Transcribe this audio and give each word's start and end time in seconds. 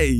Hey! 0.00 0.19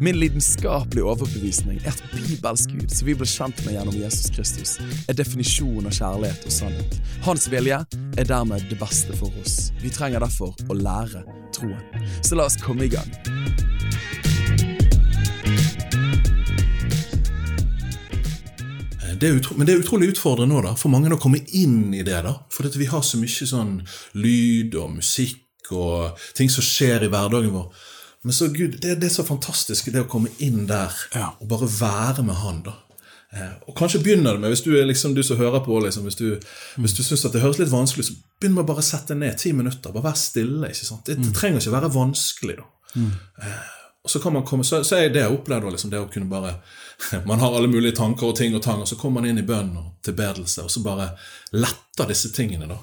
Min 0.00 0.18
lidenskapelige 0.20 1.04
overbevisning 1.04 1.80
er 1.84 1.94
at 1.94 2.02
bibelsk 2.12 2.74
Gud, 2.74 2.88
som 2.92 3.08
vi 3.08 3.16
ble 3.18 3.28
kjent 3.28 3.62
med 3.64 3.78
gjennom 3.78 3.96
Jesus 3.96 4.30
Kristus, 4.34 4.76
er 5.08 5.16
definisjonen 5.16 5.88
av 5.90 5.96
kjærlighet 5.96 6.46
og 6.48 6.54
sannhet. 6.54 6.98
Hans 7.24 7.48
vilje 7.52 7.80
er 8.18 8.28
dermed 8.28 8.68
det 8.70 8.78
beste 8.80 9.16
for 9.16 9.32
oss. 9.42 9.70
Vi 9.82 9.92
trenger 9.94 10.24
derfor 10.24 10.54
å 10.68 10.78
lære 10.78 11.24
troen. 11.56 12.08
Så 12.22 12.38
la 12.38 12.48
oss 12.48 12.58
komme 12.62 12.88
i 12.88 12.92
gang. 12.92 13.08
Det 19.18 19.26
er 19.26 19.34
utro, 19.34 19.56
men 19.58 19.66
det 19.66 19.74
er 19.74 19.80
utrolig 19.82 20.12
utfordrende 20.12 20.54
nå 20.54 20.60
da, 20.62 20.76
for 20.78 20.92
mange 20.94 21.10
å 21.10 21.18
komme 21.18 21.40
inn 21.58 21.90
i 21.96 22.04
det. 22.06 22.20
da, 22.22 22.36
For 22.54 22.68
vi 22.70 22.86
har 22.86 23.02
så 23.02 23.18
mye 23.18 23.48
sånn 23.50 23.80
lyd 24.14 24.76
og 24.78 24.92
musikk 25.00 25.72
og 25.74 26.20
ting 26.38 26.50
som 26.52 26.64
skjer 26.64 27.06
i 27.06 27.10
hverdagen 27.10 27.50
vår. 27.56 27.72
Men 28.24 28.32
så 28.34 28.48
Gud, 28.52 28.78
det, 28.82 28.96
det 29.00 29.06
er 29.06 29.14
så 29.14 29.24
fantastisk 29.24 29.92
det 29.94 30.02
å 30.02 30.08
komme 30.10 30.28
inn 30.42 30.66
der 30.66 30.92
Ja. 31.14 31.28
og 31.40 31.48
bare 31.48 31.68
være 31.70 32.24
med 32.26 32.34
Han. 32.42 32.62
da. 32.66 32.74
Eh, 33.32 33.52
og 33.68 33.76
Kanskje 33.76 34.00
begynner 34.02 34.32
det 34.34 34.40
med, 34.40 34.50
hvis 34.50 34.64
du 34.64 34.72
er 34.80 34.86
liksom 34.88 35.14
du 35.14 35.22
som 35.22 35.36
hører 35.38 35.60
på, 35.64 35.78
liksom, 35.84 36.02
hvis 36.08 36.16
du, 36.18 36.38
hvis 36.80 36.94
du 36.96 37.02
syns 37.04 37.22
det 37.28 37.40
høres 37.42 37.58
litt 37.60 37.70
vanskelig, 37.70 38.04
så 38.08 38.16
begynn 38.40 38.54
med 38.56 38.64
å 38.64 38.70
bare 38.72 38.82
sette 38.82 39.14
ned 39.14 39.36
ti 39.38 39.52
minutter. 39.52 39.92
Bare 39.94 40.08
vær 40.10 40.16
stille. 40.18 40.66
ikke 40.72 40.86
sant? 40.88 41.04
Det, 41.06 41.18
det 41.22 41.34
trenger 41.36 41.60
ikke 41.62 41.76
være 41.76 41.92
vanskelig. 41.94 42.56
da. 42.56 42.66
Eh, 43.44 43.74
og 44.04 44.10
så 44.10 44.20
kan 44.22 44.32
man 44.32 44.44
komme, 44.48 44.64
så, 44.64 44.80
så 44.86 44.96
er 44.96 45.10
det 45.12 45.20
jeg 45.20 45.34
opplevde 45.34 45.70
liksom, 45.74 45.90
det 45.92 46.00
å 46.00 46.08
kunne 46.10 46.30
bare 46.30 46.54
Man 47.28 47.38
har 47.42 47.54
alle 47.54 47.68
mulige 47.70 47.94
tanker 47.98 48.26
og 48.32 48.36
ting 48.38 48.54
og 48.56 48.62
tang, 48.64 48.80
og 48.82 48.88
så 48.88 48.96
kommer 48.98 49.20
man 49.20 49.28
inn 49.30 49.38
i 49.38 49.46
bønn 49.46 49.74
og 49.78 49.90
tilbedelse, 50.02 50.64
og 50.64 50.70
så 50.72 50.80
bare 50.82 51.10
letter 51.52 52.08
disse 52.10 52.32
tingene. 52.34 52.66
da. 52.66 52.78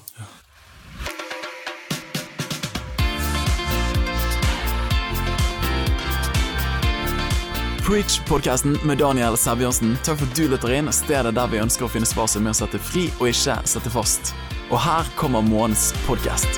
Preach-podkasten 7.86 8.80
med 8.82 8.98
Daniel 8.98 9.36
Sæbjørnsen. 9.38 9.92
Takk 10.02 10.18
for 10.18 10.26
at 10.26 10.34
du 10.34 10.48
lytter 10.50 10.72
inn, 10.74 10.88
stedet 10.90 11.30
der 11.36 11.50
vi 11.52 11.60
ønsker 11.62 11.86
å 11.86 11.90
finne 11.92 12.08
svar 12.08 12.26
som 12.26 12.42
er 12.42 12.50
å 12.50 12.58
sette 12.58 12.80
fri 12.82 13.04
og 13.20 13.28
ikke 13.30 13.54
sette 13.62 13.92
fast. 13.94 14.32
Og 14.72 14.80
her 14.82 15.06
kommer 15.14 15.44
månedens 15.46 15.92
podkast. 16.02 16.50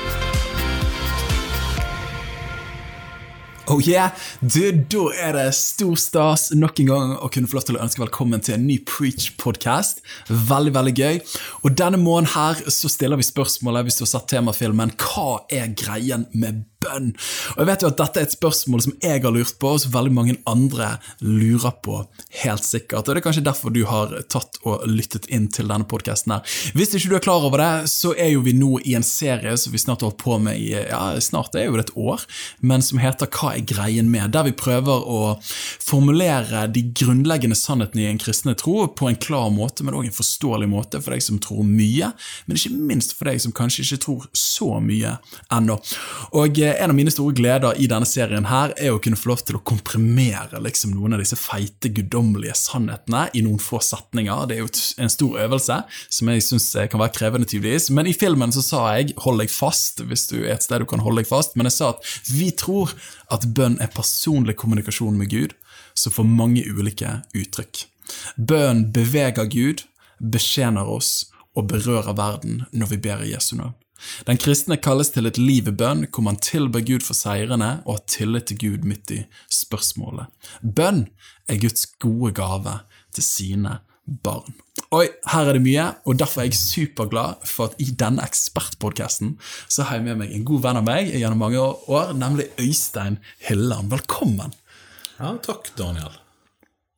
Oh 3.69 3.77
yeah! 3.85 4.09
Du, 4.41 4.71
da 4.73 5.03
er 5.21 5.37
det 5.37 5.45
stor 5.53 5.93
stas 6.01 6.47
nok 6.57 6.81
en 6.81 6.89
gang 6.89 7.13
å 7.21 7.29
kunne 7.29 7.45
få 7.45 7.59
lov 7.59 7.67
til 7.67 7.77
å 7.77 7.83
ønske 7.85 8.01
velkommen 8.01 8.41
til 8.41 8.57
en 8.57 8.65
ny 8.65 8.79
Preach-podkast. 8.89 10.01
Veldig, 10.33 10.73
veldig 10.79 10.95
gøy. 10.97 11.21
Og 11.61 11.77
denne 11.77 12.01
måneden 12.01 12.33
her 12.33 12.65
så 12.73 12.89
stiller 12.89 13.21
vi 13.21 13.29
spørsmålet, 13.29 13.85
hvis 13.85 14.01
du 14.01 14.07
har 14.07 14.15
sett 14.15 14.31
temafilmen, 14.33 14.97
hva 14.97 15.43
er 15.53 15.69
greien 15.77 16.25
med 16.33 16.65
bønn? 16.83 17.11
Og 17.55 17.61
jeg 17.63 17.69
vet 17.69 17.83
jo 17.83 17.91
at 17.91 17.99
dette 17.99 18.21
er 18.21 18.27
et 18.27 18.35
spørsmål 18.35 18.83
som 18.85 18.95
jeg 19.03 19.23
har 19.23 19.33
lurt 19.35 19.57
på, 19.59 19.73
og 19.75 19.81
som 19.83 19.93
veldig 19.93 20.13
mange 20.15 20.37
andre 20.49 20.91
lurer 21.23 21.75
på, 21.85 22.01
helt 22.43 22.65
sikkert. 22.65 23.07
Og 23.07 23.15
det 23.15 23.21
er 23.21 23.27
kanskje 23.27 23.45
derfor 23.45 23.73
du 23.75 23.81
har 23.89 24.13
tatt 24.31 24.59
og 24.67 24.85
lyttet 24.89 25.27
inn 25.33 25.47
til 25.51 25.69
denne 25.71 25.87
podkasten 25.89 26.35
her. 26.35 26.57
Hvis 26.77 26.95
ikke 26.95 27.11
du 27.11 27.17
er 27.19 27.25
klar 27.25 27.45
over 27.47 27.61
det, 27.61 27.89
så 27.91 28.13
er 28.15 28.33
jo 28.33 28.43
vi 28.45 28.55
nå 28.57 28.79
i 28.87 28.95
en 28.97 29.05
serie 29.05 29.55
som 29.59 29.73
vi 29.73 29.81
snart 29.81 30.03
har 30.03 30.11
holdt 30.11 30.21
på 30.23 30.39
med 30.41 30.59
i 30.59 30.71
ja, 30.73 31.01
snart 31.23 31.55
er 31.57 31.67
jo 31.67 31.77
det 31.77 31.89
et 31.89 31.95
år, 31.99 32.23
men 32.61 32.83
som 32.85 33.01
heter 33.01 33.29
Hva 33.29 33.53
er 33.55 33.65
greien 33.67 34.09
med? 34.11 34.31
Der 34.33 34.47
vi 34.47 34.55
prøver 34.57 35.03
å 35.03 35.21
formulere 35.43 36.65
de 36.71 36.83
grunnleggende 36.95 37.57
sannhetene 37.57 38.05
i 38.05 38.09
en 38.09 38.21
kristne 38.21 38.55
tro 38.59 38.87
på 38.87 39.09
en 39.09 39.19
klar 39.19 39.49
måte, 39.53 39.85
men 39.85 39.97
òg 39.97 40.09
en 40.09 40.15
forståelig 40.15 40.69
måte 40.71 41.01
for 41.03 41.15
deg 41.15 41.23
som 41.23 41.39
tror 41.43 41.65
mye, 41.67 42.11
men 42.47 42.59
ikke 42.59 42.73
minst 42.75 43.15
for 43.17 43.29
deg 43.29 43.41
som 43.43 43.55
kanskje 43.55 43.85
ikke 43.85 44.03
tror 44.05 44.27
så 44.37 44.79
mye 44.83 45.15
ennå. 45.55 45.79
Og 46.39 46.59
en 46.77 46.91
av 46.91 46.95
mine 46.97 47.11
store 47.11 47.33
gleder 47.37 47.77
i 47.81 47.87
denne 47.89 48.07
serien 48.07 48.45
her 48.49 48.73
er 48.77 48.93
å 48.93 48.99
kunne 49.03 49.17
få 49.19 49.31
lov 49.31 49.41
til 49.47 49.57
å 49.57 49.61
komprimere 49.65 50.59
liksom 50.63 50.91
noen 50.95 51.15
av 51.15 51.23
disse 51.23 51.37
feite, 51.39 51.91
guddommelige 51.95 52.55
sannhetene 52.57 53.25
i 53.37 53.43
noen 53.45 53.61
få 53.63 53.81
setninger. 53.83 54.47
Det 54.49 54.57
er 54.57 54.61
jo 54.63 54.69
en 55.03 55.13
stor 55.13 55.37
øvelse 55.45 55.79
som 56.09 56.31
jeg 56.33 56.45
syns 56.45 56.67
kan 56.91 57.01
være 57.01 57.15
krevende 57.17 57.49
tydeligvis. 57.49 57.89
Men 57.95 58.09
i 58.09 58.15
filmen 58.17 58.53
så 58.55 58.63
sa 58.65 58.83
jeg 58.97 59.13
'hold 59.17 59.39
deg 59.39 59.49
fast', 59.49 60.03
hvis 60.05 60.27
du 60.27 60.43
er 60.43 60.53
et 60.53 60.63
sted 60.63 60.79
du 60.79 60.85
kan 60.85 60.99
holde 60.99 61.23
deg 61.23 61.27
fast. 61.27 61.55
Men 61.55 61.65
jeg 61.65 61.73
sa 61.73 61.89
at 61.89 62.03
vi 62.29 62.51
tror 62.51 62.93
at 63.31 63.53
bønn 63.53 63.81
er 63.81 63.87
personlig 63.87 64.55
kommunikasjon 64.55 65.17
med 65.17 65.29
Gud, 65.29 65.53
som 65.95 66.11
får 66.11 66.25
mange 66.25 66.63
ulike 66.63 67.23
uttrykk. 67.33 67.85
Bønn 68.37 68.91
beveger 68.91 69.45
Gud, 69.45 69.83
betjener 70.19 70.87
oss 70.87 71.25
og 71.55 71.67
berører 71.67 72.15
verden 72.15 72.65
når 72.71 72.87
vi 72.93 72.97
ber 72.97 73.23
i 73.23 73.33
Jesu 73.33 73.55
navn. 73.55 73.75
Den 74.27 74.39
kristne 74.41 74.79
kalles 74.81 75.11
til 75.13 75.29
et 75.29 75.39
liv 75.41 75.67
i 75.69 75.75
bønn, 75.75 76.05
hvor 76.07 76.25
man 76.25 76.39
tilber 76.43 76.83
Gud 76.85 77.05
for 77.05 77.17
seirene 77.17 77.79
og 77.85 77.97
har 77.97 78.05
tillit 78.11 78.49
til 78.51 78.59
Gud 78.63 78.87
midt 78.87 79.13
i 79.15 79.19
spørsmålet. 79.53 80.29
Bønn 80.63 81.07
er 81.49 81.61
Guds 81.61 81.85
gode 81.99 82.33
gave 82.37 82.79
til 83.15 83.25
sine 83.25 83.79
barn. 84.23 84.55
Oi, 84.95 85.05
her 85.29 85.49
er 85.49 85.57
det 85.57 85.61
mye, 85.61 85.85
og 86.09 86.17
derfor 86.17 86.41
er 86.41 86.49
jeg 86.49 86.57
superglad 86.57 87.43
for 87.45 87.69
at 87.69 87.81
i 87.83 87.91
denne 87.93 88.23
ekspertpodkasten 88.25 89.35
så 89.67 89.85
har 89.85 89.99
jeg 89.99 90.07
med 90.07 90.23
meg 90.23 90.33
en 90.33 90.47
god 90.47 90.63
venn 90.63 90.79
av 90.79 90.87
meg 90.87 91.11
gjennom 91.13 91.43
mange 91.43 91.61
år, 91.61 92.15
nemlig 92.17 92.47
Øystein 92.61 93.19
Hilland. 93.45 93.91
Velkommen! 93.93 94.55
Ja, 95.19 95.35
takk, 95.43 95.69
Daniel. 95.77 96.15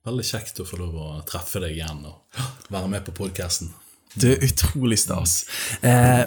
Veldig 0.07 0.25
kjekt 0.25 0.61
å 0.61 0.65
få 0.65 0.79
lov 0.79 0.95
å 0.97 1.09
treffe 1.27 1.61
deg 1.61 1.75
igjen 1.75 2.05
og 2.09 2.71
være 2.73 2.89
med 2.93 3.03
på 3.05 3.15
podkasten. 3.17 3.73
Det 4.13 4.35
er 4.35 4.45
utrolig 4.47 4.97
stas. 5.01 5.41
Eh, 5.85 6.23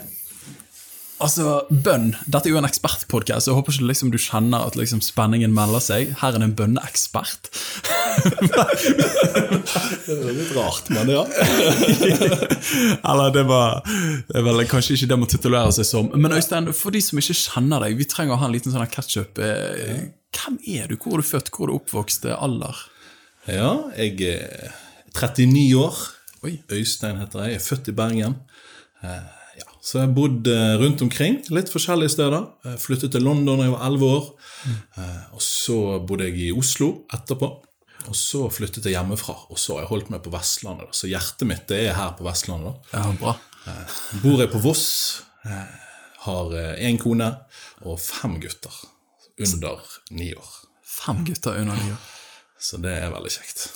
altså, 1.23 1.65
bønn. 1.71 2.13
Dette 2.27 2.49
er 2.49 2.55
jo 2.55 2.61
en 2.61 2.69
ekspertpodkast, 2.69 3.49
jeg 3.49 3.57
håper 3.57 3.75
ikke 3.75 3.89
liksom 3.91 4.11
du 4.15 4.19
kjenner 4.21 4.67
at 4.67 4.79
liksom 4.79 5.03
spenningen 5.05 5.55
melder 5.55 5.83
seg. 5.85 6.15
Her 6.21 6.35
er 6.35 6.43
det 6.43 6.49
en 6.51 6.57
bønneekspert. 6.59 7.51
Det 10.05 10.15
er 10.15 10.37
litt 10.37 10.53
rart, 10.55 10.87
men 10.95 11.09
ja. 11.11 11.25
Eller 13.11 13.33
det 13.35 13.43
var 13.49 13.81
det 13.85 14.37
er 14.39 14.45
vel 14.47 14.63
kanskje 14.71 14.95
ikke 14.95 15.09
det 15.11 15.19
man 15.19 15.31
titulerer 15.33 15.73
seg 15.75 15.89
som. 15.89 16.11
Men 16.15 16.37
Øystein, 16.37 16.71
for 16.77 16.95
de 16.95 17.03
som 17.03 17.19
ikke 17.19 17.37
kjenner 17.41 17.83
deg, 17.85 17.97
vi 17.99 18.07
trenger 18.09 18.37
å 18.37 18.41
ha 18.43 18.49
en 18.49 18.55
liten 18.55 18.75
sånn 18.75 18.87
catch-up. 18.93 19.41
Eh, 19.43 20.05
hvem 20.35 20.59
er 20.77 20.91
du? 20.91 20.97
Hvor 21.01 21.19
er 21.19 21.25
du 21.25 21.29
født? 21.29 21.51
Hvor 21.51 21.67
er 21.67 21.73
du 21.73 21.79
oppvokst? 21.81 22.29
Alder? 22.37 22.85
Ja, 23.51 23.73
jeg 23.99 24.21
er 24.31 24.77
39 25.17 25.65
år. 25.81 26.03
Oi. 26.45 26.59
Øystein 26.77 27.19
heter 27.23 27.45
jeg. 27.45 27.57
Jeg 27.57 27.63
er 27.63 27.67
født 27.67 27.91
i 27.91 27.97
Bergen. 27.97 28.39
Eh. 29.03 29.44
Så 29.85 29.99
jeg 30.01 30.15
bodde 30.17 30.49
eh, 30.55 30.75
rundt 30.81 31.03
omkring, 31.05 31.43
litt 31.53 31.69
forskjellige 31.73 32.15
steder. 32.15 32.47
Jeg 32.65 32.81
flyttet 32.81 33.13
til 33.13 33.25
London 33.27 33.61
da 33.61 33.67
jeg 33.67 33.75
var 33.75 33.83
11 33.91 34.07
år. 34.09 34.29
Eh, 34.97 35.23
og 35.37 35.43
så 35.45 35.77
bodde 36.09 36.31
jeg 36.31 36.39
i 36.47 36.53
Oslo 36.57 36.89
etterpå. 37.13 37.51
Og 38.09 38.17
så 38.17 38.47
flyttet 38.53 38.85
jeg 38.89 38.97
hjemmefra, 38.97 39.35
og 39.49 39.57
så 39.61 39.77
har 39.77 39.85
jeg 39.85 39.91
holdt 39.93 40.11
meg 40.13 40.23
på 40.25 40.33
Vestlandet. 40.33 40.91
Så 40.97 41.09
hjertet 41.09 41.49
mitt 41.49 41.67
det 41.71 41.83
er 41.89 41.95
her 41.97 42.11
på 42.19 42.25
Vestlandet. 42.27 42.81
Ja, 42.93 43.05
bra. 43.21 43.37
Bor 44.25 44.41
jeg 44.43 44.51
på 44.53 44.61
Voss. 44.65 44.87
eh, 45.49 45.81
Har 46.25 46.53
én 46.81 46.97
kone 47.01 47.27
og 47.85 47.99
fem 48.01 48.39
gutter 48.41 48.73
under 49.37 49.81
ni 50.17 50.31
år. 50.33 50.53
Fem 50.89 51.25
gutter 51.29 51.59
under 51.61 51.77
ni 51.77 51.91
år. 51.93 52.05
Så 52.61 52.79
det 52.81 52.93
er 53.03 53.13
veldig 53.13 53.33
kjekt. 53.35 53.67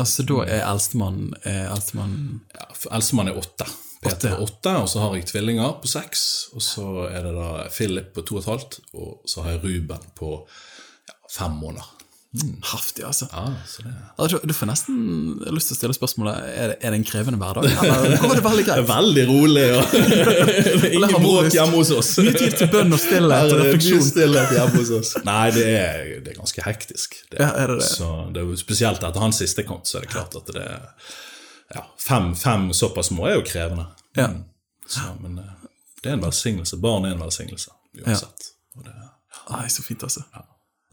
Altså, 0.00 0.24
da 0.24 0.38
er 0.46 0.62
eldstemann 0.64 1.34
eh, 1.42 1.66
eldstemann 1.68 2.14
Ja, 2.54 2.68
Eldstemann 2.96 3.28
er 3.32 3.36
åtte. 3.40 3.66
Peter 4.02 4.36
på 4.36 4.46
åtte, 4.46 4.74
og 4.78 4.88
så 4.90 5.02
har 5.02 5.14
jeg 5.16 5.26
tvillinger 5.32 5.78
på 5.82 5.90
seks. 5.90 6.24
Og 6.54 6.62
så 6.62 6.88
er 7.10 7.26
det 7.26 7.34
da 7.36 7.50
Philip 7.74 8.12
på 8.14 8.22
to 8.26 8.38
og 8.38 8.44
et 8.44 8.50
halvt, 8.52 8.80
og 8.94 9.28
så 9.28 9.44
har 9.44 9.56
jeg 9.56 9.64
Ruben 9.66 10.10
på 10.18 10.34
ja, 11.08 11.16
fem 11.34 11.56
måneder. 11.58 11.94
Haftig 12.60 13.04
altså. 13.08 13.24
Ja, 13.32 13.54
så 13.66 13.82
det 13.82 14.48
Du 14.48 14.52
får 14.52 14.68
nesten 14.68 14.96
lyst 15.48 15.70
til 15.70 15.74
å 15.74 15.78
stille 15.78 15.94
spørsmålet 15.96 16.42
Er 16.52 16.66
det, 16.68 16.74
er 16.84 16.92
det 16.92 16.98
en 16.98 17.06
krevende 17.08 17.38
hverdag, 17.40 17.64
eller 17.64 18.18
går 18.20 18.34
det 18.36 18.42
veldig 18.44 18.64
greit? 18.66 18.82
veldig 18.90 19.24
rolig, 19.30 19.62
er 20.84 20.92
ingen 20.98 21.16
bråk 21.24 21.48
hjemme 21.56 21.80
hos 21.80 21.92
oss. 21.96 22.10
Mye 22.20 22.34
tid 22.36 22.58
til 22.60 22.68
bønn 22.74 22.92
og 22.92 23.00
stillhet 23.00 23.54
og 23.54 23.62
refleksjon. 23.62 24.04
stillhet 24.10 24.52
hjemme 24.58 24.76
hos 24.76 24.92
oss. 24.98 25.14
Nei, 25.30 25.46
det 25.56 25.64
er, 25.72 26.12
det 26.20 26.34
er 26.34 26.36
ganske 26.42 26.66
hektisk. 26.68 27.16
Det, 27.30 27.40
Ja, 27.40 27.48
er 27.64 27.72
det 27.72 27.80
det? 27.80 27.88
Så 27.96 28.10
det 28.34 28.44
er 28.44 28.52
jo 28.52 28.60
Spesielt 28.60 29.08
etter 29.08 29.24
hans 29.24 29.40
siste 29.40 29.64
kont, 29.64 29.88
så 29.88 30.02
er 30.02 30.04
det 30.04 30.12
klart 30.12 30.36
at 30.36 30.52
det 30.52 30.68
er 30.68 30.84
ja, 31.74 31.84
fem, 32.00 32.34
fem 32.36 32.72
såpass 32.72 33.10
små 33.12 33.26
er 33.28 33.38
jo 33.38 33.46
krevende. 33.46 33.86
Ja. 34.16 34.28
Mm. 34.32 34.44
Så, 34.88 35.00
men 35.20 35.38
eh, 35.38 35.56
det 36.02 36.12
er 36.12 36.16
en 36.16 36.24
velsignelse. 36.24 36.78
Barn 36.80 37.04
er 37.04 37.16
en 37.16 37.24
velsignelse 37.24 37.74
uansett. 37.98 38.52
Og 38.78 38.86
det, 38.86 38.94
Ai, 39.48 39.68
så 39.72 39.82
fint, 39.82 40.02
altså. 40.04 40.24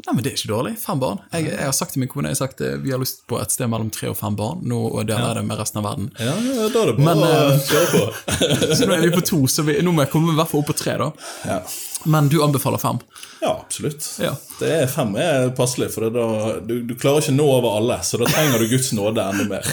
Nei, 0.06 0.14
men 0.14 0.24
Det 0.24 0.32
er 0.32 0.36
ikke 0.38 0.52
dårlig. 0.52 0.74
Fem 0.80 1.00
barn. 1.00 1.22
Jeg, 1.32 1.48
jeg 1.54 1.66
har 1.66 1.74
sagt 1.76 1.96
til 1.96 2.04
min 2.04 2.10
kone 2.12 2.30
jeg 2.30 2.36
har 2.36 2.42
sagt, 2.42 2.62
eh, 2.62 2.76
vi 2.84 2.92
har 2.92 3.00
lyst 3.02 3.24
på 3.32 3.40
et 3.40 3.54
sted 3.54 3.70
mellom 3.72 3.88
tre 3.94 4.10
og 4.12 4.18
fem 4.20 4.36
barn. 4.38 4.62
Nå 4.68 4.80
og 4.90 5.08
deler 5.08 5.30
jeg 5.32 5.38
det 5.40 5.46
med 5.48 5.60
resten 5.60 5.80
av 5.82 5.88
verden. 5.88 6.10
Ja, 6.20 6.36
ja, 6.36 6.68
da 6.74 6.84
er 6.84 6.92
det 6.92 6.96
bare 7.00 7.08
Men, 7.08 7.24
å 7.24 7.32
eh, 7.32 7.70
kjøre 7.70 7.88
på. 7.94 8.04
Så 8.78 8.90
nå 8.90 8.98
er 8.98 9.06
vi 9.08 9.14
på 9.16 9.24
to, 9.32 9.40
så 9.52 9.66
vi, 9.68 9.78
nå 9.86 9.96
må 9.96 10.04
jeg 10.06 10.12
komme 10.14 10.36
i 10.36 10.38
hvert 10.38 10.52
fall 10.52 10.66
opp 10.66 10.72
på 10.74 10.78
tre. 10.78 10.98
da. 11.00 11.10
Ja. 11.48 11.60
Men 12.06 12.28
du 12.30 12.38
anbefaler 12.46 12.78
fem. 12.82 13.00
Ja, 13.42 13.52
absolutt. 13.66 14.06
Ja. 14.22 14.32
Det 14.60 14.70
er 14.72 14.88
Fem 14.90 15.12
er 15.20 15.50
passelig, 15.58 15.90
for 15.94 16.08
da, 16.14 16.26
du, 16.66 16.76
du 16.88 16.94
klarer 16.98 17.22
ikke 17.24 17.34
nå 17.36 17.46
over 17.58 17.76
alle, 17.80 17.98
så 18.06 18.18
da 18.22 18.28
trenger 18.30 18.62
du 18.62 18.68
Guds 18.72 18.92
nåde 18.96 19.22
enda 19.26 19.46
mer. 19.50 19.66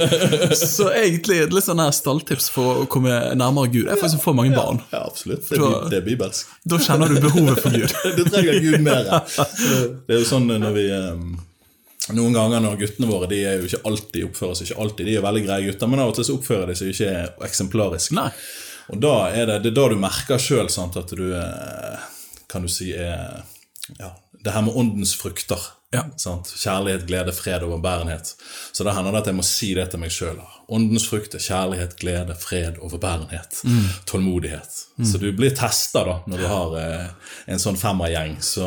Så 0.56 0.88
egentlig 0.92 1.38
et 1.44 1.54
litt 1.54 1.66
sånn 1.68 1.80
her 1.82 1.92
stalltips 1.94 2.48
for 2.52 2.82
å 2.82 2.86
komme 2.90 3.12
nærmere 3.38 3.70
Gud 3.72 3.86
er 3.92 4.00
faktisk 4.00 4.22
å 4.24 4.28
få 4.30 4.34
mange 4.40 4.56
barn. 4.56 4.80
Ja, 4.92 5.04
absolutt. 5.06 5.46
Det 5.48 5.60
Da- 5.62 5.88
det 5.92 6.00
er 6.00 6.06
bibelsk. 6.08 6.46
Da 6.64 6.78
kjenner 6.82 7.08
du 7.12 7.20
behovet 7.22 7.60
for 7.62 7.70
Gud. 7.76 7.92
Du 8.16 8.24
trenger 8.28 8.60
Gud 8.64 8.80
mer. 8.84 9.04
Det 10.06 10.16
er 10.16 10.20
jo 10.22 10.28
sånn 10.28 10.48
når 10.50 10.72
vi 10.76 10.86
eh, 10.90 11.26
Noen 12.16 12.36
ganger 12.36 12.60
når 12.62 12.76
guttene 12.78 13.08
våre 13.10 13.26
de 13.30 13.40
er 13.42 13.56
jo 13.58 13.66
ikke 13.66 13.80
alltid 13.88 14.28
oppfører 14.28 14.54
seg 14.54 14.68
ikke 14.68 14.82
alltid, 14.84 15.08
de 15.08 15.16
er 15.18 15.24
veldig 15.24 15.40
greie 15.42 15.64
gutter, 15.66 15.88
men 15.90 15.98
av 16.04 16.12
og 16.12 16.14
til 16.14 16.26
så 16.28 16.36
oppfører 16.38 16.70
de 16.70 16.76
seg 16.78 16.92
ikke 16.92 17.46
eksemplarisk. 17.48 18.12
Nei. 18.14 18.28
Og 18.92 19.00
da 19.02 19.14
er 19.34 19.48
det, 19.48 19.60
det 19.64 19.72
er 19.72 19.78
da 19.78 19.86
du 19.90 19.96
merker 20.00 20.40
sjøl 20.40 20.68
at 20.70 21.14
du 21.18 21.24
eh, 21.34 22.04
kan 22.50 22.62
du 22.62 22.70
si 22.70 22.92
er 22.94 23.42
ja, 23.98 24.12
Det 24.44 24.52
her 24.54 24.62
med 24.66 24.76
åndens 24.76 25.14
frukter. 25.18 25.58
Ja. 25.94 26.04
Kjærlighet, 26.16 27.06
glede, 27.06 27.32
fred 27.32 27.62
og 27.62 27.76
overbærenhet. 27.76 28.34
Så 28.72 28.84
da 28.84 28.94
hender 28.94 29.14
det 29.14 29.24
at 29.24 29.30
jeg 29.32 29.38
må 29.38 29.46
si 29.46 29.72
det 29.74 29.88
til 29.90 30.02
meg 30.02 30.14
sjøl. 30.14 30.38
Åndens 30.68 31.04
frukter, 31.06 31.38
kjærlighet, 31.38 31.94
glede, 32.00 32.34
fred, 32.34 32.80
overbærenhet. 32.82 33.60
Tålmodighet. 34.04 34.86
Så 35.12 35.18
du 35.18 35.28
blir 35.36 35.52
testa 35.54 36.02
da, 36.04 36.16
når 36.26 36.40
du 36.40 36.46
har 36.50 36.72
eh, 36.80 37.34
en 37.52 37.60
sånn 37.62 37.76
femmergjeng. 37.78 38.38
Så 38.42 38.64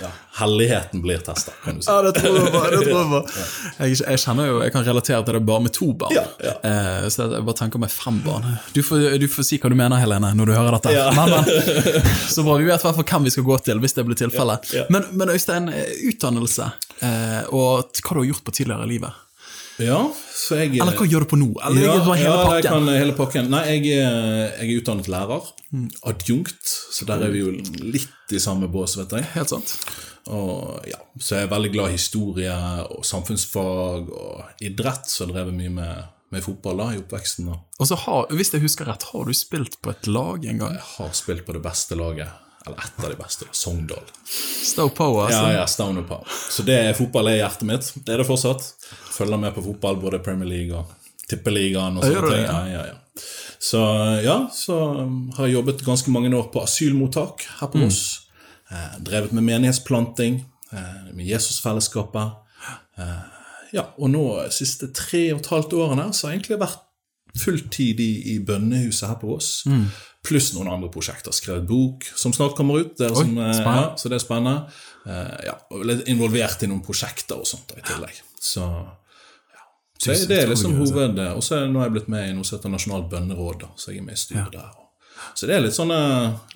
ja, 0.00 0.10
helligheten 0.40 1.02
blir 1.04 1.20
testa, 1.22 1.52
kan 1.62 1.78
du 1.78 1.84
si. 1.84 1.92
Ja, 1.92 2.00
det 2.02 2.14
tror 2.16 2.38
jeg 2.40 2.50
på. 2.54 2.62
Det 2.72 2.80
tror 2.82 2.96
jeg, 2.96 3.10
på. 3.12 3.20
Jeg, 3.78 3.98
jeg 4.00 4.18
kjenner 4.18 4.48
jo, 4.48 4.56
jeg 4.64 4.72
kan 4.74 4.82
relatere 4.86 5.22
til 5.26 5.36
det 5.36 5.40
bare 5.46 5.62
med 5.62 5.72
to 5.76 5.92
barn. 6.00 6.14
Ja, 6.16 6.24
ja. 6.42 6.54
Eh, 6.66 7.06
så 7.12 7.28
jeg 7.28 7.44
bare 7.46 7.56
tenker 7.60 7.82
meg 7.82 7.92
fem 7.94 8.18
barn. 8.24 8.48
Du 8.74 8.80
får, 8.82 9.04
du 9.22 9.28
får 9.30 9.46
si 9.46 9.60
hva 9.62 9.70
du 9.70 9.76
mener, 9.78 10.00
Helene, 10.02 10.32
når 10.34 10.50
du 10.50 10.54
hører 10.56 10.74
dette. 10.78 10.96
Ja. 10.96 11.06
Men, 11.14 11.36
men, 11.36 12.10
så 12.34 12.42
bra, 12.42 12.58
Vi 12.58 12.66
vet 12.66 12.88
i 12.88 13.06
hvem 13.12 13.28
vi 13.28 13.34
skal 13.36 13.46
gå 13.46 13.60
til, 13.68 13.84
hvis 13.84 13.94
det 13.94 14.06
blir 14.08 14.18
tilfellet. 14.18 14.74
Men, 14.90 15.06
men 15.20 15.30
Øystein, 15.36 15.70
eh, 15.70 15.94
utdannelse 16.10 16.72
eh, 16.98 17.40
og 17.54 17.94
hva 18.02 18.16
du 18.16 18.22
har 18.24 18.30
gjort 18.32 18.46
på 18.48 18.58
tidligere 18.58 18.88
i 18.88 18.94
livet. 18.96 19.24
Ja, 19.78 19.98
så 20.34 20.56
jeg 20.58 20.80
Eller 20.82 20.96
hva 20.98 21.06
gjør 21.06 21.22
du 21.22 21.28
på 21.30 21.38
nå? 21.38 21.48
Eller 21.68 21.84
ja, 21.84 21.92
bare 22.02 22.16
hele 22.18 22.34
ja, 22.34 22.54
jeg 22.58 22.64
kan 22.66 22.88
hele 22.90 23.12
pakken. 23.14 23.48
Nei, 23.52 23.60
jeg, 23.76 23.92
er- 24.02 24.56
jeg 24.58 24.72
er 24.72 24.80
utdannet 24.82 25.08
lærer. 25.12 25.46
Adjunkt. 26.10 26.66
Så 26.96 27.06
der 27.06 27.22
er 27.22 27.30
vi 27.34 27.42
jo 27.44 27.52
litt 27.84 28.34
i 28.34 28.40
samme 28.42 28.66
bås, 28.72 28.96
vet 28.98 29.14
jeg. 29.18 29.28
Helt 29.36 29.52
sant. 29.54 29.74
Og 30.28 30.82
ja, 30.90 30.98
Så 31.22 31.38
jeg 31.38 31.46
er 31.46 31.52
veldig 31.54 31.70
glad 31.72 31.88
i 31.92 31.96
historie 31.96 32.52
og 32.90 33.04
samfunnsfag 33.06 34.10
og 34.12 34.64
idrett, 34.66 35.06
så 35.08 35.24
jeg 35.24 35.32
drev 35.36 35.52
mye 35.56 35.70
med, 35.72 36.02
med 36.34 36.44
fotball 36.44 36.82
da, 36.82 36.88
i 36.96 37.00
oppveksten. 37.00 37.46
Da. 37.52 37.60
Og 37.78 37.88
så 37.88 37.96
har, 38.02 38.26
Hvis 38.34 38.52
jeg 38.52 38.60
husker 38.66 38.90
rett, 38.90 39.06
har 39.12 39.24
du 39.24 39.32
spilt 39.32 39.78
på 39.80 39.94
et 39.94 40.06
lag 40.10 40.44
en 40.44 40.58
gang? 40.64 40.74
jeg 40.74 40.86
har 40.98 41.14
spilt 41.16 41.46
på 41.46 41.54
det 41.56 41.62
beste 41.64 41.96
laget. 41.96 42.28
Eller 42.68 42.84
ett 42.84 43.00
av 43.04 43.10
de 43.10 43.16
beste. 43.18 43.48
da, 43.48 43.56
Sogndal. 43.56 44.04
Stow 44.28 44.88
Power, 44.92 45.24
altså. 45.26 45.42
Ja, 45.48 45.52
ja, 45.62 45.66
Stone 45.70 46.02
Power. 46.08 46.28
Så 46.52 46.62
det 46.68 46.76
er 46.84 46.94
fotball 46.98 47.32
er 47.32 47.40
hjertet 47.40 47.66
mitt. 47.68 47.90
Det 48.04 48.14
er 48.14 48.20
det 48.22 48.28
fortsatt. 48.28 48.66
Følger 49.16 49.40
med 49.40 49.54
på 49.56 49.64
fotball, 49.64 49.96
både 50.02 50.20
Premier 50.22 50.48
League 50.50 50.76
og 50.76 50.92
Tippeligaen 51.28 51.96
og 51.98 52.04
sånne 52.06 52.30
ting. 52.32 52.44
Ja, 52.46 52.60
ja, 52.72 52.86
ja. 52.92 53.24
Så 53.58 53.80
ja, 54.22 54.36
så 54.54 54.76
um, 55.02 55.16
har 55.36 55.48
jeg 55.48 55.56
jobbet 55.56 55.80
ganske 55.86 56.12
mange 56.14 56.30
år 56.38 56.46
på 56.54 56.62
asylmottak 56.62 57.42
her 57.58 57.66
Mm. 57.66 57.72
på 57.72 57.78
Moss. 57.82 58.02
Eh, 58.70 58.98
drevet 59.02 59.32
med 59.32 59.42
menighetsplanting, 59.48 60.44
eh, 60.72 61.08
med 61.14 61.26
Jesusfellesskapet. 61.26 62.36
Eh, 62.98 63.24
ja, 63.72 63.86
og 63.98 64.10
nå 64.12 64.22
de 64.44 64.52
siste 64.54 64.92
tre 64.94 65.32
og 65.32 65.40
et 65.40 65.46
halvt 65.50 65.72
årene 65.72 66.12
så 66.14 66.26
har 66.28 66.34
jeg 66.36 66.42
egentlig 66.42 66.60
vært 66.60 66.84
fulltid 67.38 68.00
i, 68.00 68.10
i 68.34 68.38
bønnehuset 68.44 69.08
her 69.08 69.18
på 69.20 69.28
Voss. 69.34 69.62
Mm. 69.66 69.86
Pluss 70.26 70.52
noen 70.54 70.68
andre 70.68 70.90
prosjekter. 70.92 71.32
Skrevet 71.32 71.66
bok 71.68 72.04
som 72.18 72.32
snart 72.34 72.56
kommer 72.58 72.80
ut. 72.82 73.00
Er 73.00 73.12
Oi, 73.14 73.22
som, 73.22 73.38
eh, 73.38 73.60
ja, 73.62 73.84
så 73.96 74.08
det 74.10 74.18
er 74.18 74.24
spennende. 74.24 74.70
Eh, 75.06 75.36
ja, 75.46 75.54
og 75.70 75.84
litt 75.86 76.08
involvert 76.10 76.62
i 76.62 76.68
noen 76.70 76.82
prosjekter 76.84 77.38
og 77.38 77.46
sånt 77.46 77.68
da, 77.70 77.78
i 77.78 77.86
tillegg. 77.86 78.18
Så, 78.40 78.64
ja. 78.66 79.62
så 79.98 80.10
det, 80.10 80.26
det 80.28 80.40
er 80.42 80.50
liksom 80.52 80.74
hoved... 80.80 81.22
Og 81.36 81.42
så 81.46 81.60
er 81.62 81.70
nå 81.70 81.80
har 81.80 81.88
jeg 81.88 81.96
blitt 82.00 82.10
med 82.12 82.28
i 82.30 82.34
noe 82.36 82.44
som 82.44 82.58
heter 82.58 82.74
Nasjonalt 82.74 83.08
bønneråd, 83.12 83.62
da, 83.62 83.70
så 83.78 83.92
jeg 83.94 84.02
er 84.02 84.08
med 84.10 84.18
i 84.18 84.22
styret 84.24 84.52
der. 84.58 84.74
Så 85.34 85.46
det 85.50 85.56
er 85.56 85.64
litt 85.64 85.74
sånne 85.74 85.98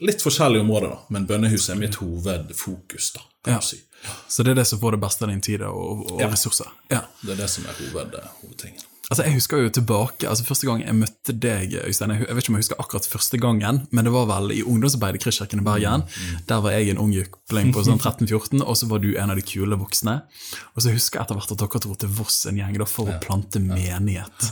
litt 0.02 0.22
forskjellige 0.22 0.62
områder, 0.66 0.92
da. 0.94 1.00
Men 1.14 1.26
bønnehuset 1.30 1.74
er 1.74 1.80
mitt 1.80 1.96
hovedfokus, 2.02 3.12
da, 3.16 3.24
kan 3.44 3.56
Ja. 3.56 3.58
du 3.62 3.66
si. 3.66 3.80
Så 4.28 4.42
det 4.42 4.50
er 4.50 4.54
det 4.62 4.66
som 4.66 4.80
får 4.82 4.96
det 4.96 5.00
beste 5.06 5.22
av 5.24 5.30
din 5.30 5.40
tid 5.40 5.62
og, 5.62 6.06
og 6.12 6.20
Ja. 6.20 6.28
ressurser. 6.30 6.66
Ja. 6.90 7.04
Det 7.22 7.36
er 7.36 7.44
det 7.46 7.50
som 7.50 7.64
er 7.66 7.78
hoved, 7.78 8.18
hovedtingen. 8.42 8.82
Altså, 9.12 9.26
Jeg 9.26 9.34
husker 9.36 9.60
jo 9.60 9.68
tilbake, 9.76 10.24
altså 10.24 10.44
første 10.46 10.64
gang 10.64 10.80
jeg 10.80 10.96
møtte 10.96 11.34
deg, 11.36 11.74
Øystein 11.84 12.14
Jeg 12.14 12.24
vet 12.32 12.38
ikke 12.46 12.52
om 12.52 12.56
jeg 12.56 12.64
husker 12.64 12.78
akkurat 12.80 13.08
første 13.12 13.36
gangen, 13.42 13.82
men 13.92 14.06
det 14.08 14.12
var 14.14 14.24
vel 14.30 14.54
i 14.56 14.62
ungdomsarbeidet 14.64 15.20
i 15.20 15.24
Kristkirken 15.26 15.60
i 15.60 15.66
Bergen. 15.66 16.04
Der 16.48 16.62
var 16.64 16.72
jeg 16.72 16.94
en 16.94 17.00
ung 17.02 17.12
jukling 17.12 17.74
på 17.76 17.84
sånn 17.84 18.00
13-14, 18.00 18.62
og 18.64 18.72
så 18.80 18.88
var 18.88 19.02
du 19.04 19.10
en 19.12 19.34
av 19.34 19.36
de 19.36 19.44
kule 19.44 19.76
voksne. 19.76 20.22
Og 20.72 20.80
så 20.86 20.94
husker 20.94 21.20
jeg 21.20 21.26
etter 21.26 21.36
hvert 21.36 21.52
at 21.52 21.60
dere 21.60 21.82
dro 21.84 21.98
til 22.00 22.14
Voss 22.16 22.38
en 22.48 22.56
gjeng 22.62 22.78
da, 22.80 22.88
for 22.88 23.12
å 23.12 23.18
plante 23.20 23.60
menighet. 23.60 24.48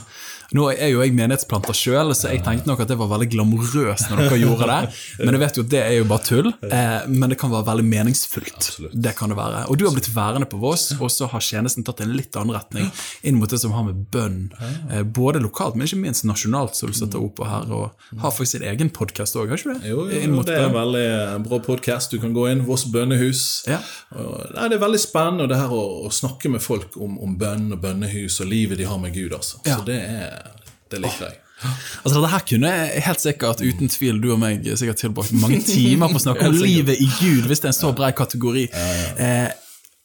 Nå 0.53 0.67
er 0.73 0.91
jo 0.91 0.99
jeg 1.01 1.15
menighetsplanter 1.15 1.73
sjøl, 1.77 2.11
så 2.13 2.33
jeg 2.33 2.43
tenkte 2.45 2.67
nok 2.67 2.83
at 2.83 2.91
det 2.91 2.97
var 2.99 3.09
veldig 3.13 3.29
glamorøst 3.31 4.11
når 4.11 4.23
dere 4.25 4.39
gjorde 4.41 4.67
det. 4.67 4.79
Men 5.23 5.37
jeg 5.37 5.43
vet 5.45 5.57
jo 5.57 5.63
at 5.65 5.71
det 5.73 5.81
er 5.81 5.95
jo 5.95 6.07
bare 6.09 6.25
tull. 6.27 6.51
Eh, 6.67 7.07
men 7.07 7.31
det 7.31 7.37
kan 7.39 7.51
være 7.53 7.67
veldig 7.69 7.85
meningsfullt. 7.87 8.57
Absolutt. 8.57 8.95
Det 9.05 9.13
kan 9.17 9.31
det 9.31 9.37
være. 9.39 9.63
Og 9.71 9.79
du 9.79 9.85
har 9.87 9.95
blitt 9.95 10.09
værende 10.13 10.47
på 10.51 10.59
Voss, 10.61 10.89
og 10.99 11.07
så 11.13 11.29
har 11.31 11.43
tjenesten 11.45 11.85
tatt 11.87 12.03
en 12.03 12.11
litt 12.17 12.35
annen 12.35 12.55
retning 12.57 12.89
inn 13.23 13.39
mot 13.39 13.49
det 13.51 13.61
som 13.63 13.71
har 13.75 13.85
med 13.87 14.03
bønn, 14.11 14.50
eh, 14.59 15.03
både 15.03 15.41
lokalt, 15.43 15.75
men 15.77 15.87
ikke 15.87 15.99
minst 16.01 16.25
nasjonalt, 16.27 16.75
som 16.77 16.91
du 16.91 16.97
setter 16.97 17.21
opp 17.21 17.35
på 17.39 17.47
her, 17.49 17.69
og 17.71 18.21
har 18.21 18.33
faktisk 18.35 18.57
sin 18.57 18.65
egen 18.67 18.91
podkast 18.93 19.37
òg, 19.39 19.51
har 19.51 19.61
ikke 19.61 19.73
du 19.73 19.79
det? 19.79 19.91
Jo, 19.91 20.07
jo, 20.09 20.43
det 20.47 20.57
er 20.57 20.67
en 20.69 20.75
veldig 20.77 21.05
bra 21.47 21.61
podkast. 21.65 22.11
Du 22.11 22.21
kan 22.23 22.33
gå 22.35 22.47
inn, 22.51 22.65
Voss 22.67 22.85
bønnehus. 22.91 23.43
Ja. 23.69 23.79
Det 24.11 24.71
er 24.75 24.81
veldig 24.81 25.01
spennende 25.01 25.47
det 25.51 25.59
her 25.61 25.71
å, 25.73 25.83
å 26.07 26.11
snakke 26.13 26.51
med 26.51 26.63
folk 26.63 26.97
om, 26.99 27.17
om 27.23 27.37
bønn 27.39 27.71
og 27.75 27.81
bønnehus 27.83 28.41
og 28.43 28.51
livet 28.51 28.81
de 28.81 28.89
har 28.89 28.99
med 29.01 29.15
Gud. 29.15 29.33
Altså. 29.37 29.61
Ja. 29.65 29.79
Så 29.79 29.87
det, 29.87 30.01
er, 30.01 30.75
det 30.91 31.01
liker 31.05 31.29
jeg. 31.29 31.39
Altså 31.61 32.15
Dette 32.17 32.29
her 32.31 32.45
kunne 32.49 32.69
jeg 32.73 33.01
helt 33.05 33.21
sikkert, 33.21 33.61
uten 33.61 33.91
tvil, 33.93 34.21
du 34.21 34.31
og 34.33 34.39
meg 34.41 34.65
sikkert 34.65 35.01
tilbrakt 35.03 35.35
mange 35.37 35.59
timer 35.65 36.09
på 36.09 36.17
å 36.17 36.23
snakke 36.23 36.47
om 36.49 36.57
livet 36.65 37.01
i 37.01 37.09
Gud, 37.19 37.45
hvis 37.49 37.61
det 37.61 37.69
er 37.69 37.75
en 37.75 37.77
så 37.83 37.91
bred 37.97 38.17
kategori. 38.17 38.69
Ja, 38.71 38.87
Eh, 39.21 39.49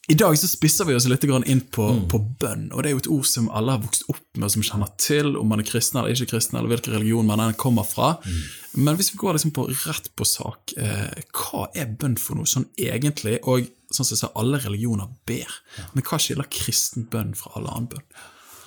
I 0.09 0.15
dag 0.15 0.37
så 0.39 0.47
spisser 0.47 0.87
vi 0.87 0.95
oss 0.95 1.09
litt 1.11 1.25
inn 1.25 1.61
på, 1.61 1.83
Mm. 1.91 2.09
på 2.09 2.19
bønn, 2.39 2.69
og 2.73 2.83
det 2.83 2.91
er 2.91 2.95
jo 2.95 2.99
et 2.99 3.09
ord 3.11 3.27
som 3.27 3.49
alle 3.51 3.73
har 3.73 3.81
vokst 3.83 4.05
opp 4.09 4.21
med, 4.37 4.45
og 4.45 4.51
som 4.53 4.63
kjenner 4.63 4.93
til 5.03 5.37
om 5.37 5.49
man 5.49 5.59
er 5.59 5.65
kristen 5.67 5.99
eller 5.99 6.15
ikke 6.15 6.31
kristen, 6.31 6.59
eller 6.59 6.69
hvilken 6.71 6.95
religion 6.95 7.27
man 7.27 7.41
enn 7.41 7.55
kommer 7.59 7.83
fra. 7.85 8.13
Mm. 8.25 8.85
Men 8.87 8.97
hvis 8.97 9.11
vi 9.13 9.19
går 9.19 9.35
liksom 9.35 9.51
på 9.57 9.67
rett 9.87 10.09
på 10.15 10.25
sak, 10.25 10.73
eh, 10.77 11.11
hva 11.35 11.67
er 11.75 11.87
bønn 11.99 12.17
for 12.19 12.37
noe 12.37 12.47
sånn 12.47 12.67
egentlig? 12.79 13.41
Og 13.43 13.67
sånn 13.91 14.05
som 14.07 14.15
jeg 14.15 14.23
sa, 14.23 14.31
alle 14.37 14.59
religioner 14.63 15.09
ber, 15.27 15.51
men 15.95 16.05
hva 16.05 16.19
skiller 16.23 16.47
kristen 16.51 17.09
bønn 17.11 17.35
fra 17.35 17.57
alle 17.57 17.69
annen 17.75 17.89
bønn? 17.89 18.07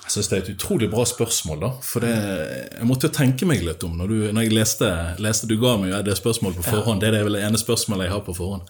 Jeg 0.04 0.24
synes 0.24 0.28
det 0.28 0.36
er 0.38 0.42
et 0.42 0.56
utrolig 0.58 0.90
bra 0.90 1.04
spørsmål. 1.04 1.60
da, 1.60 1.70
for 1.80 2.00
det, 2.00 2.70
Jeg 2.80 2.84
måtte 2.86 3.06
jo 3.08 3.14
tenke 3.14 3.46
meg 3.46 3.62
litt 3.62 3.84
om 3.84 3.96
når, 3.96 4.08
du, 4.08 4.32
når 4.32 4.42
jeg 4.42 4.52
leste, 4.52 5.16
leste 5.20 5.46
Du 5.46 5.56
ga 5.56 5.76
meg 5.78 5.92
jo 5.92 6.02
det 6.02 6.18
spørsmålet 6.18 6.56
på 6.56 6.64
forhånd. 6.64 7.00
Det 7.00 7.14
er 7.14 7.24
det 7.30 7.44
ene 7.44 7.56
spørsmålet 7.56 8.08
jeg 8.08 8.12
har 8.12 8.20
på 8.26 8.34
forhånd. 8.34 8.62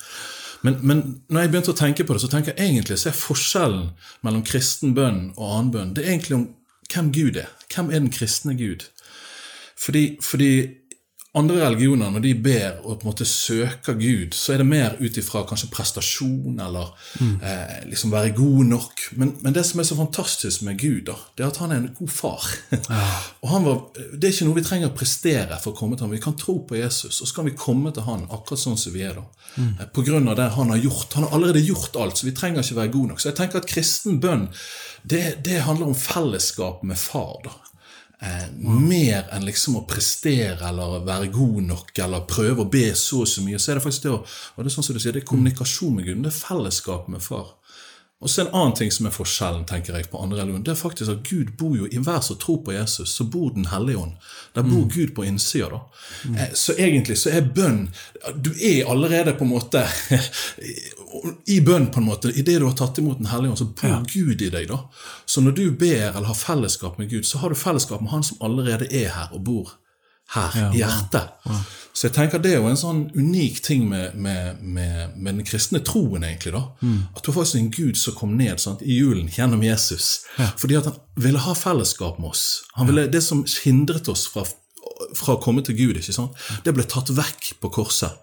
Men, 0.63 0.79
men 0.83 1.03
når 1.33 1.41
jeg 1.45 1.53
begynte 1.53 1.73
å 1.73 1.79
tenke 1.79 2.05
på 2.05 2.15
det, 2.15 2.23
så 2.23 2.31
tenker 2.33 2.53
jeg 2.53 2.69
egentlig 2.69 2.99
så 3.01 3.11
er 3.11 3.17
forskjellen 3.17 3.87
mellom 4.27 4.43
kristen 4.47 4.93
bønn 4.97 5.31
og 5.37 5.45
annen 5.47 5.71
bønn 5.75 5.95
det 5.97 6.05
er 6.05 6.15
egentlig 6.15 6.37
om 6.37 6.49
hvem 6.91 7.13
Gud 7.15 7.39
er. 7.39 7.51
Hvem 7.71 7.91
er 7.91 8.03
den 8.03 8.13
kristne 8.13 8.57
Gud? 8.59 8.89
Fordi, 9.81 10.19
fordi 10.21 10.51
andre 11.39 11.61
religioner, 11.63 12.11
når 12.11 12.23
de 12.25 12.33
ber 12.43 12.81
og 12.81 12.97
på 12.99 13.05
en 13.05 13.09
måte 13.13 13.27
søker 13.29 13.95
Gud, 13.95 14.35
så 14.35 14.55
er 14.55 14.63
det 14.63 14.67
mer 14.67 14.97
ut 14.99 15.19
ifra 15.21 15.45
kanskje 15.47 15.69
prestasjon 15.71 16.59
eller 16.59 16.89
eh, 17.23 17.77
liksom 17.87 18.11
være 18.11 18.33
god 18.35 18.65
nok. 18.73 19.05
Men, 19.21 19.37
men 19.45 19.55
det 19.55 19.63
som 19.69 19.79
er 19.79 19.87
så 19.87 19.99
fantastisk 19.99 20.65
med 20.67 20.81
Gud, 20.83 21.05
da, 21.07 21.15
det 21.39 21.47
er 21.47 21.53
at 21.53 21.61
han 21.63 21.75
er 21.75 21.85
en 21.85 21.95
god 22.01 22.11
far. 22.11 22.49
og 23.45 23.53
han 23.53 23.69
var, 23.69 23.79
Det 24.11 24.27
er 24.27 24.35
ikke 24.35 24.49
noe 24.49 24.59
vi 24.59 24.67
trenger 24.67 24.91
å 24.91 24.97
prestere 24.99 25.61
for 25.63 25.71
å 25.71 25.79
komme 25.79 25.95
til 25.95 26.09
ham. 26.09 26.17
Vi 26.19 26.23
kan 26.27 26.39
tro 26.41 26.59
på 26.67 26.81
Jesus, 26.81 27.21
og 27.23 27.31
så 27.31 27.39
kan 27.39 27.47
vi 27.47 27.55
komme 27.55 27.95
til 27.95 28.09
han 28.11 28.27
akkurat 28.27 28.65
sånn 28.67 28.81
som 28.81 28.99
vi 28.99 29.07
er. 29.07 29.23
da. 29.23 29.63
Eh, 29.63 29.87
På 29.95 30.03
grunn 30.07 30.27
av 30.35 30.39
det 30.41 30.51
han 30.59 30.75
har 30.75 30.83
gjort. 30.83 31.15
Han 31.15 31.29
har 31.29 31.39
allerede 31.39 31.63
gjort 31.63 31.95
alt, 31.95 32.19
så 32.19 32.27
vi 32.27 32.35
trenger 32.35 32.67
ikke 32.67 32.83
være 32.83 32.97
gode 32.99 33.15
nok. 33.15 33.23
Så 33.23 33.31
jeg 33.31 33.39
tenker 33.39 33.63
at 33.63 33.71
kristen 33.71 34.19
bønn, 34.19 34.49
det, 35.07 35.45
det 35.47 35.63
handler 35.63 35.95
om 35.95 35.99
fellesskap 35.99 36.83
med 36.83 36.99
far. 36.99 37.39
da. 37.47 37.55
Eh, 38.23 38.49
Mer 38.61 39.29
enn 39.33 39.47
liksom 39.49 39.79
å 39.81 39.87
prestere 39.89 40.69
eller 40.69 41.01
være 41.07 41.31
god 41.33 41.63
nok 41.71 41.99
eller 42.05 42.27
prøve 42.29 42.67
å 42.67 42.71
be 42.71 42.91
så 42.95 43.23
og 43.23 43.29
så 43.29 43.41
mye. 43.47 43.59
Så 43.59 43.71
er 43.73 43.79
det 43.81 43.85
faktisk 43.87 44.03
det 44.03 44.11
å 44.13 44.19
og 44.21 44.59
det 44.65 44.67
er 44.69 44.75
sånn 44.77 44.85
som 44.85 44.95
du 44.95 45.01
sier, 45.01 45.13
det 45.17 45.23
er 45.23 45.31
kommunikasjon 45.31 45.95
med 45.97 46.05
Gud, 46.05 46.21
det 46.23 46.33
er 46.35 46.37
fellesskap 46.43 47.09
med 47.09 47.23
far. 47.25 47.55
Og 48.21 48.29
så 48.29 48.43
En 48.43 48.51
annen 48.53 48.75
ting 48.77 48.91
som 48.93 49.07
er 49.09 49.15
forskjellen 49.17 49.63
tenker 49.65 49.95
jeg, 49.97 50.11
på 50.13 50.21
andre 50.21 50.43
religion, 50.43 50.63
det 50.63 50.75
er 50.75 50.77
faktisk 50.83 51.09
at 51.11 51.23
Gud 51.25 51.55
bor 51.57 51.73
jo 51.79 51.87
i 51.89 51.97
hver 52.05 52.21
som 52.21 52.37
tror 52.37 52.59
på 52.67 52.75
Jesus, 52.77 53.15
så 53.17 53.25
bor 53.25 53.51
Den 53.55 53.65
hellige 53.73 53.97
ånd. 53.97 54.13
Der 54.55 54.63
bor 54.63 54.83
Mm. 54.85 54.91
Gud 54.93 55.15
på 55.17 55.25
innsida. 55.25 55.71
da. 55.71 55.81
Mm. 56.29 56.37
Så 56.55 56.75
egentlig 56.77 57.17
så 57.17 57.31
er 57.33 57.41
bønn 57.55 57.89
Du 58.43 58.51
er 58.61 58.85
allerede 58.91 59.33
på 59.39 59.45
en 59.45 59.51
måte 59.55 59.87
i 61.47 61.61
bønn, 61.61 61.87
på 61.91 62.01
en 62.01 62.07
måte. 62.07 62.31
Idet 62.33 62.61
du 62.61 62.67
har 62.69 62.77
tatt 62.79 62.99
imot 62.99 63.19
Den 63.19 63.27
hellige 63.33 63.51
ånd, 63.51 63.59
så 63.59 63.67
bor 63.83 64.05
Gud 64.13 64.43
i 64.43 64.51
deg. 64.51 64.69
da. 64.69 64.79
Så 65.27 65.41
når 65.41 65.57
du 65.57 65.71
ber 65.71 66.11
eller 66.15 66.27
har 66.31 66.35
fellesskap 66.39 66.99
med 66.99 67.11
Gud, 67.11 67.25
så 67.27 67.39
har 67.39 67.49
du 67.51 67.55
fellesskap 67.59 68.01
med 68.01 68.11
Han 68.11 68.23
som 68.23 68.39
allerede 68.41 68.87
er 68.93 69.09
her 69.15 69.29
og 69.33 69.45
bor 69.45 69.77
her 70.35 70.53
i 70.73 70.79
hjertet. 70.79 71.33
Så 71.93 72.07
jeg 72.07 72.15
tenker 72.15 72.39
det 72.39 72.53
er 72.55 72.61
jo 72.63 72.69
en 72.71 72.79
sånn 72.79 73.01
unik 73.19 73.63
ting 73.67 73.89
med, 73.91 74.15
med, 74.15 74.61
med, 74.63 75.17
med 75.17 75.35
den 75.41 75.45
kristne 75.45 75.81
troen, 75.83 76.23
egentlig. 76.23 76.53
da. 76.55 76.63
At 77.17 77.25
du 77.25 77.33
har 77.33 77.41
faktisk 77.41 77.59
en 77.59 77.71
Gud 77.75 77.99
som 77.99 78.15
kom 78.15 78.37
ned 78.39 78.61
sant, 78.63 78.83
i 78.87 79.01
julen 79.01 79.27
gjennom 79.35 79.63
Jesus. 79.67 80.21
Fordi 80.57 80.77
at 80.79 80.87
han 80.87 81.01
ville 81.19 81.43
ha 81.43 81.55
fellesskap 81.59 82.21
med 82.23 82.31
oss. 82.31 82.63
Han 82.79 82.87
ville, 82.87 83.09
Det 83.11 83.23
som 83.27 83.43
hindret 83.65 84.09
oss 84.09 84.29
fra, 84.31 84.47
fra 85.17 85.37
å 85.37 85.43
komme 85.43 85.63
til 85.67 85.77
Gud, 85.79 85.97
ikke 86.01 86.15
sant? 86.15 86.37
det 86.65 86.75
ble 86.77 86.85
tatt 86.89 87.11
vekk 87.17 87.55
på 87.61 87.71
korset. 87.81 88.17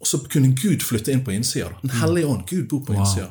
Og 0.00 0.06
så 0.08 0.20
kunne 0.28 0.52
Gud 0.58 0.84
flytte 0.84 1.12
inn 1.12 1.24
på 1.24 1.32
innsida. 1.32 1.70
Den 1.82 1.94
hellige 2.00 2.28
ånd. 2.28 2.44
Gud 2.50 2.68
bor 2.68 2.84
på 2.84 2.96
innsida. 2.98 3.30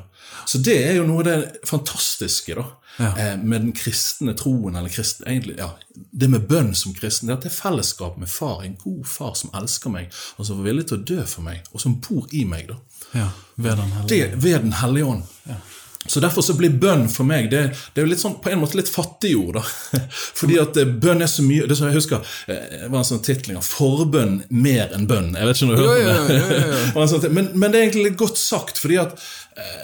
Så 0.49 0.57
det 0.57 0.77
er 0.87 0.95
jo 0.97 1.03
noe 1.07 1.21
av 1.21 1.27
det 1.27 1.67
fantastiske 1.69 2.55
da, 2.57 2.63
eh, 2.99 3.35
med 3.37 3.61
den 3.61 3.71
kristne 3.77 4.33
troen, 4.37 4.75
eller 4.75 4.89
kristen, 4.89 5.27
egentlig, 5.27 5.57
ja, 5.57 5.69
det 6.11 6.29
med 6.29 6.47
bønn 6.49 6.73
som 6.75 6.93
kristen, 6.93 7.27
det 7.27 7.35
er 7.35 7.37
at 7.37 7.45
det 7.45 7.51
er 7.51 7.59
fellesskap 7.59 8.17
med 8.17 8.31
far, 8.31 8.63
en 8.63 8.75
god 8.81 9.05
far 9.07 9.35
som 9.39 9.53
elsker 9.53 9.93
meg, 9.93 10.09
og 10.37 10.47
som 10.47 10.59
er 10.59 10.71
villig 10.71 10.87
til 10.89 10.99
å 10.99 11.05
dø 11.13 11.21
for 11.29 11.45
meg, 11.45 11.61
og 11.71 11.83
som 11.83 11.99
bor 12.01 12.27
i 12.31 12.43
meg. 12.49 12.67
da. 12.67 12.79
Ja, 13.13 13.29
ved 14.41 14.59
Den 14.63 14.73
hellige 14.81 15.05
ånd. 15.05 15.23
Så 16.05 16.19
Derfor 16.19 16.41
så 16.41 16.53
blir 16.53 16.73
bønn 16.79 17.05
for 17.11 17.27
meg 17.27 17.49
det, 17.51 17.61
det 17.93 18.01
er 18.01 18.07
jo 18.07 18.11
litt 18.11 18.21
sånn, 18.21 18.35
på 18.43 18.51
en 18.51 18.59
måte 18.61 18.77
litt 18.79 18.91
fattigord. 18.91 19.59
da. 19.59 20.01
Fordi 20.39 20.59
at 20.61 20.79
eh, 20.79 20.89
bønn 21.05 21.23
er 21.23 21.31
så 21.31 21.45
mye 21.45 21.67
det 21.69 21.77
som 21.79 21.87
Jeg 21.89 21.99
husker 21.99 22.33
eh, 22.51 22.65
det 22.83 22.89
var 22.89 22.99
en 23.01 23.07
sånn 23.07 23.23
titling 23.23 23.59
av 23.59 23.67
'Forbønn 23.67 24.41
mer 24.51 24.91
enn 24.95 25.07
bønn'. 25.09 25.33
Jeg 25.39 25.49
vet 25.49 25.61
ikke 25.61 25.69
om 25.69 25.75
du 25.75 25.85
om 25.87 27.07
det? 27.07 27.07
Sånn 27.13 27.33
men, 27.35 27.51
men 27.55 27.71
det 27.71 27.79
er 27.79 27.87
egentlig 27.87 28.07
litt 28.09 28.19
godt 28.19 28.39
sagt, 28.41 28.81
fordi 28.83 28.99
at 29.03 29.15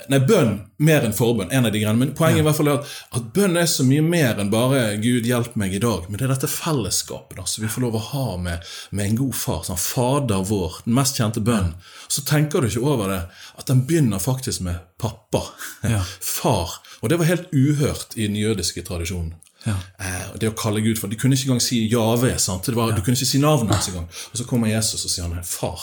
Nei, 0.10 0.20
bønn 0.26 0.56
mer 0.82 1.04
enn 1.06 1.14
forbønn. 1.14 1.52
en 1.52 1.66
av 1.66 1.72
de 1.72 1.80
greiene, 1.80 2.00
Men 2.00 2.14
poenget 2.18 2.40
i 2.40 2.46
hvert 2.48 2.56
fall 2.58 2.68
er 2.72 2.80
at, 2.80 2.88
at 3.20 3.28
bønn 3.36 3.58
er 3.58 3.68
så 3.70 3.84
mye 3.86 4.02
mer 4.02 4.40
enn 4.42 4.50
bare 4.50 4.98
'Gud, 4.98 5.28
hjelp 5.28 5.56
meg 5.56 5.74
i 5.74 5.80
dag'. 5.80 6.08
Men 6.10 6.18
det 6.18 6.26
er 6.26 6.34
dette 6.34 6.48
fellesskapet 6.50 7.38
da, 7.38 7.46
som 7.46 7.64
vi 7.64 7.70
får 7.70 7.82
lov 7.86 7.96
å 8.00 8.04
ha 8.12 8.38
med, 8.38 8.64
med 8.92 9.06
en 9.06 9.20
god 9.20 9.36
far. 9.36 9.62
Sånn, 9.68 9.78
Fader 9.78 10.42
vår, 10.50 10.82
den 10.86 10.96
mest 10.98 11.20
kjente 11.20 11.44
bønnen. 11.44 11.76
Så 12.08 12.24
tenker 12.26 12.62
du 12.62 12.68
ikke 12.68 12.86
over 12.86 13.10
det, 13.14 13.22
at 13.60 13.68
den 13.70 13.86
begynner 13.86 14.20
faktisk 14.20 14.62
med 14.62 14.80
pappa. 14.98 15.44
Ja. 15.90 16.02
Far. 16.22 16.80
Og 17.02 17.10
det 17.10 17.18
var 17.20 17.26
helt 17.30 17.54
uhørt 17.56 18.18
i 18.18 18.28
den 18.28 18.36
jødiske 18.36 18.82
tradisjonen. 18.84 19.34
Ja. 19.66 19.76
Eh, 20.00 20.28
det 20.40 20.48
å 20.50 20.56
kalle 20.56 20.80
Gud 20.80 20.96
for 21.00 21.12
De 21.12 21.18
kunne 21.20 21.36
ikke 21.36 21.50
engang 21.50 21.62
si 21.64 21.82
Jave. 21.92 22.38
sant? 22.40 22.64
Det 22.66 22.76
var, 22.76 22.94
Du 22.96 23.02
kunne 23.02 23.18
ikke 23.18 23.28
si 23.28 23.40
navnet 23.44 23.74
hans 23.76 23.90
engang. 23.92 24.08
Og 24.32 24.38
så 24.40 24.46
kommer 24.48 24.72
Jesus 24.72 25.04
og 25.06 25.12
sier 25.12 25.28
han 25.28 25.38
er 25.38 25.44
far. 25.44 25.82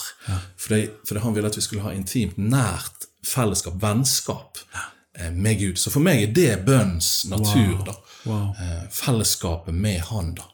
Fordi, 0.57 0.88
fordi 1.09 1.21
han 1.21 1.35
ville 1.37 1.49
at 1.49 1.57
vi 1.57 1.64
skulle 1.64 1.83
ha 1.85 1.93
intimt, 1.93 2.38
nært 2.40 3.05
fellesskap, 3.26 3.75
vennskap 3.83 4.59
eh, 5.18 5.30
med 5.30 5.59
Gud. 5.61 5.78
Så 5.78 5.90
for 5.90 6.04
meg 6.04 6.23
er 6.23 6.35
det 6.37 6.50
bønnens 6.66 7.25
natur. 7.30 7.83
da. 7.87 7.97
Wow. 8.26 8.52
Eh, 8.61 8.85
fellesskapet 8.90 9.75
med 9.75 10.00
Han. 10.11 10.35
da. 10.35 10.50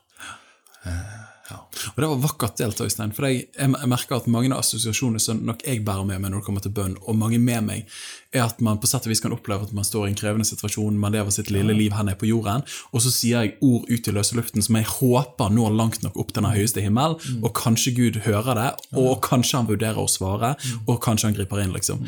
Og 1.92 2.00
det 2.02 2.08
var 2.10 2.22
vakkert 2.22 2.58
delt, 2.60 2.80
Øystein. 2.80 3.12
For 3.16 3.28
jeg, 3.28 3.46
jeg 3.56 3.90
merker 3.90 4.18
at 4.18 4.28
mange 4.30 4.52
av 4.52 4.62
assosiasjonene 4.62 5.22
som 5.22 5.42
nok 5.46 5.64
jeg 5.66 5.82
bærer 5.86 6.06
med 6.08 6.22
meg 6.22 6.32
når 6.32 6.42
det 6.42 6.46
kommer 6.48 6.64
til 6.64 6.74
bønn, 6.76 6.96
og 7.02 7.18
mange 7.18 7.40
med 7.42 7.66
meg, 7.66 7.96
er 8.32 8.46
at 8.46 8.62
man 8.64 8.80
på 8.80 8.88
sett 8.88 9.04
og 9.04 9.12
vis 9.12 9.20
kan 9.20 9.34
oppleve 9.34 9.66
at 9.66 9.74
man 9.76 9.84
står 9.84 10.06
i 10.06 10.12
en 10.12 10.18
krevende 10.18 10.48
situasjon, 10.48 10.96
man 10.98 11.12
lever 11.12 11.34
sitt 11.34 11.50
lille 11.52 11.74
liv 11.76 11.92
her 11.92 12.06
nede 12.08 12.20
på 12.20 12.30
jorden, 12.30 12.64
og 12.92 13.04
så 13.04 13.12
sier 13.12 13.44
jeg 13.44 13.56
ord 13.60 13.84
ut 13.90 14.08
i 14.08 14.14
løse 14.16 14.38
luften 14.38 14.64
som 14.64 14.78
jeg 14.78 14.88
håper 14.88 15.52
når 15.52 15.76
langt 15.76 16.00
nok 16.06 16.16
opp 16.16 16.32
til 16.32 16.40
den 16.40 16.54
høyeste 16.54 16.84
himmel, 16.84 17.18
og 17.42 17.52
kanskje 17.58 17.94
Gud 17.98 18.22
hører 18.24 18.58
det, 18.58 18.70
og 18.96 19.20
kanskje 19.26 19.60
han 19.60 19.68
vurderer 19.68 20.00
å 20.00 20.08
svare, 20.08 20.54
og 20.86 21.02
kanskje 21.04 21.28
han 21.28 21.36
griper 21.36 21.60
inn, 21.64 21.76
liksom. 21.76 22.00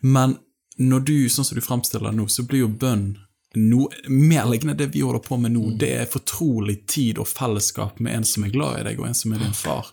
Men 0.00 0.38
når 0.76 1.06
du, 1.08 1.16
sånn 1.32 1.46
som 1.48 1.56
du 1.56 1.64
fremstiller 1.64 2.10
det 2.10 2.18
nå, 2.18 2.26
så 2.32 2.44
blir 2.48 2.64
jo 2.66 2.72
bønn 2.72 3.14
noe 3.56 3.88
mer 4.12 4.46
lignende 4.50 4.76
det 4.78 4.90
vi 4.94 5.00
holder 5.04 5.22
på 5.24 5.38
med 5.40 5.52
nå. 5.56 5.70
Det 5.80 5.92
er 6.02 6.10
fortrolig 6.12 6.82
tid 6.86 7.18
og 7.22 7.28
fellesskap 7.30 7.98
med 8.04 8.14
en 8.20 8.24
som 8.28 8.44
er 8.46 8.52
glad 8.54 8.80
i 8.80 8.84
deg, 8.90 9.00
og 9.00 9.08
en 9.08 9.16
som 9.16 9.32
er 9.36 9.42
din 9.44 9.56
far. 9.56 9.88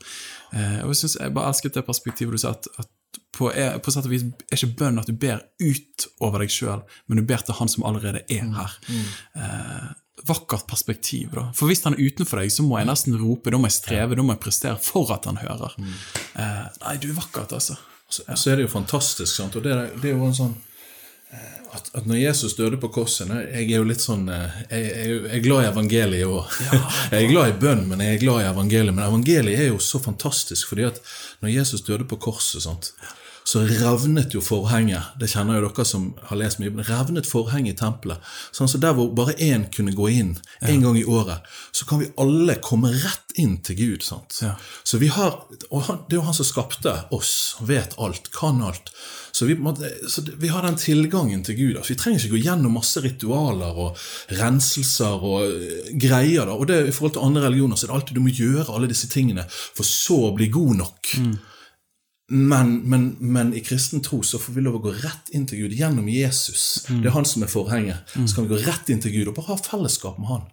Eh, 0.54 0.82
og 0.84 0.92
Jeg 0.94 1.00
synes 1.04 1.18
jeg 1.22 1.34
bare 1.34 1.48
elsket 1.54 1.74
det 1.80 1.86
perspektivet 1.88 2.36
du 2.36 2.42
sa, 2.44 2.52
at, 2.58 2.68
at 2.80 2.90
på, 3.34 3.48
er, 3.50 3.80
på 3.82 3.90
sett 3.94 4.06
og 4.06 4.12
vis 4.14 4.24
er 4.28 4.58
ikke 4.60 4.76
bønn 4.84 5.00
at 5.02 5.08
du 5.10 5.14
ber 5.18 5.40
ut 5.64 6.08
over 6.22 6.44
deg 6.44 6.52
sjøl, 6.54 6.84
men 7.08 7.18
du 7.18 7.24
ber 7.26 7.42
til 7.42 7.56
han 7.58 7.72
som 7.72 7.86
allerede 7.90 8.22
er 8.30 8.46
her. 8.60 8.76
Eh, 9.36 9.88
vakkert 10.30 10.68
perspektiv, 10.70 11.32
da. 11.34 11.48
For 11.58 11.68
hvis 11.68 11.82
han 11.88 11.96
er 11.98 12.04
utenfor 12.06 12.40
deg, 12.40 12.52
så 12.54 12.64
må 12.64 12.78
jeg 12.78 12.88
nesten 12.88 13.18
rope, 13.20 13.50
da 13.52 13.58
må 13.60 13.68
jeg 13.72 13.80
streve, 13.80 14.16
da 14.16 14.24
må 14.24 14.36
jeg 14.36 14.44
prestere 14.46 14.78
for 14.80 15.10
at 15.16 15.26
han 15.28 15.40
hører. 15.42 15.74
Eh, 15.82 16.68
nei, 16.84 16.94
du 17.02 17.10
er 17.10 17.18
vakkert, 17.18 17.56
altså. 17.58 17.80
Så, 18.14 18.22
så 18.38 18.52
er 18.54 18.60
det 18.62 18.68
jo 18.68 18.74
fantastisk. 18.76 19.34
sant? 19.34 19.56
Og 19.58 19.66
det, 19.66 19.74
er- 19.74 19.90
det 19.98 20.12
er 20.12 20.16
jo 20.20 20.28
en 20.30 20.38
sånn 20.38 20.54
eh, 21.34 21.58
at, 21.74 21.90
at 21.98 22.06
når 22.10 22.20
Jesus 22.22 22.56
døde 22.58 22.78
på 22.78 22.90
korset 22.94 23.30
Jeg 23.30 23.66
er 23.66 23.80
jo 23.80 23.88
litt 23.88 24.04
sånn 24.04 24.28
eh, 24.30 24.60
Jeg, 24.70 24.84
jeg, 24.84 25.18
jeg 25.26 25.40
er 25.40 25.44
glad 25.46 25.64
i 25.64 25.70
evangeliet 25.72 26.30
òg. 26.30 26.60
jeg 27.14 27.20
er 27.20 27.32
glad 27.32 27.50
i 27.50 27.58
bønn, 27.64 27.84
men 27.90 28.04
jeg 28.04 28.18
er 28.18 28.24
glad 28.24 28.44
i 28.44 28.48
evangeliet. 28.52 28.96
Men 28.96 29.08
evangeliet 29.08 29.66
er 29.66 29.72
jo 29.72 29.82
så 29.82 30.02
fantastisk, 30.04 30.70
fordi 30.70 30.88
at 30.92 31.02
når 31.44 31.56
Jesus 31.58 31.86
døde 31.88 32.08
på 32.10 32.20
korset, 32.22 32.64
sant, 32.66 32.94
så 33.44 33.64
revnet 33.68 34.34
jo 34.34 34.42
forhenget. 34.44 35.14
Det 35.20 35.28
kjenner 35.32 35.60
jo 35.60 35.68
dere 35.68 35.86
som 35.88 36.10
har 36.30 36.40
lest 36.40 36.62
mye. 36.62 36.72
men 36.72 36.86
Revnet 36.88 37.28
forhenget 37.28 37.76
i 37.76 37.80
tempelet. 37.80 38.24
Sånn, 38.56 38.70
så 38.72 38.80
Der 38.80 38.94
hvor 38.94 39.12
bare 39.16 39.36
én 39.36 39.68
kunne 39.72 39.96
gå 39.96 40.10
inn 40.10 40.38
en 40.62 40.82
gang 40.82 40.98
i 40.98 41.06
året, 41.06 41.44
så 41.72 41.86
kan 41.86 42.00
vi 42.00 42.12
alle 42.18 42.56
komme 42.56 42.92
rett 42.92 43.36
inn 43.36 43.58
til 43.58 43.76
Gud. 43.76 44.04
sant? 44.04 44.40
Ja. 44.42 44.56
Så 44.84 44.98
vi 44.98 45.08
har, 45.08 45.46
og 45.70 45.84
han, 45.84 46.00
Det 46.08 46.16
er 46.16 46.22
jo 46.22 46.28
han 46.28 46.34
som 46.34 46.46
skapte 46.46 47.06
oss, 47.12 47.56
vet 47.62 47.96
alt, 47.98 48.32
kan 48.32 48.62
alt. 48.62 48.92
Så 49.32 49.46
vi, 49.46 49.56
så 50.08 50.22
vi 50.38 50.48
har 50.48 50.62
den 50.62 50.76
tilgangen 50.76 51.44
til 51.44 51.56
Gud. 51.56 51.78
Altså, 51.78 51.94
vi 51.94 52.00
trenger 52.00 52.20
ikke 52.20 52.36
gå 52.38 52.44
gjennom 52.44 52.76
masse 52.78 53.02
ritualer 53.02 53.74
og 53.76 53.98
renselser 54.30 55.24
og 55.24 55.48
eh, 55.48 55.90
greier. 55.98 56.46
Da. 56.46 56.54
Og 56.54 56.68
det 56.70 56.88
I 56.88 56.92
forhold 56.92 57.18
til 57.18 57.26
andre 57.26 57.48
religioner 57.48 57.76
så 57.76 57.88
er 57.88 57.92
det 57.92 57.96
alltid 57.98 58.16
du 58.16 58.22
må 58.22 58.30
gjøre 58.34 58.70
alle 58.76 58.92
disse 58.92 59.10
tingene 59.10 59.48
for 59.50 59.84
så 59.88 60.20
å 60.30 60.36
bli 60.38 60.52
god 60.54 60.78
nok. 60.84 61.16
Men, 62.34 62.80
men, 62.90 63.04
men 63.22 63.52
i 63.54 63.62
kristen 63.62 64.02
tro 64.02 64.24
så 64.26 64.40
får 64.42 64.56
vi 64.56 64.62
lov 64.66 64.80
å 64.80 64.84
gå 64.88 64.94
rett 65.04 65.30
inn 65.38 65.44
til 65.50 65.60
Gud 65.64 65.76
gjennom 65.78 66.08
Jesus. 66.10 66.64
Det 66.90 67.12
er 67.12 67.14
han 67.14 67.28
som 67.30 67.46
er 67.46 67.52
forhenget. 67.52 68.16
Så 68.26 68.36
kan 68.40 68.48
vi 68.48 68.56
gå 68.56 68.62
rett 68.66 68.90
inn 68.90 69.04
til 69.04 69.14
Gud 69.14 69.30
og 69.30 69.36
bare 69.38 69.52
ha 69.52 69.58
fellesskap 69.62 70.18
med 70.18 70.32
han. 70.32 70.48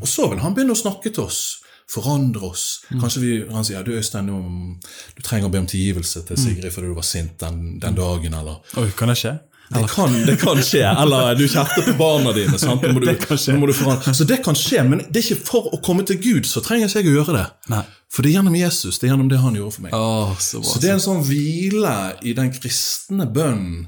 Og 0.00 0.08
så 0.10 0.26
vil 0.32 0.42
han 0.42 0.56
begynne 0.56 0.74
å 0.74 0.80
snakke 0.82 1.12
til 1.14 1.28
oss. 1.28 1.60
Forandre 1.92 2.50
oss. 2.50 2.64
Kanskje 2.90 3.22
vi, 3.22 3.30
han 3.52 3.66
sier 3.66 3.86
du 3.86 3.92
Øystein, 3.94 4.30
du, 4.30 4.90
du 5.14 5.22
trenger 5.22 5.46
å 5.46 5.52
be 5.52 5.62
om 5.62 5.70
tilgivelse 5.70 6.24
til 6.26 6.40
Sigrid 6.40 6.74
fordi 6.74 6.90
du 6.90 6.98
var 6.98 7.06
sint 7.06 7.38
den, 7.42 7.78
den 7.82 7.98
dagen. 7.98 8.34
eller... 8.38 8.58
Oi, 8.82 8.88
kan 8.98 9.12
det 9.12 9.18
skje? 9.22 9.36
Det 9.72 9.88
kan, 9.90 10.14
det 10.26 10.36
kan 10.40 10.60
skje. 10.64 10.82
Eller 10.84 11.34
du 11.38 11.44
kjefter 11.48 11.86
på 11.86 11.94
barna 11.98 12.32
dine. 12.36 12.58
Sant? 12.60 12.84
Nå 12.84 12.92
må 12.94 13.02
du, 13.02 13.06
Det 13.10 13.18
kan 13.24 13.40
skje. 13.40 13.56
du. 13.56 13.72
Så 14.12 14.26
det 14.28 14.40
kan 14.44 14.58
skje, 14.58 14.84
men 14.88 15.04
det 15.08 15.22
er 15.22 15.28
ikke 15.32 15.46
for 15.48 15.72
å 15.72 15.80
komme 15.84 16.04
til 16.08 16.20
Gud, 16.22 16.48
så 16.48 16.62
trenger 16.64 16.90
ikke 16.90 17.02
jeg 17.02 17.12
å 17.12 17.16
gjøre 17.20 17.36
det. 17.38 17.46
Nei. 17.72 17.82
For 18.12 18.24
det 18.24 18.32
er 18.32 18.38
gjennom 18.40 18.58
Jesus, 18.58 18.98
det 19.00 19.08
er 19.08 19.14
gjennom 19.14 19.30
det 19.32 19.40
han 19.40 19.56
gjorde 19.56 19.76
for 19.78 19.86
meg. 19.86 19.94
Oh, 19.96 20.34
så 20.36 20.60
bra. 20.60 20.68
Så 20.68 20.82
det 20.82 20.90
er 20.90 20.98
en 20.98 21.04
sånn 21.06 21.22
hvile 21.24 21.94
i 22.28 22.34
den 22.36 22.52
kristne 22.52 23.24
bønnen 23.32 23.86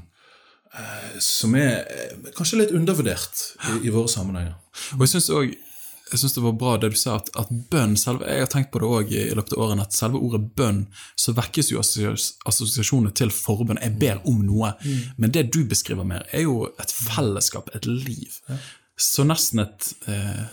eh, 0.73 1.19
som 1.21 1.53
er 1.59 1.83
eh, 1.85 2.31
kanskje 2.37 2.63
litt 2.63 2.73
undervurdert 2.73 3.43
i, 3.69 3.75
i 3.85 3.93
våre 3.93 4.09
sammenhenger. 4.09 4.55
Og 4.97 5.05
jeg 5.05 5.13
synes 5.13 5.29
også 5.29 5.64
jeg 6.11 6.19
synes 6.21 6.35
det 6.35 6.43
var 6.43 6.57
bra 6.59 6.75
det 6.77 6.91
du 6.93 6.97
sa, 6.99 7.15
at, 7.17 7.31
at 7.39 7.49
bønn 7.71 7.95
selve, 7.97 8.27
Jeg 8.29 8.43
har 8.43 8.51
tenkt 8.51 8.71
på 8.73 8.81
det 8.81 8.89
også 8.89 9.15
i 9.17 9.37
løpet 9.37 9.55
av 9.55 9.63
årene, 9.65 9.85
at 9.87 9.95
selve 9.97 10.21
ordet 10.21 10.41
bønn, 10.57 10.83
så 11.17 11.33
vekkes 11.33 11.71
jo 11.73 11.81
assosiasjoner 11.81 13.15
til 13.17 13.33
forbønn. 13.33 13.81
Jeg 13.81 13.97
ber 14.01 14.21
om 14.29 14.43
noe. 14.45 14.75
Men 15.17 15.33
det 15.33 15.47
du 15.55 15.63
beskriver 15.65 16.05
mer, 16.05 16.27
er 16.31 16.45
jo 16.45 16.67
et 16.81 16.93
fellesskap, 16.93 17.73
et 17.73 17.89
liv. 17.89 18.37
Så 18.95 19.25
nesten 19.25 19.65
et 19.65 19.89
eh, 20.11 20.45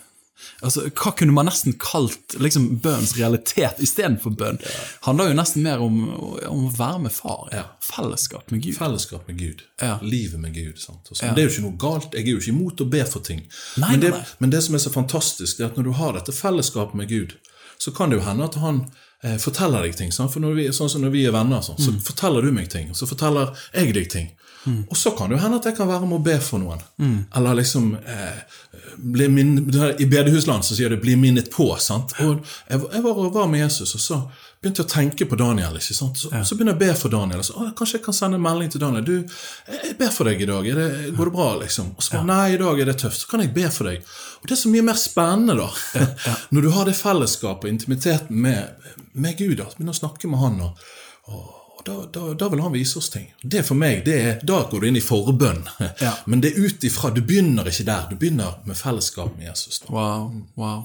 altså, 0.63 0.85
Hva 0.91 1.13
kunne 1.19 1.35
man 1.37 1.47
nesten 1.49 1.75
kalt 1.81 2.37
liksom, 2.41 2.69
bønns 2.85 3.15
realitet 3.19 3.81
istedenfor 3.85 4.35
bønn? 4.39 4.59
Handler 5.07 5.31
jo 5.33 5.37
nesten 5.39 5.63
mer 5.67 5.83
om, 5.85 6.01
om 6.49 6.67
å 6.69 6.73
være 6.77 7.05
med 7.07 7.15
far. 7.15 7.49
Ja. 7.53 7.65
Fellesskap 7.85 8.51
med 8.55 8.63
Gud. 8.65 8.77
Fellesskap 8.79 9.29
med 9.29 9.39
Gud. 9.39 9.63
Ja. 9.83 9.99
Livet 10.03 10.41
med 10.41 10.55
Gud. 10.55 10.79
Sant? 10.83 11.13
Ja. 11.21 11.33
Det 11.35 11.45
er 11.45 11.49
jo 11.49 11.55
ikke 11.55 11.67
noe 11.69 11.79
galt. 11.87 12.15
Jeg 12.19 12.27
er 12.27 12.35
jo 12.37 12.43
ikke 12.43 12.55
imot 12.57 12.85
å 12.85 12.89
be 12.97 13.05
for 13.09 13.25
ting. 13.27 13.45
Nei, 13.77 13.95
men, 13.95 14.05
det, 14.05 14.11
nei, 14.17 14.19
nei. 14.25 14.37
men 14.45 14.55
det 14.57 14.63
som 14.67 14.75
er 14.79 14.85
så 14.85 14.93
fantastisk, 14.95 15.59
det 15.59 15.67
er 15.67 15.73
at 15.73 15.81
når 15.81 15.89
du 15.91 15.95
har 16.01 16.19
dette 16.19 16.35
fellesskapet 16.37 16.99
med 16.99 17.09
Gud, 17.13 17.37
så 17.83 17.91
kan 17.95 18.11
det 18.13 18.21
jo 18.21 18.27
hende 18.27 18.47
at 18.47 18.55
han 18.63 18.85
eh, 19.25 19.39
forteller 19.43 19.83
deg 19.87 19.97
ting. 19.99 20.13
Sant? 20.15 20.31
For 20.35 20.43
når 20.45 20.55
vi, 20.59 20.69
sånn 20.77 20.91
som 20.93 21.03
når 21.03 21.15
vi 21.17 21.25
er 21.27 21.35
venner, 21.35 21.63
sånn, 21.67 21.79
Mm. 21.81 21.87
så 21.99 22.13
forteller 22.13 22.43
du 22.47 22.53
meg 22.55 22.69
ting, 22.71 22.91
og 22.91 22.99
så 22.99 23.09
forteller 23.11 23.51
jeg 23.75 23.95
deg 23.97 24.11
ting. 24.13 24.31
Og 24.65 24.97
så 24.97 25.11
kan 25.11 25.31
det 25.31 25.37
jo 25.39 25.43
hende 25.43 25.59
at 25.59 25.67
jeg 25.67 25.77
kan 25.77 25.89
være 25.91 26.07
med 26.07 26.21
å 26.21 26.23
be 26.23 26.37
for 26.43 26.63
noen. 26.63 26.83
Mm. 27.03 27.19
Eller 27.35 27.59
liksom 27.59 27.97
eh, 27.99 28.61
bli 28.97 29.27
min, 29.29 29.57
I 29.99 30.07
bedehusland 30.07 30.65
så 30.65 30.77
sier 30.79 30.93
det 30.93 31.01
'bli 31.03 31.17
minnet 31.17 31.51
på'. 31.51 31.79
sant? 31.79 32.15
Og 32.21 32.45
jeg, 32.69 32.81
jeg 32.93 33.03
var, 33.03 33.31
var 33.35 33.47
med 33.51 33.65
Jesus, 33.65 33.95
og 33.95 34.01
så 34.01 34.21
begynte 34.63 34.83
jeg 34.83 34.87
å 34.87 34.93
tenke 34.93 35.27
på 35.27 35.37
Daniel. 35.37 35.75
ikke 35.75 35.97
sant? 35.97 36.19
Så, 36.19 36.31
så 36.31 36.55
begynner 36.55 36.77
jeg 36.77 36.79
å 36.79 36.85
be 36.85 37.01
for 37.01 37.11
Daniel. 37.11 37.43
Og 37.43 37.49
så, 37.49 37.57
å, 37.59 37.73
Kanskje 37.79 37.99
jeg 37.99 38.05
kan 38.05 38.15
sende 38.15 38.39
en 38.39 38.45
melding 38.47 38.71
til 38.71 38.85
Daniel. 38.85 39.05
Du, 39.05 39.35
jeg 39.67 39.97
ber 39.99 40.15
for 40.15 40.31
deg 40.31 40.43
i 40.43 40.51
dag. 40.53 40.71
Det, 40.79 40.89
går 41.17 41.31
det 41.31 41.35
bra? 41.35 41.49
liksom? 41.65 41.91
Og 41.97 42.07
så 42.07 42.15
bare, 42.17 42.29
Nei, 42.31 42.55
i 42.55 42.61
dag 42.63 42.81
er 42.81 42.93
det 42.93 42.99
tøft. 43.03 43.25
Så 43.25 43.31
kan 43.33 43.43
jeg 43.43 43.55
be 43.57 43.67
for 43.75 43.91
deg. 43.91 44.07
Og 44.43 44.47
Det 44.49 44.55
er 44.55 44.63
så 44.63 44.71
mye 44.71 44.87
mer 44.87 44.99
spennende 45.03 45.59
da, 45.59 45.71
når 46.55 46.69
du 46.69 46.71
har 46.77 46.87
det 46.87 46.99
fellesskapet 46.99 47.67
og 47.67 47.75
intimiteten 47.75 48.39
med, 48.47 48.93
med 49.15 49.39
Gud. 49.39 49.57
da, 49.59 49.67
Begynner 49.75 49.97
å 49.97 50.03
snakke 50.05 50.31
med 50.31 50.45
Han. 50.45 50.61
og 50.71 50.91
og 51.31 51.62
da, 51.87 51.97
da, 52.15 52.35
da 52.39 52.49
vil 52.53 52.63
han 52.63 52.73
vise 52.75 52.99
oss 52.99 53.11
ting. 53.11 53.27
Det 53.43 53.65
for 53.67 53.79
meg, 53.79 54.05
det 54.07 54.15
er, 54.19 54.39
Da 54.47 54.63
går 54.71 54.83
du 54.83 54.89
inn 54.89 54.99
i 54.99 55.05
forbønn. 55.05 55.65
Ja. 56.01 56.15
Men 56.31 56.43
det 56.45 56.53
er 56.53 56.67
ut 56.67 56.85
ifra 56.87 57.11
Du 57.15 57.23
begynner 57.27 57.69
ikke 57.69 57.87
der. 57.89 58.09
Du 58.11 58.17
begynner 58.19 58.61
med 58.69 58.79
fellesskap 58.79 59.37
med 59.39 59.49
Jesus. 59.51 59.83
Da. 59.85 59.93
Wow. 59.95 60.31
wow. 60.57 60.85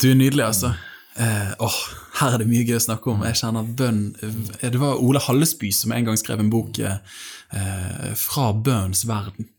Du 0.00 0.10
er 0.10 0.18
nydelig, 0.18 0.44
altså. 0.46 0.74
Eh, 1.20 1.50
åh, 1.60 1.80
her 2.20 2.34
er 2.34 2.40
det 2.40 2.48
mye 2.48 2.64
gøy 2.64 2.78
å 2.78 2.84
snakke 2.86 3.12
om. 3.12 3.24
Jeg 3.28 3.40
kjenner 3.42 3.66
bønn 3.80 4.04
eh, 4.24 4.70
Det 4.72 4.80
var 4.80 5.02
Ole 5.02 5.20
Hallesby 5.20 5.68
som 5.76 5.92
en 5.92 6.06
gang 6.08 6.16
skrev 6.20 6.40
en 6.40 6.52
bok 6.52 6.80
eh, 6.80 6.96
'Fra 8.16 8.52
bønnens 8.56 9.04
verden'. 9.04 9.50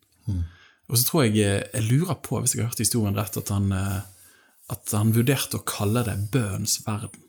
Og 0.89 0.97
så 0.97 1.05
tror 1.05 1.23
jeg 1.27 1.37
eh, 1.41 1.61
Jeg 1.73 1.85
lurer 1.91 2.17
på, 2.25 2.39
hvis 2.39 2.55
jeg 2.55 2.63
har 2.63 2.71
hørt 2.71 2.81
historien 2.81 3.17
rett, 3.17 3.37
at 3.37 3.53
han, 3.53 3.69
eh, 3.71 4.01
at 4.73 4.95
han 4.97 5.13
vurderte 5.13 5.59
å 5.59 5.67
kalle 5.67 6.05
det 6.07 6.17
'bønnens 6.33 6.79
verden'. 6.87 7.21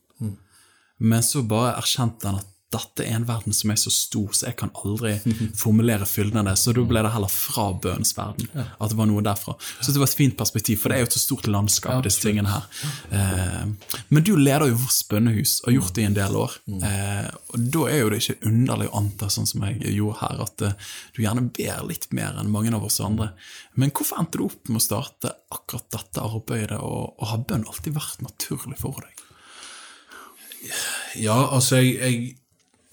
Men 0.99 1.23
så 1.27 1.43
bare 1.43 1.75
erkjente 1.77 2.31
han 2.31 2.41
at 2.41 2.54
dette 2.75 3.07
er 3.07 3.17
en 3.17 3.27
verden 3.29 3.55
som 3.57 3.73
er 3.73 3.79
så 3.81 3.93
stor, 3.95 4.35
så 4.35 4.49
jeg 4.49 4.59
kan 4.61 4.73
aldri 4.83 5.17
formulere 5.63 6.07
fylden. 6.09 6.51
Så 6.59 6.75
da 6.77 6.85
ble 6.87 7.05
det 7.07 7.13
heller 7.15 7.33
fra 7.33 7.69
bønnens 7.73 8.15
verden. 8.19 8.51
At 8.55 8.93
det 8.93 8.99
var 8.99 9.09
noe 9.11 9.25
derfra. 9.25 9.57
Så 9.81 9.95
det 9.95 10.03
var 10.03 10.11
et 10.11 10.19
fint 10.19 10.37
perspektiv, 10.39 10.83
for 10.83 10.91
det 10.91 10.99
er 10.99 11.05
jo 11.05 11.11
et 11.11 11.17
så 11.17 11.23
stort 11.23 11.49
landskap, 11.51 12.03
disse 12.07 12.23
tingene 12.25 12.51
her. 12.51 12.69
Eh, 13.15 13.99
men 14.11 14.27
du 14.27 14.35
leder 14.39 14.71
jo 14.71 14.79
vårt 14.83 15.01
bønnehus, 15.11 15.59
og 15.63 15.71
har 15.71 15.79
gjort 15.79 15.97
det 15.97 16.05
i 16.05 16.09
en 16.11 16.19
del 16.19 16.39
år. 16.41 16.59
Eh, 16.91 17.29
og 17.55 17.67
da 17.77 17.87
er 17.91 18.03
jo 18.03 18.13
det 18.13 18.23
ikke 18.23 18.51
underlig 18.51 18.91
å 18.91 18.97
anta, 19.03 19.31
sånn 19.33 19.49
som 19.49 19.67
jeg 19.69 19.95
gjorde 19.95 20.21
her, 20.23 20.45
at 20.47 20.67
eh, 20.67 20.93
du 21.17 21.23
gjerne 21.25 21.49
ber 21.55 21.85
litt 21.89 22.09
mer 22.17 22.41
enn 22.41 22.53
mange 22.53 22.75
av 22.75 22.87
oss 22.87 23.01
andre. 23.05 23.33
Men 23.79 23.93
hvorfor 23.95 24.23
endte 24.23 24.41
du 24.41 24.47
opp 24.49 24.71
med 24.71 24.81
å 24.81 24.85
starte 24.85 25.35
akkurat 25.55 25.89
dette 25.95 26.25
arbeidet, 26.25 26.81
og, 26.81 27.15
og 27.19 27.31
har 27.31 27.45
bønn 27.49 27.69
alltid 27.69 27.97
vært 27.97 28.25
naturlig 28.25 28.81
for 28.83 29.05
deg? 29.05 29.25
Ja, 31.21 31.37
altså 31.53 31.83
jeg, 31.83 31.99
jeg 32.01 32.21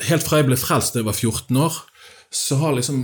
Helt 0.08 0.26
fra 0.26 0.42
jeg 0.42 0.50
ble 0.50 0.58
frelst 0.60 0.96
da 0.96 1.02
jeg 1.02 1.10
var 1.10 1.18
14 1.18 1.62
år, 1.62 1.80
så 2.32 2.58
har 2.62 2.76
liksom 2.78 3.02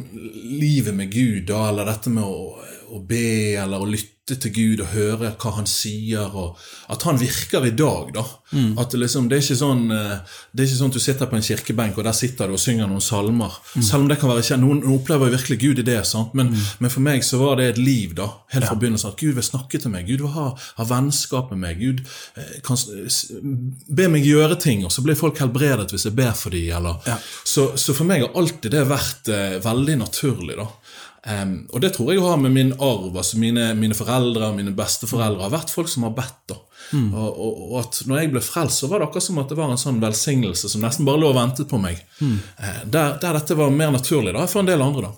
livet 0.58 0.96
med 0.96 1.12
Gud, 1.12 1.48
da, 1.50 1.68
eller 1.70 1.90
dette 1.90 2.12
med 2.14 2.24
å, 2.24 2.62
å 2.96 3.02
be 3.04 3.58
eller 3.60 3.84
å 3.84 3.90
lytte 3.90 4.17
til 4.36 4.52
Gud 4.54 4.82
og 4.84 4.92
høre 4.92 5.32
hva 5.40 5.52
han 5.56 5.68
sier, 5.70 6.34
og 6.36 6.58
at 6.92 7.04
han 7.08 7.20
virker 7.22 7.66
i 7.68 7.72
dag, 7.72 8.12
da. 8.16 8.26
At 8.80 8.92
det 8.92 9.02
liksom, 9.02 9.26
det 9.28 9.38
er 9.38 9.42
ikke 9.44 9.58
sånn 9.60 9.90
eh, 9.92 10.20
Det 10.56 10.62
er 10.64 10.68
ikke 10.70 10.78
sånn 10.78 10.92
at 10.94 10.96
du 10.96 11.02
sitter 11.04 11.28
på 11.28 11.36
en 11.36 11.44
kirkebenk, 11.44 11.98
og 12.00 12.06
der 12.08 12.16
sitter 12.16 12.48
du 12.48 12.56
og 12.56 12.62
synger 12.62 12.88
noen 12.88 13.04
salmer. 13.04 13.58
Selv 13.76 14.06
om 14.06 14.08
det 14.08 14.20
kan 14.22 14.32
være 14.32 14.46
kjent. 14.48 14.64
Noen 14.64 14.84
opplever 14.96 15.34
virkelig 15.34 15.58
Gud 15.60 15.82
i 15.84 15.86
det, 15.88 15.98
sant? 16.08 16.32
Men, 16.38 16.54
men 16.80 16.94
for 16.94 17.04
meg 17.04 17.26
så 17.28 17.42
var 17.42 17.60
det 17.60 17.68
et 17.74 17.82
liv, 17.82 18.16
da. 18.16 18.30
Helt 18.54 18.70
fra 18.70 18.78
begynnelsen. 18.80 19.12
At 19.12 19.20
Gud 19.20 19.36
vil 19.36 19.44
snakke 19.46 19.82
til 19.84 19.92
meg. 19.92 20.08
Gud 20.08 20.24
vil 20.24 20.34
ha, 20.36 20.48
ha 20.80 20.88
vennskap 20.88 21.52
med 21.52 21.64
meg. 21.66 21.84
Gud 21.84 22.04
eh, 22.40 22.58
kan 22.64 22.80
be 24.00 24.08
meg 24.16 24.28
gjøre 24.28 24.60
ting, 24.64 24.86
og 24.88 24.96
så 24.96 25.04
blir 25.04 25.20
folk 25.20 25.40
helbredet 25.44 25.90
hvis 25.92 26.08
jeg 26.08 26.16
ber 26.18 26.32
for 26.40 26.56
dem. 26.56 26.72
Eller. 26.80 27.04
Så, 27.44 27.74
så 27.76 27.96
for 27.98 28.08
meg 28.08 28.24
har 28.24 28.36
alltid 28.40 28.72
det 28.78 28.88
vært 28.88 29.32
eh, 29.34 29.58
veldig 29.64 30.00
naturlig, 30.06 30.56
da. 30.60 30.72
Em, 31.28 31.54
og 31.76 31.82
det 31.84 31.92
tror 31.96 32.14
jeg 32.14 32.24
har 32.24 32.38
med 32.40 32.54
min 32.56 32.74
arv. 32.80 33.12
altså 33.18 33.38
Mine, 33.42 33.74
mine 33.76 33.96
foreldre 33.98 34.48
og 34.52 34.56
mine 34.56 34.72
besteforeldre 34.76 35.44
har 35.44 35.52
vært 35.52 35.74
folk 35.74 35.90
som 35.92 36.08
har 36.08 36.16
bedt. 36.16 36.40
da. 36.54 36.60
Og, 37.12 37.40
og, 37.46 37.62
og 37.68 37.80
at 37.82 38.00
når 38.08 38.22
jeg 38.22 38.32
ble 38.32 38.42
frelst, 38.46 38.80
så 38.80 38.88
var 38.88 39.02
det 39.02 39.10
akkurat 39.10 39.26
som 39.26 39.40
at 39.42 39.50
det 39.52 39.58
var 39.60 39.74
en 39.74 39.82
sånn 39.82 40.00
velsignelse 40.00 40.70
som 40.72 40.86
nesten 40.86 41.08
bare 41.08 41.20
lå 41.20 41.32
og 41.34 41.36
ventet 41.36 41.68
på 41.68 41.80
meg. 41.84 42.00
Eh, 42.24 42.84
der, 42.86 43.18
der 43.20 43.40
dette 43.42 43.58
var 43.60 43.74
mer 43.76 43.92
naturlig 43.92 44.32
da, 44.38 44.46
for 44.48 44.64
en 44.64 44.70
del 44.70 44.86
andre. 44.86 45.10
da. 45.12 45.18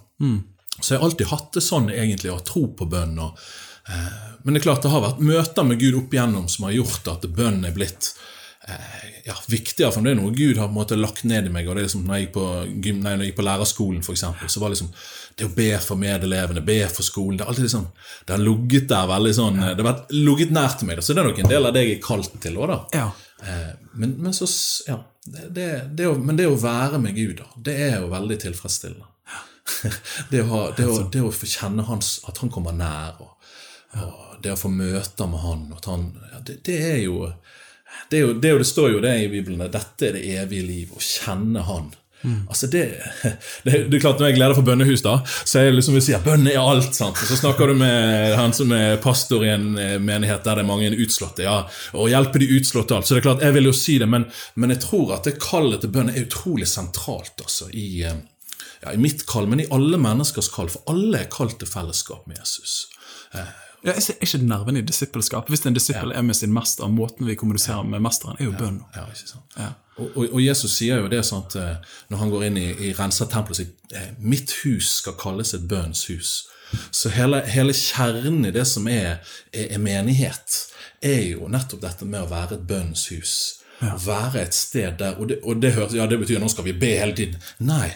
Så 0.79 0.93
jeg 0.93 1.01
har 1.01 1.09
alltid 1.09 1.29
hatt 1.29 1.53
det 1.53 1.61
sånn 1.65 1.91
egentlig, 1.93 2.31
å 2.33 2.41
tro 2.45 2.65
på 2.79 2.87
bønn. 2.89 3.13
Og, 3.21 3.37
eh, 3.91 4.17
men 4.43 4.55
det 4.55 4.63
er 4.63 4.67
klart 4.69 4.85
det 4.87 4.93
har 4.95 5.05
vært 5.05 5.21
møter 5.29 5.67
med 5.67 5.81
Gud 5.81 5.99
opp 6.01 6.15
igjennom 6.15 6.49
som 6.49 6.65
har 6.69 6.77
gjort 6.79 7.13
at 7.13 7.29
bønn 7.37 7.61
er 7.67 7.75
blitt 7.75 8.13
ja, 9.25 9.35
viktigere 9.51 9.91
for 9.93 10.01
meg. 10.01 10.11
Det 10.11 10.17
er 10.17 10.21
noe 10.21 10.35
Gud 10.35 10.59
har 10.59 10.69
på 10.69 10.73
en 10.73 10.77
måte 10.79 10.97
lagt 10.99 11.25
ned 11.29 11.49
i 11.49 11.53
meg. 11.53 11.67
og 11.67 11.75
det 11.75 11.83
er 11.83 11.87
liksom, 11.89 12.05
når 12.07 12.17
jeg 12.17 12.25
gikk 12.25 12.35
på, 12.35 12.45
gym, 12.85 13.01
nei, 13.03 13.13
når 13.15 13.25
jeg 13.25 13.31
gikk 13.31 13.39
på 13.39 13.47
lærerskolen, 13.47 14.03
for 14.05 14.15
eksempel, 14.15 14.51
så 14.51 14.63
var 14.63 14.73
liksom 14.73 14.91
det 15.39 15.47
å 15.47 15.53
be 15.55 15.69
for 15.83 15.99
medelevene, 15.99 16.63
be 16.65 16.79
for 16.91 17.07
skolen 17.07 17.37
Det 17.37 17.45
har 17.45 17.53
alltid 17.53 17.67
liksom, 17.69 17.85
det 18.25 18.35
har 18.35 18.41
ligget 18.43 18.89
der 18.91 19.11
veldig 19.13 19.35
sånn, 19.37 19.61
det 19.61 19.77
har 19.77 19.87
vært 19.87 20.15
ligget 20.15 20.55
nær 20.55 20.75
til 20.75 20.89
meg. 20.89 20.99
Da, 20.99 21.05
så 21.05 21.15
det 21.15 21.23
er 21.23 21.29
nok 21.29 21.43
en 21.43 21.53
del 21.53 21.69
av 21.69 21.75
det 21.75 21.85
jeg 21.85 21.97
er 21.97 22.03
kalt 22.03 22.39
til 22.43 22.59
òg, 22.59 22.73
da. 22.73 22.79
Ja. 22.97 23.05
Eh, 23.45 23.69
men, 23.93 24.17
men 24.19 24.35
så 24.35 24.49
ja, 24.89 24.97
det, 25.25 25.45
det, 25.55 25.69
det 25.99 26.09
å, 26.09 26.17
men 26.17 26.39
det 26.39 26.49
å 26.49 26.57
være 26.59 26.99
med 27.01 27.15
Gud, 27.17 27.37
da, 27.43 27.49
det 27.69 27.77
er 27.89 27.95
jo 28.01 28.11
veldig 28.11 28.39
tilfredsstillende. 28.45 29.07
det, 30.31 30.41
å 30.43 30.63
det, 30.75 30.87
å, 30.89 31.03
det 31.13 31.21
å 31.23 31.31
få 31.33 31.47
kjenne 31.47 31.85
hans, 31.87 32.17
at 32.27 32.41
han 32.41 32.51
kommer 32.51 32.75
nær, 32.75 33.21
og, 33.21 33.53
og 34.01 34.41
det 34.43 34.55
å 34.55 34.59
få 34.59 34.71
møter 34.73 35.29
med 35.29 35.43
han, 35.43 35.65
han 35.85 36.09
ja, 36.33 36.41
det, 36.47 36.59
det 36.67 36.77
er 36.89 36.99
jo 37.05 37.29
det, 38.09 38.23
jo, 38.23 38.33
det, 38.33 38.53
jo, 38.53 38.59
det 38.61 38.67
står 38.69 38.93
jo 38.95 39.01
det 39.03 39.15
i 39.23 39.31
Bibelen, 39.31 39.63
dette 39.71 40.09
er 40.09 40.17
det 40.17 40.27
evige 40.41 40.67
liv, 40.67 40.93
å 40.95 41.01
kjenne 41.03 41.65
Han. 41.69 41.91
Altså 42.49 42.67
det, 42.67 42.81
det, 43.63 43.71
det 43.87 43.95
er 43.95 44.01
klart 44.03 44.19
Når 44.19 44.27
jeg 44.27 44.35
er 44.35 44.39
leder 44.41 44.57
for 44.57 44.67
bønnehus, 44.67 45.03
da, 45.05 45.13
så 45.47 45.61
er 45.61 45.69
det 45.69 45.77
liksom 45.77 45.95
vi 45.95 46.01
sier 46.03 46.23
bønn 46.23 46.49
er 46.51 46.59
alt. 46.59 46.91
sant? 46.95 47.15
Og 47.15 47.29
Så 47.29 47.37
snakker 47.39 47.71
du 47.71 47.77
med 47.79 48.35
han 48.35 48.51
som 48.55 48.73
er 48.75 48.97
pastor 49.03 49.45
i 49.47 49.53
en 49.53 49.69
eh, 49.79 49.95
menighet 50.03 50.43
der 50.43 50.59
det 50.59 50.65
er 50.65 50.67
mange 50.67 50.89
utslåtte. 50.91 51.45
ja, 51.47 51.61
Og 51.95 52.11
hjelpe 52.11 52.41
de 52.43 52.49
utslåtte 52.57 52.97
alt. 52.97 53.07
Så 53.07 53.15
det 53.15 53.21
er 53.23 53.29
klart, 53.29 53.45
jeg 53.45 53.55
vil 53.55 53.69
jo 53.71 53.75
si 53.75 53.95
det, 54.01 54.09
men, 54.11 54.27
men 54.59 54.75
jeg 54.75 54.83
tror 54.83 55.15
at 55.15 55.29
det 55.29 55.37
kallet 55.39 55.79
til 55.85 55.93
bønn 55.95 56.11
er 56.11 56.25
utrolig 56.25 56.67
sentralt 56.67 57.39
altså, 57.45 57.69
i, 57.71 58.03
eh, 58.09 58.19
ja, 58.83 58.91
i 58.91 58.99
mitt 58.99 59.23
kall, 59.29 59.47
men 59.47 59.63
i 59.63 59.69
alle 59.75 60.01
menneskers 60.01 60.51
kall. 60.51 60.71
For 60.73 60.91
alle 60.91 61.23
er 61.23 61.31
kalt 61.31 61.59
til 61.61 61.71
fellesskap 61.71 62.27
med 62.27 62.43
Jesus. 62.43 62.81
Eh, 63.31 63.47
Ja, 63.83 63.93
jeg 63.93 63.97
ikke- 64.03 64.17
er 64.21 64.25
ikke 64.25 64.45
nerven 64.45 64.77
i 64.77 64.81
disippelskap? 64.81 65.47
Hvis 65.49 65.65
en 65.65 65.73
disippel 65.73 66.11
er 66.11 66.21
med 66.21 66.35
sin 66.35 66.53
mester, 66.53 66.87
måten 66.87 67.25
vi 67.27 67.35
kommuniserer 67.35 67.83
med 67.83 68.01
mesteren, 68.01 68.35
er 68.39 68.43
jo 68.45 68.51
bønn. 68.51 68.81
Ja, 68.95 69.05
sant? 69.15 69.43
Og, 69.97 70.11
og, 70.15 70.27
og 70.33 70.41
Jesus 70.43 70.71
sier 70.77 70.99
jo 71.01 71.07
det 71.11 71.25
sånn 71.25 71.45
at 71.45 71.55
eh, 71.55 71.75
når 72.09 72.17
han 72.17 72.29
går 72.31 72.43
inn 72.47 72.57
i, 72.57 72.67
i 72.89 72.93
rensertempelet 72.93 73.49
og 73.49 73.55
sier 73.55 74.01
eh, 74.01 74.11
'Mitt 74.19 74.51
hus 74.63 74.89
skal 75.01 75.13
kalles 75.19 75.53
et 75.53 75.67
bønns 75.67 76.05
hus'. 76.07 76.45
Så 76.91 77.09
hele, 77.09 77.41
hele 77.47 77.73
kjernen 77.73 78.45
i 78.45 78.51
det 78.51 78.67
som 78.67 78.87
er, 78.87 79.19
er, 79.53 79.67
er 79.73 79.77
menighet, 79.79 80.67
er 81.01 81.21
jo 81.31 81.47
nettopp 81.47 81.81
dette 81.81 82.05
med 82.05 82.21
å 82.21 82.29
være 82.29 82.53
et 82.59 82.67
bønns 82.67 83.07
hus. 83.09 83.33
Å 83.81 83.95
være 84.05 84.41
et 84.41 84.53
sted 84.53 84.97
der 84.99 85.15
Og 85.19 85.27
det, 85.29 85.39
og 85.43 85.61
det, 85.61 85.73
høres, 85.73 85.93
ja, 85.95 86.05
det 86.07 86.19
betyr 86.19 86.39
nå 86.39 86.49
skal 86.51 86.63
vi 86.65 86.73
be 86.73 86.97
hele 86.99 87.15
tiden. 87.15 87.35
Nei. 87.59 87.91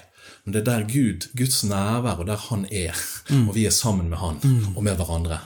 Men 0.45 0.53
det 0.53 0.61
er 0.61 0.65
der 0.79 0.83
Gud, 0.87 1.27
Guds 1.35 1.63
nærvær, 1.63 2.19
og 2.19 2.27
der 2.27 2.35
Han 2.49 2.65
er. 2.71 2.95
Og 3.47 3.55
vi 3.55 3.65
er 3.65 3.69
sammen 3.71 4.09
med 4.09 4.17
Han 4.17 4.39
og 4.75 4.83
med 4.83 4.95
hverandre. 4.95 5.39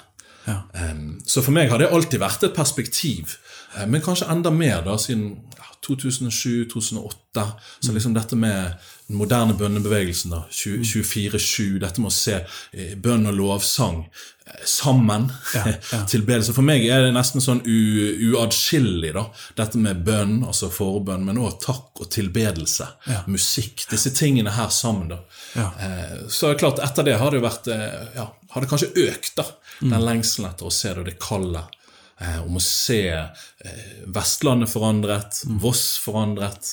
Em, 0.47 1.19
så 1.25 1.41
for 1.43 1.51
meg 1.55 1.69
har 1.71 1.79
det 1.81 1.89
alltid 1.91 2.19
vært 2.23 2.43
et 2.47 2.55
perspektiv, 2.55 3.35
um, 3.77 3.89
men 3.91 4.01
kanskje 4.05 4.29
enda 4.31 4.51
mer 4.51 4.81
da, 4.85 4.95
siden 4.97 5.33
ja, 5.57 5.65
2007-2008. 5.87 7.43
Så 7.79 7.91
liksom 7.93 8.13
dette 8.15 8.35
med 8.35 8.71
den 9.07 9.17
moderne 9.17 9.53
bønnebevegelsen, 9.57 10.31
da, 10.33 10.43
24-7, 10.51 11.77
dette 11.79 12.01
med 12.01 12.09
å 12.11 12.15
se 12.15 12.39
eh, 12.73 12.95
bønn 12.99 13.27
og 13.29 13.35
lovsang 13.37 13.99
eh, 14.07 14.63
sammen. 14.67 15.29
Tilbedelse. 16.11 16.55
For 16.57 16.65
meg 16.65 16.83
er 16.91 17.05
det 17.05 17.13
nesten 17.15 17.43
sånn 17.43 17.61
u- 17.63 18.33
uatskillelig, 18.33 19.13
da. 19.15 19.25
Dette 19.61 19.79
med 19.83 20.01
bønn, 20.07 20.41
altså 20.49 20.69
forbønn, 20.73 21.23
men 21.27 21.39
òg 21.43 21.59
takk 21.63 22.01
og 22.03 22.09
tilbedelse. 22.13 22.89
Musikk. 23.31 23.85
Disse 23.91 24.11
tingene 24.17 24.55
her 24.57 24.73
sammen, 24.73 25.13
da. 25.13 25.21
Eh, 25.55 26.17
Så 26.27 26.51
klart, 26.59 26.81
etter 26.83 27.07
det 27.07 27.15
har 27.21 27.31
det 27.31 27.39
jo 27.41 27.47
vært 27.47 27.71
ja, 28.17 28.27
Har 28.57 28.65
det 28.65 28.69
kanskje 28.71 28.93
økt, 29.05 29.35
da. 29.37 29.43
Den 29.77 30.01
lengselen 30.01 30.49
etter 30.49 30.65
å 30.65 30.73
se 30.73 30.89
det, 30.97 31.03
det 31.05 31.19
kallet. 31.21 31.75
Eh, 32.17 32.39
om 32.41 32.55
å 32.57 32.61
se 32.63 33.03
eh, 33.13 33.89
Vestlandet 34.09 34.71
forandret, 34.71 35.43
Voss 35.61 35.83
forandret. 36.01 36.71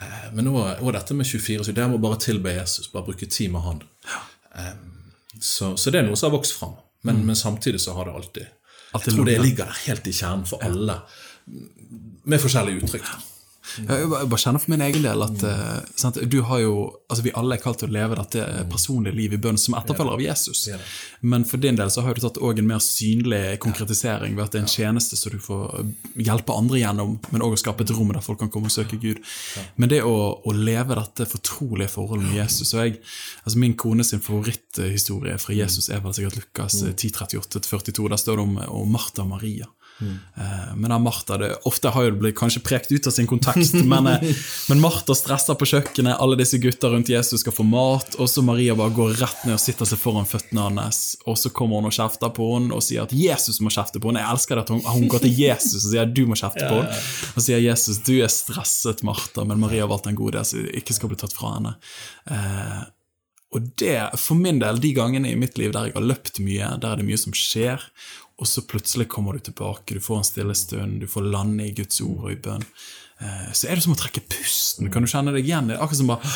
Eh, 0.00 0.30
men 0.32 0.48
òg 0.48 0.88
dette 0.96 1.16
med 1.18 1.28
24 1.28 1.66
så 1.68 1.74
Det 1.76 1.88
må 1.92 2.00
bare 2.00 2.16
tilbe 2.24 2.54
Jesus, 2.56 2.88
bare 2.94 3.10
bruke 3.10 3.28
tid 3.28 3.52
med 3.52 3.66
Han. 3.66 3.82
Eh, 4.56 4.72
så, 5.36 5.74
så 5.76 5.92
det 5.92 6.00
er 6.00 6.08
noe 6.08 6.16
som 6.16 6.30
har 6.30 6.38
vokst 6.38 6.56
fram. 6.56 6.78
Men, 7.04 7.20
men 7.28 7.36
samtidig 7.36 7.82
så 7.84 7.92
har 7.98 8.08
det 8.08 8.16
alltid 8.16 8.46
Alltid 8.96 9.12
Jeg 9.12 9.16
tror 9.18 9.28
det 9.28 9.38
ligger 9.42 9.68
der 9.68 9.80
helt 9.90 10.06
i 10.08 10.12
kjernen 10.16 10.46
for 10.48 10.62
alle, 10.64 10.94
med 12.24 12.40
forskjellige 12.40 12.86
uttrykk. 12.86 13.10
Jeg 13.84 14.08
bare 14.12 14.40
kjenner 14.40 14.62
for 14.62 14.72
min 14.72 14.84
egen 14.86 15.04
del 15.04 15.24
at 15.26 15.42
eh, 15.46 15.78
sant, 15.98 16.18
du 16.30 16.38
har 16.48 16.62
jo, 16.62 16.74
altså 17.10 17.26
vi 17.26 17.34
alle 17.36 17.56
er 17.56 17.62
kalt 17.62 17.80
til 17.82 17.90
å 17.90 17.96
leve 17.96 18.18
dette 18.18 18.44
personlige 18.72 19.16
livet 19.16 19.38
i 19.38 19.42
bønn 19.46 19.60
som 19.60 19.76
etterfølger 19.78 20.16
av 20.16 20.24
Jesus. 20.24 20.62
Men 21.20 21.44
for 21.48 21.62
din 21.62 21.78
del 21.78 21.92
så 21.92 22.04
har 22.06 22.16
du 22.16 22.22
tatt 22.24 22.40
også 22.40 22.62
en 22.62 22.70
mer 22.70 22.82
synlig 22.84 23.42
konkretisering 23.64 24.36
ved 24.36 24.46
at 24.46 24.54
det 24.56 24.60
er 24.62 24.66
en 24.66 24.72
tjeneste 24.72 25.18
som 25.20 25.34
du 25.34 25.40
får 25.42 25.86
hjelpe 26.28 26.56
andre 26.56 26.80
gjennom, 26.82 27.16
men 27.32 27.44
også 27.44 27.64
skape 27.66 27.86
et 27.86 27.94
rom 27.96 28.14
der 28.14 28.24
folk 28.24 28.40
kan 28.42 28.52
komme 28.52 28.70
og 28.70 28.76
søke 28.76 29.00
Gud. 29.02 29.22
Men 29.76 29.92
det 29.92 30.02
å, 30.06 30.16
å 30.40 30.56
leve 30.56 30.98
dette 30.98 31.28
fortrolige 31.30 31.92
forholdet 31.92 32.30
med 32.30 32.40
Jesus 32.40 32.74
og 32.74 32.84
jeg, 32.84 32.98
altså 33.44 33.60
Min 33.60 33.72
kone 33.78 34.04
sin 34.04 34.20
favoritthistorie 34.20 35.38
fra 35.40 35.54
Jesus 35.56 35.88
er 35.88 36.02
vel 36.04 36.14
sikkert 36.16 36.36
Lukas 36.42 36.82
10.38-42. 36.84 38.08
Der 38.12 38.20
står 38.20 38.38
det 38.38 38.44
om, 38.44 38.58
om 38.82 38.92
Martha 38.92 39.24
og 39.24 39.30
Maria. 39.32 39.68
Eh, 40.00 40.76
men 40.76 40.90
da 40.90 40.98
Martha 40.98 41.38
det, 41.40 41.54
Ofte 41.64 41.88
har 41.88 42.04
jo 42.04 42.10
det 42.12 42.20
blitt 42.20 42.36
kanskje 42.36 42.60
prekt 42.64 42.92
ut 42.92 43.06
av 43.08 43.14
sin 43.16 43.28
kontekst, 43.28 43.78
men, 43.92 44.06
eh, 44.10 44.42
men 44.68 44.80
Martha 44.82 45.16
stresser 45.16 45.56
på 45.56 45.68
kjøkkenet, 45.70 46.18
alle 46.20 46.36
disse 46.40 46.60
gutta 46.60 46.90
rundt 46.92 47.08
Jesus 47.12 47.40
skal 47.40 47.54
få 47.56 47.64
mat, 47.66 48.18
og 48.20 48.28
så 48.30 48.44
Maria 48.44 48.76
bare 48.76 48.92
går 48.96 49.16
rett 49.22 49.46
ned 49.48 49.56
og 49.56 49.62
sitter 49.62 49.88
seg 49.88 50.00
foran 50.02 50.28
føttene 50.28 50.66
hans, 50.68 51.00
og 51.24 51.38
så 51.40 51.52
kommer 51.54 51.80
hun 51.80 51.88
og 51.90 51.96
kjefter 51.96 52.32
på 52.36 52.50
henne 52.54 52.76
og 52.76 52.84
sier 52.84 53.06
at 53.06 53.14
Jesus 53.16 53.62
må 53.64 53.72
kjefte 53.72 54.02
på 54.02 54.12
henne. 54.12 54.24
Jeg 54.24 54.36
elsker 54.36 54.58
det 54.58 54.66
at 54.66 54.74
hun, 54.74 54.82
hun 54.84 55.08
går 55.12 55.24
til 55.24 55.40
Jesus 55.46 55.78
og 55.86 55.88
sier 55.88 56.04
at 56.04 56.16
du 56.16 56.24
må 56.28 56.36
kjefte 56.38 56.66
på 56.66 56.82
henne. 56.82 57.00
Og 57.36 57.46
sier 57.46 57.62
Jesus, 57.62 58.02
du 58.04 58.14
er 58.18 58.32
stresset, 58.32 59.04
Martha, 59.06 59.46
men 59.48 59.62
Maria 59.62 59.86
har 59.86 59.92
valgt 59.92 60.10
en 60.10 60.18
god 60.18 60.36
del 60.36 60.46
som 60.48 60.68
ikke 60.82 60.96
skal 60.96 61.12
bli 61.12 61.18
tatt 61.20 61.34
fra 61.36 61.56
henne. 61.56 61.76
Eh, 62.32 62.84
og 63.54 63.68
det, 63.80 63.96
for 64.20 64.38
min 64.38 64.58
del, 64.60 64.80
de 64.82 64.90
gangene 64.96 65.30
i 65.30 65.38
mitt 65.38 65.56
liv 65.60 65.72
der 65.72 65.88
jeg 65.88 65.96
har 65.96 66.04
løpt 66.04 66.40
mye, 66.44 66.74
der 66.82 66.92
er 66.92 67.00
det 67.00 67.06
mye 67.06 67.20
som 67.20 67.36
skjer, 67.36 67.84
og 68.38 68.46
så 68.46 68.62
plutselig 68.68 69.06
kommer 69.08 69.32
du 69.32 69.38
tilbake, 69.46 69.94
du 69.96 70.00
får 70.04 70.18
en 70.20 70.24
stille 70.28 70.54
stund, 70.54 71.00
du 71.00 71.06
får 71.08 71.24
lande 71.32 71.64
i 71.66 71.72
Guds 71.76 72.00
ord 72.04 72.24
og 72.26 72.32
i 72.34 72.36
bønn. 72.36 72.64
Eh, 73.20 73.52
Så 73.56 73.68
er 73.70 73.74
det 73.78 73.82
som 73.86 73.94
å 73.94 73.96
trekke 73.96 74.20
pusten. 74.28 74.90
Kan 74.92 75.06
du 75.06 75.08
kjenne 75.08 75.32
deg 75.32 75.46
igjen? 75.48 75.68
Det 75.70 75.76
er 75.78 75.82
akkurat 75.84 76.02
som 76.02 76.10
bare 76.12 76.34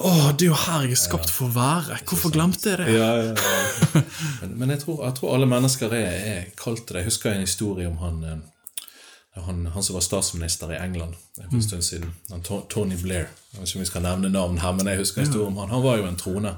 Å, 0.00 0.10
det 0.32 0.46
er 0.46 0.48
jo 0.48 0.56
her 0.56 0.86
jeg 0.88 0.94
er 0.96 1.00
skapt 1.02 1.28
for 1.30 1.50
å 1.50 1.54
være. 1.54 1.98
Hvorfor 2.08 2.32
glemte 2.32 2.70
jeg 2.72 2.78
det? 2.80 2.94
Ja, 2.96 3.08
ja, 3.20 3.34
ja. 3.34 4.02
Men, 4.40 4.54
men 4.62 4.70
jeg, 4.72 4.80
tror, 4.80 5.02
jeg 5.04 5.14
tror 5.18 5.34
alle 5.36 5.46
mennesker 5.50 5.92
er, 5.92 6.14
er 6.30 6.46
kalt 6.56 6.86
til 6.88 6.96
det. 6.96 7.02
Jeg 7.04 7.10
husker 7.12 7.34
en 7.34 7.44
historie 7.44 7.86
om 7.90 7.98
han, 8.00 8.22
eh, 8.24 9.42
han, 9.44 9.60
han 9.74 9.84
som 9.86 9.98
var 9.98 10.06
statsminister 10.06 10.72
i 10.72 10.78
England 10.80 11.14
for 11.36 11.52
en 11.52 11.62
stund 11.66 11.84
siden. 11.84 12.14
Han, 12.32 12.40
Tony 12.72 12.96
Blair. 13.02 13.28
Jeg 13.52 13.60
vet 13.60 13.68
ikke 13.68 13.78
om 13.82 13.84
vi 13.84 13.90
skal 13.92 14.06
nevne 14.08 14.32
navn 14.32 14.58
her, 14.64 14.72
men 14.80 14.88
jeg 14.88 15.02
husker 15.04 15.20
en 15.20 15.28
historie 15.28 15.52
om 15.52 15.60
han. 15.62 15.70
Han 15.76 15.84
var 15.84 16.00
jo 16.00 16.08
en 16.08 16.18
trone. 16.24 16.54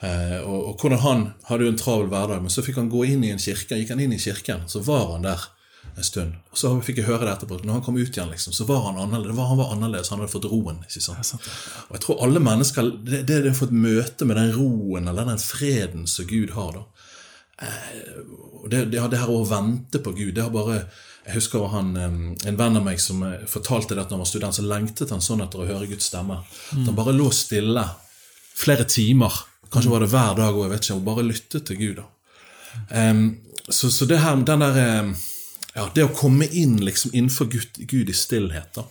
Eh, 0.00 0.38
og, 0.44 0.58
og 0.70 0.74
hvordan 0.80 1.00
Han 1.02 1.22
hadde 1.48 1.66
jo 1.66 1.72
en 1.72 1.80
travel 1.80 2.10
hverdag, 2.12 2.42
men 2.44 2.52
så 2.54 2.62
fikk 2.62 2.78
han 2.78 2.90
gå 2.92 3.04
inn 3.08 3.24
i 3.26 3.32
en 3.34 3.42
kirke. 3.42 3.78
Gikk 3.80 3.94
han 3.94 4.02
inn 4.04 4.14
i 4.14 4.22
kirken, 4.22 4.66
så 4.70 4.82
var 4.86 5.14
han 5.14 5.26
der 5.26 5.48
en 5.98 6.04
stund. 6.06 6.36
Og 6.52 6.60
så 6.60 6.70
fikk 6.84 7.00
jeg 7.00 7.08
høre 7.08 7.26
det 7.26 7.32
etterpå. 7.34 7.58
Når 7.64 7.80
han 7.80 7.84
kom 7.86 7.98
ut 7.98 8.14
igjen, 8.14 8.30
liksom, 8.30 8.54
så 8.54 8.66
var 8.68 8.84
han 8.86 9.00
annerledes. 9.02 9.36
Var, 9.36 9.50
han 9.50 9.60
var 9.60 9.74
annerledes, 9.74 10.12
han 10.12 10.22
hadde 10.22 10.32
fått 10.32 10.48
roen. 10.50 10.78
ikke 10.86 11.02
sant? 11.02 11.26
sant, 11.26 11.48
ja. 11.48 11.82
Og 11.88 11.98
jeg 11.98 12.04
tror 12.04 12.22
alle 12.26 12.42
mennesker 12.44 12.92
Det, 13.02 13.24
det 13.26 13.42
de 13.42 13.50
har 13.50 13.58
fått 13.58 13.74
møte 13.74 14.28
med 14.28 14.38
den 14.38 14.54
roen 14.54 15.10
eller 15.10 15.28
den 15.28 15.42
freden 15.42 16.06
som 16.10 16.28
Gud 16.30 16.54
har, 16.54 16.78
da. 16.78 16.86
Eh, 17.66 17.92
det, 18.70 18.84
det, 18.92 19.02
det 19.10 19.18
her 19.18 19.34
å 19.34 19.44
vente 19.48 20.02
på 20.02 20.14
Gud, 20.14 20.34
det 20.36 20.44
har 20.44 20.54
bare 20.54 20.84
Jeg 21.26 21.34
husker 21.40 21.66
han, 21.74 21.94
eh, 21.98 22.18
en 22.48 22.60
venn 22.60 22.78
av 22.78 22.86
meg 22.86 23.02
som 23.02 23.24
fortalte 23.50 23.96
det 23.96 24.06
at 24.06 24.12
når 24.12 24.20
han 24.20 24.26
var 24.26 24.30
student, 24.30 24.56
så 24.56 24.66
lengtet 24.66 25.10
han 25.14 25.24
sånn 25.24 25.42
etter 25.44 25.64
å 25.64 25.68
høre 25.68 25.90
Guds 25.90 26.12
stemme. 26.12 26.42
At 26.70 26.84
han 26.86 26.96
bare 26.96 27.16
lå 27.16 27.32
stille 27.34 27.84
flere 28.58 28.86
timer. 28.88 29.34
Kanskje 29.72 29.90
var 29.92 30.00
det 30.04 30.10
hver 30.12 30.36
dag, 30.38 30.54
og 30.54 30.64
jeg 30.64 30.70
vet 30.74 30.84
ikke, 30.86 30.94
og 31.00 31.04
bare 31.08 31.26
lyttet 31.28 31.66
til 31.68 31.76
Gud. 31.80 31.98
da. 32.02 32.06
Um, 33.10 33.24
så, 33.68 33.90
så 33.90 34.06
det 34.08 34.20
her, 34.22 34.36
den 34.48 34.60
der 34.64 35.14
ja, 35.78 35.84
Det 35.94 36.04
å 36.06 36.12
komme 36.16 36.46
inn 36.56 36.78
liksom 36.82 37.12
innenfor 37.14 37.48
Gud, 37.52 37.78
Gud 37.90 38.08
i 38.10 38.14
stillhet, 38.16 38.72
da, 38.74 38.84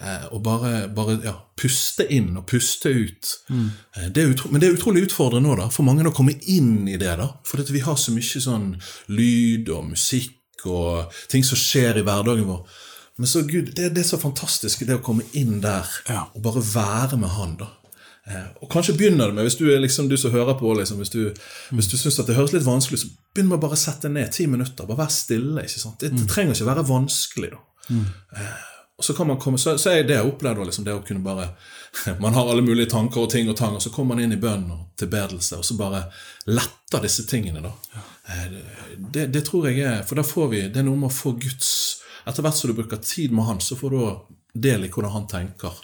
eh, 0.00 0.24
og 0.32 0.40
bare, 0.46 0.86
bare 0.92 1.18
ja, 1.24 1.34
puste 1.58 2.06
inn 2.12 2.32
og 2.38 2.46
puste 2.50 2.90
ut 2.90 3.30
eh, 3.52 4.08
det 4.10 4.22
er 4.24 4.32
utro, 4.32 4.50
Men 4.50 4.62
det 4.62 4.68
er 4.70 4.78
utrolig 4.78 5.04
utfordrende 5.06 5.46
nå, 5.48 5.58
da, 5.60 5.68
for 5.70 5.86
mange 5.86 6.06
å 6.08 6.14
komme 6.16 6.34
inn 6.50 6.88
i 6.88 6.96
det. 6.98 7.12
da, 7.20 7.28
For 7.46 7.62
vi 7.70 7.84
har 7.84 7.98
så 8.00 8.14
mye 8.14 8.42
sånn 8.42 8.72
lyd 9.12 9.70
og 9.76 9.92
musikk 9.92 10.66
og 10.66 11.14
ting 11.30 11.44
som 11.46 11.58
skjer 11.60 12.00
i 12.00 12.06
hverdagen 12.06 12.48
vår. 12.48 12.64
Men 13.20 13.30
så 13.30 13.44
Gud, 13.48 13.70
det, 13.76 13.92
det 13.94 14.02
er 14.02 14.08
så 14.08 14.18
fantastisk 14.20 14.82
det 14.88 14.98
å 14.98 15.04
komme 15.04 15.24
inn 15.38 15.60
der 15.64 15.86
Ja. 16.08 16.26
og 16.34 16.42
bare 16.42 16.64
være 16.64 17.20
med 17.20 17.30
Han. 17.36 17.56
da. 17.60 17.70
Eh, 18.26 18.46
og 18.60 18.70
kanskje 18.70 18.96
begynner 18.98 19.30
det 19.30 19.36
med, 19.36 19.46
hvis 19.46 19.58
du 19.60 19.68
er 19.70 19.82
liksom 19.82 20.08
du 20.10 20.16
som 20.18 20.32
hører 20.34 20.56
på, 20.58 20.72
liksom, 20.74 20.98
hvis 20.98 21.12
du, 21.14 21.20
hvis 21.70 21.90
du 21.92 21.96
syns 21.98 22.18
det 22.26 22.34
høres 22.34 22.54
litt 22.56 22.66
vanskelig, 22.66 23.04
så 23.04 23.10
begynn 23.34 23.52
med 23.52 23.60
å 23.60 23.66
bare 23.68 23.78
sette 23.78 24.10
ned 24.10 24.32
ti 24.34 24.48
minutter. 24.50 24.88
Bare 24.88 25.04
vær 25.04 25.12
stille. 25.14 25.62
ikke 25.62 25.82
sant? 25.82 26.00
Det, 26.02 26.10
det 26.16 26.26
trenger 26.30 26.56
ikke 26.56 26.72
være 26.72 26.88
vanskelig. 26.88 27.52
da. 27.54 27.62
Mm. 27.86 28.06
og 28.98 29.04
så 29.04 29.14
kan 29.14 29.28
man 29.28 29.38
komme, 29.38 29.58
så, 29.62 29.76
så 29.78 29.92
er 29.92 30.02
det 30.02 30.16
jeg 30.16 30.26
opplevde, 30.26 30.64
liksom, 30.66 30.84
det 30.84 30.96
å 30.96 31.04
kunne 31.06 31.22
bare 31.22 31.52
Man 32.24 32.34
har 32.34 32.48
alle 32.50 32.64
mulige 32.66 32.90
tanker 32.90 33.22
og 33.22 33.30
ting 33.30 33.46
og 33.48 33.54
tang, 33.56 33.76
og 33.78 33.82
så 33.84 33.92
kommer 33.94 34.16
man 34.16 34.24
inn 34.24 34.34
i 34.34 34.40
bønn 34.40 34.66
og 34.74 34.98
tilbedelse, 34.98 35.60
og 35.60 35.64
så 35.64 35.76
bare 35.78 36.02
letter 36.50 37.06
disse 37.06 37.28
tingene. 37.30 37.62
da. 37.62 37.70
Ja. 37.94 38.04
Det, 38.98 39.28
det 39.30 39.44
tror 39.46 39.68
jeg 39.68 39.84
er 39.86 40.00
For 40.02 40.18
da 40.18 40.24
får 40.26 40.48
vi 40.50 40.60
Det 40.66 40.80
er 40.80 40.86
noe 40.88 40.98
med 40.98 41.12
å 41.12 41.14
få 41.14 41.36
Guds 41.38 41.68
Etter 42.26 42.42
hvert 42.42 42.56
som 42.58 42.72
du 42.72 42.74
bruker 42.74 42.98
tid 42.98 43.30
med 43.30 43.46
Han, 43.46 43.60
så 43.62 43.76
får 43.78 43.94
du 43.94 44.00
del 44.66 44.86
i 44.86 44.88
hvordan 44.90 45.12
han 45.12 45.26
tenker. 45.30 45.76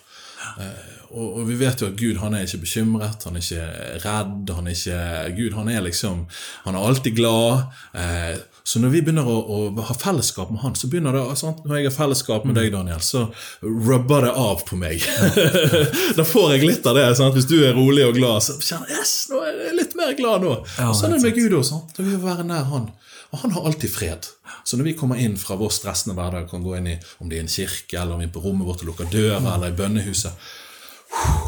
Eh, 0.59 1.02
og, 1.13 1.27
og 1.41 1.49
vi 1.49 1.59
vet 1.61 1.83
jo 1.83 1.89
at 1.91 1.99
Gud 1.99 2.21
han 2.23 2.37
er 2.37 2.47
ikke 2.47 2.63
bekymret, 2.63 3.27
han 3.27 3.37
er 3.37 3.45
ikke 3.45 3.67
redd. 4.05 4.55
han 4.57 4.71
er 4.71 4.77
ikke, 4.77 5.03
Gud 5.37 5.59
han 5.59 5.69
er 5.69 5.85
liksom 5.85 6.25
Han 6.65 6.75
er 6.75 6.89
alltid 6.89 7.17
glad. 7.17 7.69
Eh, 7.95 8.41
så 8.65 8.79
når 8.79 8.93
vi 8.95 9.03
begynner 9.03 9.27
å, 9.27 9.37
å 9.43 9.85
ha 9.89 9.95
fellesskap 9.99 10.53
med 10.55 10.63
han, 10.63 10.77
så 10.79 10.89
begynner 10.91 11.17
det 11.17 11.25
sant? 11.41 11.65
Når 11.67 11.81
jeg 11.81 11.89
har 11.91 11.97
fellesskap 11.97 12.47
med 12.47 12.57
deg, 12.59 12.71
Daniel, 12.75 13.03
så 13.03 13.25
rubber 13.63 14.29
det 14.29 14.33
av 14.39 14.63
på 14.69 14.79
meg. 14.79 15.03
da 16.19 16.27
får 16.27 16.55
jeg 16.55 16.69
litt 16.69 16.87
av 16.87 16.99
det. 16.99 17.09
Sant? 17.19 17.35
Hvis 17.37 17.51
du 17.51 17.59
er 17.61 17.75
rolig 17.77 18.07
og 18.07 18.15
glad, 18.17 18.39
så 18.47 18.57
kjenner 18.63 18.95
jeg 18.95 19.03
yes, 19.03 19.17
nå 19.33 19.43
er 19.43 19.63
jeg 19.67 19.79
litt 19.81 19.97
mer 19.99 20.15
glad 20.19 20.47
nå. 20.47 20.55
Ja, 20.79 20.93
sånn 20.95 21.17
er 21.17 21.19
det 21.19 21.33
med 21.33 21.41
Gud 21.43 21.59
også. 21.59 21.83
Da 21.97 22.07
vil 22.07 22.15
vi 22.15 22.23
være 22.23 22.47
nær 22.47 22.71
han. 22.71 22.91
Og 23.33 23.43
han 23.43 23.55
har 23.57 23.67
alltid 23.67 23.91
fred. 23.91 24.29
Så 24.65 24.77
når 24.77 24.93
vi 24.93 24.97
kommer 24.97 25.19
inn 25.19 25.39
fra 25.41 25.57
vår 25.59 25.73
stressende 25.75 26.15
hverdag, 26.15 26.51
kan 26.51 26.63
gå 26.63 26.77
inn 26.79 26.91
i 26.93 26.99
om 27.19 27.31
det 27.31 27.41
er 27.41 27.47
en 27.47 27.51
kirke, 27.51 27.97
eller 27.99 28.15
om 28.15 28.23
vi 28.23 28.29
er 28.29 28.35
på 28.35 28.43
rommet 28.45 28.69
vårt 28.69 28.85
og 28.85 28.93
lukker 28.93 29.09
døra, 29.11 29.57
eller 29.57 29.73
i 29.73 29.79
bønnehuset, 29.79 30.53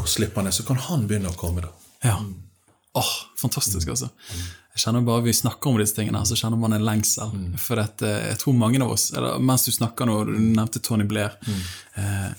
slipper 0.07 0.45
ned, 0.45 0.53
så 0.53 0.65
kan 0.67 0.77
han 0.77 1.07
begynne 1.07 1.31
å 1.31 1.37
komme. 1.39 1.61
da. 1.61 1.71
Ja. 2.05 2.17
Åh, 2.95 3.13
fantastisk, 3.41 3.89
altså. 3.91 4.09
Jeg 4.75 4.83
kjenner 4.83 5.03
bare 5.07 5.23
Vi 5.23 5.33
snakker 5.33 5.69
om 5.71 5.79
disse 5.79 5.95
tingene, 5.95 6.21
så 6.27 6.35
kjenner 6.39 6.59
man 6.59 6.75
en 6.75 6.85
lengsel. 6.85 7.31
For 7.59 7.79
at, 7.79 8.01
eh, 8.01 8.29
jeg 8.31 8.39
tror 8.41 8.55
mange 8.59 8.81
av 8.83 8.91
oss 8.91 9.09
eller 9.13 9.39
Mens 9.39 9.65
du 9.65 9.71
snakker 9.71 10.07
nå, 10.07 10.17
du 10.27 10.35
nevnte 10.39 10.79
Tony 10.83 11.03
Blair 11.07 11.35
eh, 11.95 12.31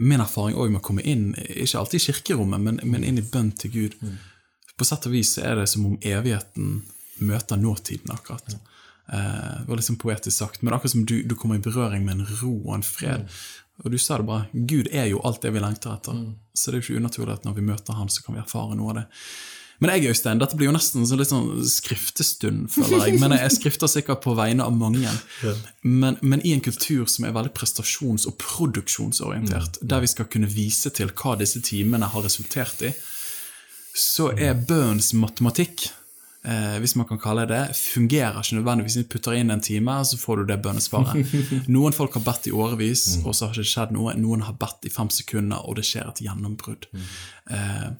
Min 0.00 0.20
erfaring 0.20 0.56
også 0.56 0.72
med 0.72 0.80
å 0.80 0.84
komme 0.84 1.04
inn, 1.04 1.34
ikke 1.36 1.78
alltid 1.78 2.00
i 2.00 2.04
kirkerommet, 2.06 2.60
men, 2.60 2.80
men 2.84 3.04
inn 3.04 3.20
i 3.20 3.24
bønn 3.24 3.52
til 3.52 3.72
Gud 3.74 3.96
På 4.76 4.88
sett 4.88 5.04
og 5.08 5.12
vis 5.12 5.34
er 5.38 5.60
det 5.60 5.66
som 5.68 5.84
om 5.86 5.98
evigheten 6.00 6.82
møter 7.20 7.58
nåtiden, 7.60 8.08
akkurat. 8.14 8.54
Eh, 9.12 9.56
det 9.60 9.66
var 9.68 9.76
liksom 9.76 9.98
poetisk 10.00 10.38
sagt, 10.38 10.62
men 10.62 10.72
akkurat 10.72 10.94
som 10.94 11.04
du, 11.04 11.18
du 11.22 11.34
kommer 11.36 11.58
i 11.58 11.64
berøring 11.64 12.06
med 12.06 12.14
en 12.14 12.28
ro 12.40 12.54
og 12.62 12.78
en 12.78 12.86
fred. 12.86 13.26
Og 13.84 13.92
du 13.92 13.98
sa 13.98 14.18
det 14.20 14.28
bare, 14.28 14.48
Gud 14.52 14.90
er 14.92 15.08
jo 15.08 15.22
alt 15.24 15.40
det 15.44 15.54
vi 15.54 15.62
lengter 15.62 15.94
etter. 15.94 16.18
Så 16.52 16.70
det 16.70 16.78
er 16.78 16.82
jo 16.82 16.86
ikke 16.88 17.00
unaturlig 17.00 17.38
at 17.38 17.46
når 17.48 17.56
vi 17.56 17.64
møter 17.64 17.96
Han, 17.96 18.12
så 18.12 18.24
kan 18.24 18.36
vi 18.36 18.42
erfare 18.42 18.76
noe 18.76 18.92
av 18.92 19.00
det. 19.00 19.06
Men 19.80 19.94
jeg, 19.94 20.10
Øystein, 20.12 20.40
dette 20.42 20.58
blir 20.60 20.68
jo 20.68 20.74
nesten 20.76 21.06
så 21.08 21.16
litt 21.16 21.30
sånn 21.30 21.62
skriftestund, 21.64 22.66
føler 22.68 23.06
jeg. 23.08 23.20
Men 23.22 23.32
jeg 23.32 23.54
skrifter 23.54 23.88
sikkert 23.88 24.20
på 24.26 24.34
vegne 24.36 24.66
av 24.68 24.74
mange. 24.76 25.08
Men, 25.80 26.18
men 26.20 26.42
i 26.44 26.52
en 26.52 26.60
kultur 26.60 27.06
som 27.08 27.24
er 27.24 27.32
veldig 27.32 27.54
prestasjons- 27.56 28.26
og 28.28 28.36
produksjonsorientert, 28.42 29.80
der 29.80 30.04
vi 30.04 30.10
skal 30.12 30.28
kunne 30.28 30.50
vise 30.52 30.92
til 30.92 31.08
hva 31.16 31.32
disse 31.40 31.64
timene 31.64 32.12
har 32.12 32.26
resultert 32.26 32.84
i, 32.84 32.92
så 33.96 34.28
er 34.36 34.60
bønnens 34.68 35.14
matematikk 35.16 35.88
eh, 36.44 36.76
hvis 36.82 36.94
man 36.98 37.06
kan 37.08 37.20
kalle 37.20 37.46
det 37.48 37.62
fungerer 37.76 38.38
ikke 38.40 38.58
nødvendigvis. 38.58 38.96
Hvis 38.96 39.06
du 39.06 39.12
putter 39.12 39.36
inn 39.38 39.50
en 39.52 39.64
time, 39.64 39.96
så 40.04 40.18
får 40.20 40.40
du 40.42 40.52
det 40.52 40.60
bønnesvaret. 40.64 41.34
Noen 41.74 41.96
folk 41.96 42.16
har 42.18 42.24
bedt 42.26 42.50
i 42.50 42.54
årevis, 42.54 43.20
og 43.24 43.34
så 43.34 43.48
har 43.48 43.56
det 43.56 43.64
ikke 43.64 43.74
skjedd 43.74 43.96
noe. 43.96 44.14
Noen 44.20 44.46
har 44.46 44.56
bedt 44.60 44.88
i 44.88 44.94
fem 44.94 45.10
sekunder, 45.14 45.64
og 45.64 45.78
det 45.80 45.86
skjer 45.88 46.08
et 46.10 46.22
gjennombrudd. 46.26 46.88
Eh, 47.50 47.90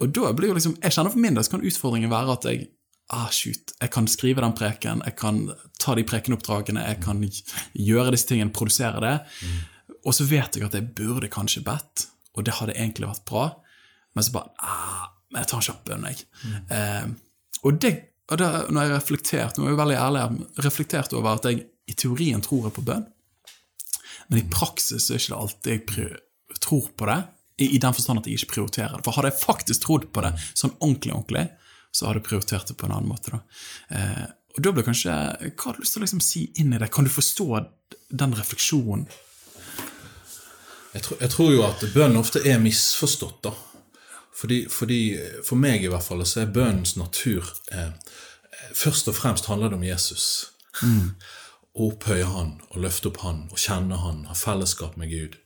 og 0.00 0.12
da 0.16 0.30
blir 0.32 0.48
jo 0.48 0.56
liksom, 0.56 0.78
Jeg 0.80 0.94
kjenner 0.96 1.12
for 1.12 1.20
min 1.20 1.34
del 1.36 1.44
så 1.44 1.52
kan 1.52 1.66
utfordringen 1.68 2.12
være 2.12 2.36
at 2.38 2.46
jeg 2.48 2.68
ah, 3.12 3.28
shoot, 3.34 3.74
jeg 3.74 3.90
kan 3.92 4.06
skrive 4.08 4.40
den 4.44 4.54
preken, 4.56 5.02
jeg 5.04 5.16
kan 5.18 5.42
ta 5.82 5.96
de 5.98 6.04
prekenoppdragene, 6.06 6.84
jeg 6.92 7.00
kan 7.02 7.24
gjøre 7.74 8.14
disse 8.14 8.28
tingene, 8.30 8.54
produsere 8.54 9.02
det. 9.02 9.16
Og 10.06 10.14
så 10.16 10.24
vet 10.30 10.56
jeg 10.56 10.64
at 10.64 10.76
jeg 10.78 10.92
burde 10.96 11.28
kanskje 11.32 11.64
bedt, 11.66 12.06
og 12.38 12.46
det 12.46 12.54
hadde 12.60 12.76
egentlig 12.78 13.10
vært 13.10 13.26
bra. 13.28 13.48
Men 14.14 14.26
så 14.26 14.36
bare 14.38 14.54
ah, 14.62 15.08
men 15.30 15.44
jeg 15.44 15.50
tar 15.50 15.60
en 15.60 15.66
kjapp 15.68 15.82
bønn, 15.86 16.06
jeg. 16.10 16.24
Eh, 16.74 17.10
og 17.64 17.80
det, 17.82 17.92
og 18.30 18.40
det, 18.40 18.48
når 18.70 18.86
jeg 18.86 18.94
reflektert, 18.94 19.58
nå 19.58 19.66
er 19.66 19.74
jeg 19.74 19.80
veldig 19.80 19.98
ærlig, 20.00 20.22
her, 20.22 21.14
over 21.18 21.32
at 21.34 21.48
jeg 21.50 21.64
i 21.90 21.96
teorien 21.98 22.42
tror 22.44 22.68
jeg 22.68 22.76
på 22.76 22.86
bønn, 22.86 23.06
men 24.30 24.38
i 24.38 24.48
praksis 24.50 25.10
er 25.10 25.18
det 25.18 25.24
ikke 25.24 25.40
alltid 25.42 25.72
jeg 26.00 26.60
tror 26.62 26.90
på 26.96 27.08
det, 27.10 27.20
i, 27.60 27.66
i 27.76 27.80
den 27.82 27.96
forstand 27.96 28.20
at 28.20 28.28
jeg 28.28 28.38
ikke 28.38 28.54
prioriterer 28.54 28.96
det. 28.96 29.04
For 29.04 29.16
hadde 29.16 29.32
jeg 29.32 29.42
faktisk 29.42 29.86
trodd 29.86 30.06
på 30.14 30.22
det 30.24 30.32
sånn 30.54 30.76
ordentlig, 30.78 31.16
ordentlig, 31.16 31.46
så 31.90 32.06
hadde 32.06 32.22
jeg 32.22 32.28
prioritert 32.28 32.70
det 32.70 32.76
på 32.78 32.86
en 32.86 32.94
annen 32.96 33.10
måte. 33.10 33.34
da. 33.34 33.40
Eh, 33.96 34.28
og 34.56 34.62
da 34.64 34.72
blir 34.74 34.86
kanskje, 34.86 35.16
Hva 35.54 35.66
har 35.66 35.76
du 35.76 35.82
lyst 35.82 35.94
til 35.94 36.00
å 36.00 36.06
liksom 36.06 36.22
si 36.24 36.44
inn 36.62 36.72
i 36.74 36.78
det? 36.80 36.90
Kan 36.94 37.06
du 37.06 37.12
forstå 37.12 37.48
den 38.22 38.34
refleksjonen? 38.38 39.06
Jeg 40.90 41.04
tror, 41.06 41.20
jeg 41.22 41.30
tror 41.30 41.50
jo 41.54 41.66
at 41.66 41.84
bønn 41.94 42.18
ofte 42.18 42.42
er 42.42 42.58
misforstått. 42.62 43.42
da. 43.46 43.52
Fordi, 44.34 44.62
fordi 44.70 45.18
For 45.44 45.58
meg 45.60 45.84
i 45.84 45.90
hvert 45.90 46.06
fall 46.06 46.22
så 46.26 46.44
er 46.44 46.54
bønnens 46.54 46.96
natur 46.96 47.52
eh, 47.72 47.92
Først 48.76 49.08
og 49.10 49.16
fremst 49.16 49.48
handler 49.50 49.72
det 49.72 49.78
om 49.80 49.84
Jesus. 49.84 50.26
Å 51.70 51.86
opphøye 51.86 52.26
han, 52.26 52.56
og 52.70 52.82
løfte 52.84 53.10
opp 53.10 53.20
han, 53.24 53.44
og 53.50 53.58
kjenne 53.58 53.98
han, 54.02 54.24
ha 54.28 54.34
fellesskap 54.36 54.96
med 55.00 55.10
Gud. 55.10 55.36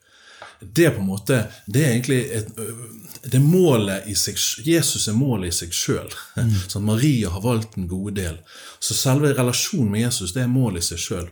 Det 0.60 0.86
er 0.86 0.94
på 0.96 1.02
en 1.02 1.08
måte, 1.08 1.38
det 1.66 1.82
er 1.84 1.92
egentlig 1.92 2.20
et, 2.32 2.48
øh, 2.58 2.84
det 3.22 3.38
er 3.38 3.44
målet 3.44 4.08
i 4.08 4.14
seg, 4.16 4.38
Jesus 4.64 5.08
er 5.08 5.16
målet 5.18 5.52
i 5.52 5.56
seg 5.56 5.74
sjøl. 5.76 6.12
Sånn, 6.72 6.86
Maria 6.88 7.32
har 7.34 7.44
valgt 7.44 7.76
den 7.76 7.88
gode 7.90 8.16
del. 8.20 8.38
Så 8.80 8.96
selve 8.96 9.34
relasjonen 9.36 9.92
med 9.92 10.06
Jesus 10.06 10.34
det 10.36 10.44
er 10.44 10.52
målet 10.52 10.84
i 10.84 10.88
seg 10.92 11.02
sjøl. 11.04 11.28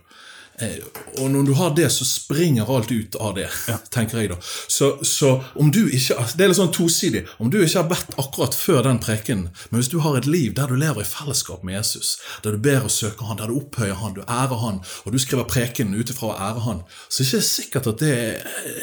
Eh, 0.61 0.85
og 1.19 1.31
når 1.33 1.47
du 1.49 1.53
har 1.57 1.73
det, 1.77 1.89
så 1.93 2.05
springer 2.05 2.69
alt 2.69 2.91
ut 2.93 3.17
av 3.17 3.35
det, 3.39 3.49
tenker 3.95 4.21
jeg 4.21 4.31
da. 4.33 4.39
Så, 4.43 4.95
så 5.07 5.35
om 5.57 5.71
du 5.73 5.87
ikke 5.89 6.19
Det 6.37 6.45
er 6.45 6.53
litt 6.53 6.59
sånn 6.59 6.75
tosidig. 6.75 7.25
Om 7.43 7.51
du 7.53 7.59
ikke 7.63 7.81
har 7.81 7.89
bedt 7.91 8.17
akkurat 8.21 8.57
før 8.57 8.83
den 8.87 9.01
prekenen, 9.03 9.49
men 9.71 9.81
hvis 9.81 9.91
du 9.93 9.99
har 10.05 10.19
et 10.19 10.29
liv 10.29 10.53
der 10.57 10.71
du 10.71 10.77
lever 10.79 11.03
i 11.03 11.09
fellesskap 11.09 11.65
med 11.67 11.79
Jesus, 11.79 12.15
der 12.45 12.57
du 12.57 12.63
ber 12.63 12.85
og 12.87 12.93
søker 12.93 13.31
Han, 13.31 13.41
der 13.41 13.51
du 13.51 13.59
opphøyer 13.63 13.97
Han, 14.03 14.17
du 14.17 14.23
ærer 14.27 14.61
Han, 14.63 14.81
og 15.05 15.13
du 15.13 15.19
skriver 15.23 15.49
prekenen 15.49 15.97
ut 15.97 16.13
ifra 16.13 16.33
å 16.33 16.39
ære 16.51 16.65
Han, 16.69 16.83
så 17.09 17.23
er 17.23 17.25
det 17.25 17.31
ikke 17.33 17.51
sikkert 17.53 17.93
at 17.95 18.03
det 18.05 18.17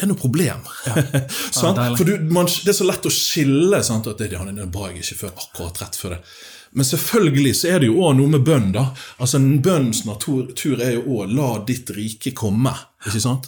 er 0.01 0.09
noe 0.09 0.19
problem. 0.19 0.65
Sant? 1.59 1.77
deilig. 1.77 1.99
For 1.99 2.09
du, 2.09 2.15
man, 2.33 2.49
det 2.49 2.73
er 2.73 2.79
så 2.81 2.87
lett 2.87 3.05
å 3.05 3.13
skille 3.13 3.83
sant? 3.85 4.09
at 4.09 4.21
det, 4.21 4.33
er 4.33 4.55
det 4.55 4.71
bra 4.73 4.89
jeg 4.89 5.03
ikke 5.03 5.23
før, 5.25 5.35
akkurat 5.45 5.83
rett 5.83 5.99
før 5.99 6.17
det. 6.17 6.23
Men 6.71 6.85
selvfølgelig 6.85 7.55
så 7.55 7.73
er 7.73 7.79
det 7.79 7.89
jo 7.89 8.03
òg 8.05 8.15
noe 8.19 8.33
med 8.35 8.45
bønn. 8.45 8.71
da. 8.75 8.89
Altså 9.19 9.37
en 9.37 9.61
Bønnens 9.61 10.05
natur 10.05 10.81
er 10.81 10.93
jo 10.99 11.19
òg 11.19 11.33
'la 11.33 11.65
ditt 11.65 11.89
rike 11.89 12.31
komme'. 12.31 12.88
Ikke 13.07 13.21
sant? 13.23 13.45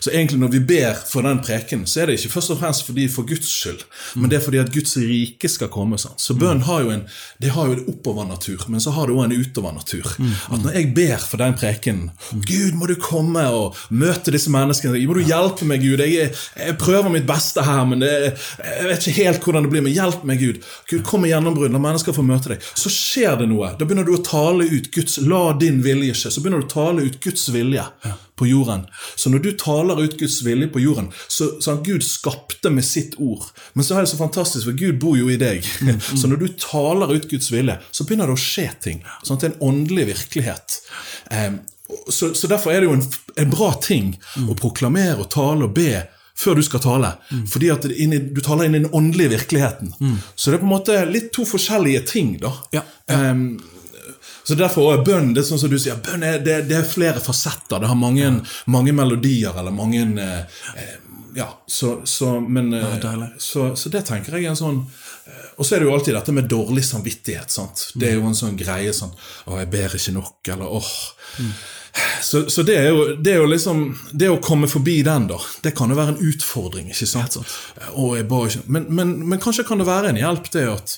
Så 0.00 0.10
egentlig 0.10 0.38
når 0.40 0.52
vi 0.54 0.60
ber 0.64 0.96
for 0.96 1.26
den 1.26 1.42
preken, 1.44 1.82
så 1.88 2.00
er 2.00 2.08
det 2.08 2.16
ikke 2.18 2.32
først 2.38 2.54
og 2.54 2.60
fremst 2.62 2.86
fordi 2.86 3.04
for 3.12 3.28
Guds 3.28 3.50
skyld, 3.52 3.82
men 4.16 4.30
det 4.32 4.38
er 4.38 4.44
fordi 4.44 4.60
at 4.62 4.72
Guds 4.72 4.96
rike 4.96 5.50
skal 5.52 5.68
komme. 5.72 5.98
sant? 6.00 6.20
Så 6.20 6.36
bønn 6.40 6.62
har 6.64 6.86
jo 6.86 6.92
en 6.94 7.04
det 7.42 7.52
har 7.52 7.68
jo 7.68 7.76
en 7.76 7.84
oppovernatur, 7.92 8.64
men 8.72 8.80
så 8.80 8.94
har 8.96 9.06
det 9.06 9.16
òg 9.16 9.26
en 9.26 9.36
utovernatur. 9.36 10.08
At 10.48 10.62
når 10.62 10.78
jeg 10.78 10.94
ber 10.96 11.20
for 11.20 11.42
den 11.42 11.56
preken 11.58 12.00
'Gud, 12.32 12.72
må 12.80 12.88
du 12.88 12.94
komme 12.94 13.44
og 13.52 13.76
møte 13.90 14.32
disse 14.32 14.50
menneskene', 14.50 15.06
'Må 15.06 15.14
du 15.14 15.20
hjelpe 15.20 15.68
meg, 15.68 15.84
Gud', 15.84 16.00
jeg, 16.00 16.32
jeg 16.56 16.78
prøver 16.78 17.12
mitt 17.12 17.26
beste 17.26 17.62
her, 17.62 17.84
men 17.84 18.00
det, 18.00 18.10
jeg 18.58 18.88
vet 18.88 19.06
ikke 19.06 19.24
helt 19.24 19.44
hvordan 19.44 19.66
det 19.66 19.70
blir, 19.70 19.84
men 19.84 19.92
hjelp 19.92 20.24
meg, 20.24 20.40
Gud'. 20.40 20.62
Gud, 20.88 21.02
kom 21.04 21.20
med 21.20 21.34
gjennombrudd, 21.34 21.72
la 21.72 21.82
mennesker 21.82 22.16
få 22.16 22.24
møte 22.24 22.54
deg. 22.54 22.64
Så 22.74 22.92
skjer 22.92 23.36
det 23.42 23.50
noe. 23.52 23.74
Da 23.76 23.84
begynner 23.84 24.06
du 24.06 24.16
å 24.16 24.24
tale 24.24 24.64
ut 24.64 24.90
Guds 24.94 25.18
'la 25.18 25.52
din 25.60 25.82
vilje 25.84 26.14
skje'. 26.14 26.32
Så 26.32 26.40
begynner 26.40 26.64
du 26.64 26.70
å 26.70 26.74
tale 26.74 27.04
ut 27.04 27.20
Guds 27.20 27.50
vilje 27.52 27.84
på 28.36 28.46
jorden. 28.50 28.86
Så 29.16 29.30
når 29.30 29.42
du 29.44 29.50
taler 29.60 30.00
ut 30.02 30.16
Guds 30.18 30.40
vilje 30.46 30.66
på 30.74 30.80
jorden, 30.82 31.10
så, 31.28 31.52
så 31.62 31.74
han 31.74 31.82
Gud 31.86 32.02
skapte 32.06 32.70
med 32.74 32.84
sitt 32.84 33.14
ord. 33.22 33.44
Men 33.74 33.86
så 33.86 33.94
er 33.98 34.04
det 34.06 34.10
så 34.10 34.18
fantastisk, 34.18 34.66
for 34.66 34.78
Gud 34.78 34.98
bor 35.02 35.14
jo 35.18 35.28
i 35.30 35.36
deg. 35.40 35.62
Så 36.20 36.26
når 36.30 36.40
du 36.40 36.48
taler 36.58 37.12
ut 37.14 37.28
Guds 37.30 37.50
vilje, 37.52 37.76
så 37.94 38.04
begynner 38.06 38.30
det 38.30 38.34
å 38.36 38.40
skje 38.42 38.66
ting. 38.82 39.04
Sånn 39.22 39.36
at 39.38 39.44
det 39.44 39.50
er 39.50 39.54
en 39.54 39.68
åndelig 39.68 40.06
virkelighet. 40.10 40.80
Så, 42.10 42.34
så 42.34 42.48
derfor 42.50 42.72
er 42.72 42.80
det 42.82 42.88
jo 42.88 42.96
en, 42.96 43.04
en 43.44 43.50
bra 43.52 43.70
ting 43.82 44.14
å 44.48 44.56
proklamere 44.58 45.20
og 45.22 45.30
tale 45.34 45.68
og 45.68 45.74
be 45.76 46.02
før 46.34 46.58
du 46.58 46.64
skal 46.66 46.82
tale. 46.82 47.12
Fordi 47.50 47.68
at 47.70 47.84
inni, 47.92 48.18
du 48.34 48.40
taler 48.42 48.66
inn 48.66 48.74
i 48.78 48.82
den 48.82 48.90
åndelige 48.96 49.36
virkeligheten. 49.36 49.92
Så 50.34 50.50
det 50.50 50.58
er 50.58 50.64
på 50.64 50.68
en 50.68 50.74
måte 50.74 50.96
litt 51.06 51.30
to 51.36 51.46
forskjellige 51.46 52.02
ting. 52.10 52.34
da. 52.42 52.50
Ja, 52.74 52.82
Em, 53.12 53.60
så 54.44 54.56
derfor 54.58 54.92
er 54.92 55.04
bønn 55.06 55.32
det 55.34 55.42
er 55.42 55.48
sånn 55.48 55.62
som 55.62 55.72
du 55.72 55.78
sier, 55.80 55.96
bønn 56.04 56.24
er, 56.26 56.38
det, 56.44 56.58
det 56.68 56.76
er 56.80 56.88
flere 56.88 57.22
fasetter. 57.22 57.80
Det 57.80 57.88
har 57.90 57.98
mange, 57.98 58.30
mange 58.70 58.92
melodier 58.96 59.56
eller 59.56 59.74
mange 59.74 60.04
eh, 60.20 60.60
eh, 60.76 60.94
Ja, 61.34 61.48
så, 61.66 61.96
så 62.06 62.36
Men 62.40 62.72
ja, 62.72 62.92
så, 63.42 63.72
så 63.74 63.90
det 63.90 64.04
tenker 64.06 64.36
jeg 64.36 64.44
er 64.46 64.52
en 64.52 64.58
sånn 64.60 64.76
eh, 65.26 65.46
Og 65.58 65.66
så 65.66 65.74
er 65.74 65.82
det 65.82 65.88
jo 65.88 65.94
alltid 65.96 66.14
dette 66.14 66.34
med 66.36 66.46
dårlig 66.50 66.84
samvittighet. 66.86 67.50
sant? 67.50 67.88
Det 67.94 68.12
er 68.12 68.20
jo 68.20 68.28
en 68.28 68.38
sånn 68.38 68.54
greie 68.58 68.92
sånn 68.94 69.10
Å, 69.14 69.56
jeg 69.58 69.70
ber 69.72 69.96
ikke 69.98 70.14
nok, 70.14 70.36
eller 70.54 70.76
åh 70.78 70.92
så, 72.22 72.50
så 72.50 72.62
det, 72.66 72.74
er 72.74 72.88
jo, 72.90 73.02
det 73.22 73.34
er 73.34 73.42
jo 73.42 73.50
liksom 73.50 73.84
Det 74.12 74.30
å 74.30 74.40
komme 74.42 74.66
forbi 74.70 74.96
den, 75.06 75.28
da, 75.30 75.38
det 75.62 75.74
kan 75.78 75.90
jo 75.92 75.98
være 75.98 76.16
en 76.16 76.22
utfordring. 76.30 76.90
ikke 76.90 77.06
sant? 77.06 77.38
Å, 77.38 78.06
jeg 78.18 78.26
ba 78.30 78.40
ikke, 78.48 78.64
men, 78.66 78.88
men, 78.90 79.14
men 79.30 79.42
kanskje 79.42 79.66
kan 79.68 79.78
det 79.78 79.86
være 79.88 80.10
en 80.10 80.18
hjelp, 80.18 80.50
det 80.54 80.64
at 80.72 80.96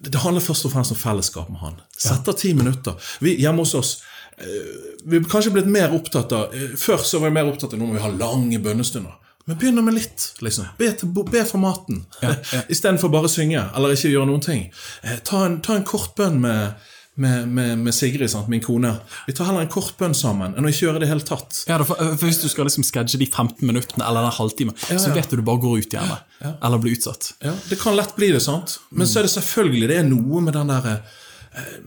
det 0.00 0.20
handler 0.22 0.44
først 0.44 0.66
og 0.68 0.72
fremst 0.72 0.92
om 0.94 0.98
fellesskap 1.00 1.48
med 1.50 1.58
han. 1.62 1.78
Sett 1.98 2.28
av 2.30 2.36
ti 2.38 2.52
minutter. 2.54 2.94
Vi, 3.24 3.32
hjemme 3.42 3.64
hos 3.64 3.74
oss 3.74 3.94
eh, 4.38 4.98
Vi 5.04 5.18
er 5.18 5.24
kanskje 5.30 5.50
blitt 5.56 5.66
mer 5.70 5.94
opptatt 5.96 6.32
av 6.36 6.54
eh, 6.54 6.76
Før 6.78 7.02
så 7.02 7.18
var 7.18 7.32
vi 7.32 7.38
mer 7.40 7.50
opptatt 7.50 7.74
av 7.74 7.80
nå 7.80 7.88
må 7.88 7.96
vi 7.96 8.04
ha 8.04 8.12
lange 8.14 8.60
bønnestunder. 8.62 9.16
Men 9.48 9.56
begynner 9.58 9.82
med 9.82 9.94
litt. 9.96 10.26
liksom. 10.44 10.66
Be, 10.78 10.90
til, 10.92 11.08
be 11.08 11.42
for 11.48 11.58
maten. 11.62 12.02
Istedenfor 12.74 13.08
bare 13.10 13.30
å 13.30 13.32
synge 13.32 13.62
eller 13.74 13.94
ikke 13.96 14.10
gjøre 14.12 14.28
noen 14.28 14.44
ting. 14.44 14.66
Eh, 15.02 15.18
Ta 15.24 15.46
en, 15.48 15.58
ta 15.64 15.74
en 15.78 15.86
kort 15.88 16.12
bønn 16.20 16.36
med, 16.44 16.76
med, 17.18 17.48
med, 17.48 17.78
med 17.78 17.94
Sigrid, 17.94 18.30
sant, 18.30 18.48
min 18.48 18.62
kone. 18.62 18.92
Vi 19.26 19.34
tar 19.34 19.48
heller 19.50 19.66
en 19.66 19.72
kort 19.72 19.96
bønn 19.98 20.14
sammen 20.14 20.54
enn 20.54 20.66
å 20.66 20.70
ikke 20.70 20.86
gjøre 20.86 20.98
det 20.98 21.02
i 21.02 21.06
det 21.06 21.12
hele 21.12 21.26
tatt. 21.26 21.62
Ja, 21.66 21.78
for, 21.82 21.98
for 21.98 22.26
Hvis 22.28 22.40
du 22.42 22.48
skal 22.50 22.68
liksom 22.68 22.86
sketsje 22.86 23.18
de 23.20 23.26
15 23.26 23.62
minuttene 23.66 24.06
eller 24.06 24.28
den 24.28 24.36
halvtimen, 24.38 24.76
så 24.86 25.10
ja. 25.10 25.14
vet 25.16 25.30
du 25.30 25.40
du 25.40 25.46
bare 25.46 25.62
går 25.62 25.80
ut 25.82 25.96
igjen. 25.96 26.12
Eller 26.46 26.82
blir 26.82 26.94
utsatt. 26.94 27.32
Ja, 27.42 27.54
Det 27.68 27.80
kan 27.80 27.96
lett 27.98 28.14
bli 28.16 28.30
det, 28.34 28.42
sant? 28.44 28.78
Men 28.90 29.10
så 29.10 29.20
er 29.20 29.26
det 29.26 29.34
selvfølgelig 29.34 29.88
det 29.90 29.98
er 29.98 30.06
noe 30.06 30.44
med 30.44 30.54
den 30.54 30.70
der 30.70 30.86
eh, 30.92 31.16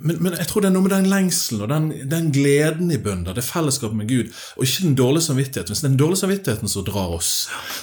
men, 0.02 0.18
men 0.20 0.36
jeg 0.36 0.50
tror 0.50 0.66
det 0.66 0.72
er 0.72 0.76
noe 0.76 0.84
med 0.84 0.92
den 0.92 1.08
lengselen 1.08 1.64
og 1.64 1.72
den, 1.72 1.88
den 2.12 2.28
gleden 2.36 2.92
i 2.92 3.00
bønder, 3.00 3.38
det 3.38 3.46
fellesskapet 3.46 3.96
med 3.96 4.10
Gud, 4.10 4.34
og 4.58 4.66
ikke 4.66 4.84
den 4.90 4.98
dårlige 5.00 5.30
samvittigheten. 5.30 5.72
Hvis 5.72 5.84
det 5.84 5.88
er 5.88 5.94
den 5.94 6.02
dårlige 6.02 6.24
samvittigheten 6.26 6.74
som 6.74 6.86
drar 6.88 7.16
oss, 7.16 7.32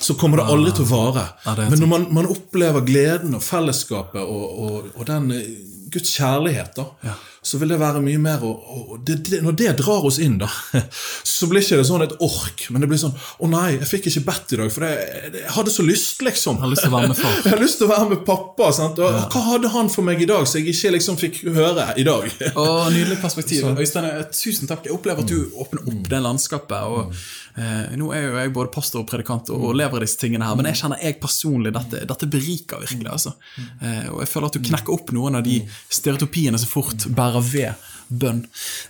så 0.05 0.19
kommer 0.21 0.43
det 0.43 0.51
aldri 0.53 0.75
til 0.77 0.85
å 0.85 0.91
vare. 0.91 1.25
Ja, 1.47 1.57
men 1.63 1.81
når 1.81 1.93
man, 1.95 2.07
man 2.21 2.29
opplever 2.29 2.85
gleden 2.85 3.39
og 3.39 3.45
fellesskapet 3.47 4.21
og, 4.21 4.47
og, 4.67 4.93
og 4.99 5.09
den 5.09 5.33
eh, 5.39 5.51
Guds 5.89 6.13
kjærlighet, 6.19 6.77
da, 6.77 7.15
så 7.43 7.59
vil 7.61 7.71
det 7.73 7.79
være 7.81 8.03
mye 8.03 8.21
mer 8.23 8.43
å, 8.45 8.51
å 8.51 8.99
det, 8.99 9.19
det, 9.29 9.41
Når 9.45 9.57
det 9.59 9.73
drar 9.79 10.07
oss 10.09 10.19
inn, 10.23 10.39
da, 10.41 10.49
så 11.37 11.49
blir 11.51 11.63
ikke 11.63 11.79
det 11.81 11.87
sånn 11.89 12.05
et 12.05 12.17
ork, 12.25 12.67
men 12.73 12.83
det 12.83 12.91
blir 12.91 13.01
sånn 13.01 13.15
Å 13.15 13.51
nei, 13.51 13.79
jeg 13.79 13.91
fikk 13.93 14.09
ikke 14.11 14.25
bedt 14.29 14.55
i 14.57 14.61
dag, 14.63 14.73
for 14.75 14.87
jeg, 14.89 15.33
jeg 15.39 15.55
hadde 15.55 15.75
så 15.75 15.87
lyst, 15.87 16.23
liksom. 16.27 16.59
Jeg 16.59 16.67
har 16.67 16.73
lyst 16.73 16.85
til 16.85 16.93
å 16.93 16.97
være 16.97 17.13
med 17.13 17.21
far. 17.23 17.37
Jeg 17.45 17.55
har 17.55 17.63
lyst 17.63 17.81
til 17.81 17.89
å 17.89 17.93
være 17.93 18.09
med 18.13 18.25
pappa. 18.27 18.71
Sant? 18.75 19.03
Og, 19.03 19.19
Hva 19.33 19.45
hadde 19.53 19.73
han 19.75 19.91
for 19.93 20.07
meg 20.07 20.23
i 20.23 20.29
dag 20.29 20.47
som 20.49 20.61
jeg 20.61 20.75
ikke 20.75 20.95
liksom 20.97 21.19
fikk 21.21 21.43
høre 21.47 21.91
i 22.01 22.07
dag? 22.09 22.27
Å, 22.53 22.67
Nydelig 22.95 23.21
perspektiv. 23.23 23.67
Øystein, 23.83 24.09
tusen 24.35 24.71
takk. 24.71 24.87
Jeg 24.89 24.97
opplever 24.97 25.25
at 25.25 25.31
du 25.31 25.55
åpner 25.59 25.87
opp 25.87 26.11
det 26.11 26.23
landskapet. 26.25 26.89
og 26.89 27.15
eh, 27.59 27.97
Nå 27.99 28.11
er 28.15 28.25
jo 28.25 28.39
jeg 28.39 28.55
både 28.57 28.73
pastor 28.75 29.03
og 29.03 29.09
predikant 29.11 29.51
og, 29.55 29.69
og 29.71 29.77
lever 29.79 29.99
av 29.99 30.07
disse 30.07 30.21
tingene 30.21 30.47
her, 30.49 30.59
men 30.59 30.71
jeg 30.71 30.81
kjenner 30.83 31.03
jeg 31.05 31.19
personlig 31.23 31.75
dette, 31.77 32.05
dette 32.09 32.31
beriker 32.31 32.83
virkelig. 32.85 33.11
altså. 33.11 33.35
Eh, 33.59 34.09
og 34.13 34.23
jeg 34.25 34.33
føler 34.33 34.51
at 34.51 34.59
du 34.59 34.69
knekker 34.71 34.97
opp 34.97 35.13
noen 35.17 35.41
av 35.41 35.47
de 35.47 35.61
stereotypiene 35.93 36.61
som 36.61 36.73
fort 36.73 37.09
bærer 37.19 37.45
ved 37.53 37.91
bønn. 38.09 38.45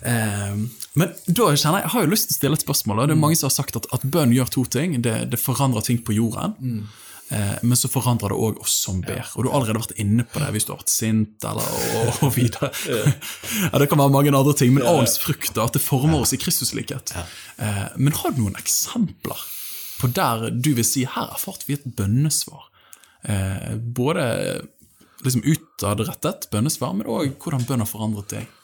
Eh, 0.06 0.62
men 0.98 1.12
da 1.26 1.50
kjenner 1.54 1.80
jeg, 1.80 1.84
jeg 1.86 1.92
har 1.94 2.06
jo 2.06 2.12
lyst 2.14 2.28
til 2.28 2.36
å 2.36 2.38
stille 2.38 2.58
et 2.58 2.64
spørsmål. 2.66 3.02
og 3.02 3.10
Det 3.10 3.16
er 3.16 3.22
mange 3.26 3.38
som 3.38 3.50
har 3.50 3.56
sagt 3.58 3.78
at, 3.78 3.90
at 3.94 4.06
bønn 4.06 4.34
gjør 4.34 4.54
to 4.54 4.64
ting. 4.78 4.96
Det, 5.04 5.18
det 5.32 5.42
forandrer 5.42 5.86
ting 5.86 6.00
på 6.04 6.16
jorden. 6.16 6.56
Eh, 6.62 7.04
men 7.30 7.76
så 7.76 7.90
forandrer 7.92 8.32
det 8.32 8.38
òg 8.40 8.60
oss 8.62 8.72
som 8.86 9.02
ber. 9.04 9.26
Og 9.36 9.44
du 9.44 9.50
har 9.50 9.58
allerede 9.58 9.82
vært 9.82 9.98
inne 10.00 10.24
på 10.24 10.40
det 10.40 10.48
hvis 10.54 10.64
du 10.64 10.72
har 10.72 10.80
vært 10.80 10.92
sint, 10.92 11.44
eller 11.44 11.66
og, 12.00 12.22
og 12.24 12.32
videre. 12.36 12.70
ja, 12.88 13.72
Det 13.82 13.88
kan 13.90 14.00
være 14.00 14.14
mange 14.14 14.32
andre 14.32 14.54
ting, 14.56 14.72
men 14.74 14.86
åndens 14.88 15.18
frukt, 15.20 15.60
at 15.60 15.76
det 15.76 15.84
former 15.84 16.24
oss 16.24 16.32
i 16.32 16.40
Kristuslikhet. 16.40 17.12
Eh, 17.60 17.84
men 18.00 18.16
har 18.16 18.32
du 18.32 18.42
noen 18.42 18.56
eksempler 18.60 19.44
på 19.98 20.10
der 20.14 20.48
du 20.54 20.72
vil 20.78 20.86
si 20.86 21.04
her 21.10 21.34
erfarte 21.34 21.68
vi 21.68 21.76
et 21.76 21.86
bønnesvar? 21.98 22.68
Eh, 23.28 23.74
både 23.76 24.24
liksom 25.26 25.42
utadrettet 25.44 26.48
bønnesvar, 26.52 26.94
men 26.94 27.10
òg 27.10 27.34
hvordan 27.42 27.66
bønn 27.68 27.82
har 27.82 27.90
forandret 27.90 28.32
deg. 28.36 28.54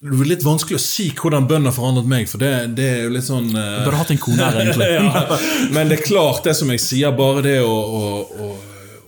Det 0.00 0.14
er 0.14 0.28
litt 0.30 0.44
vanskelig 0.46 0.78
å 0.78 0.82
si 0.82 1.08
hvordan 1.18 1.48
bønn 1.50 1.66
har 1.66 1.74
forandret 1.74 2.06
meg, 2.06 2.28
for 2.30 2.38
det, 2.38 2.50
det 2.78 2.84
er 2.86 3.00
jo 3.08 3.14
litt 3.16 3.26
sånn 3.26 3.48
uh... 3.50 3.80
Du 3.80 3.88
burde 3.88 3.98
hatt 3.98 4.12
en 4.14 4.20
kone 4.22 4.44
her, 4.44 4.58
egentlig. 4.62 4.90
ja, 4.94 5.38
Men 5.74 5.90
det 5.90 5.98
er 5.98 6.04
klart, 6.06 6.44
det 6.46 6.54
som 6.54 6.70
jeg 6.70 6.82
sier, 6.84 7.16
bare 7.18 7.42
det 7.42 7.56
å, 7.66 7.72
å, 7.72 8.04
å, 8.46 8.50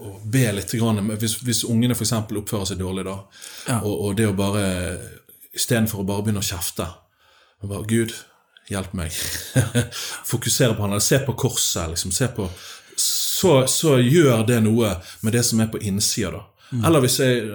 å 0.09 0.11
be 0.27 0.49
litt 0.57 0.75
Hvis, 0.75 1.37
hvis 1.47 1.63
ungene 1.71 1.95
f.eks. 1.95 2.17
oppfører 2.27 2.73
seg 2.73 2.83
dårlig, 2.83 3.07
da, 3.07 3.17
Ja. 3.69 3.79
og, 3.85 3.95
og 3.95 4.19
det 4.19 4.27
å 4.31 4.35
bare 4.35 4.65
Istedenfor 5.55 6.03
å 6.03 6.07
bare 6.07 6.27
begynne 6.27 6.43
å 6.43 6.47
kjefte 6.47 6.87
bare, 7.61 7.85
Gud, 7.85 8.15
hjelp 8.71 8.93
meg. 8.97 9.15
Fokusere 10.31 10.77
på 10.77 10.85
han, 10.87 10.95
eller 10.95 11.05
se 11.05 11.19
på 11.27 11.35
korset. 11.37 11.91
liksom, 11.91 12.13
se 12.15 12.29
på 12.33 12.47
så, 12.97 13.67
så 13.67 13.99
gjør 13.99 14.47
det 14.49 14.61
noe 14.65 14.95
med 15.25 15.35
det 15.37 15.43
som 15.47 15.61
er 15.61 15.69
på 15.73 15.81
innsida. 15.83 16.31
da. 16.39 16.81
Eller 16.87 17.03
hvis 17.05 17.19
jeg 17.21 17.47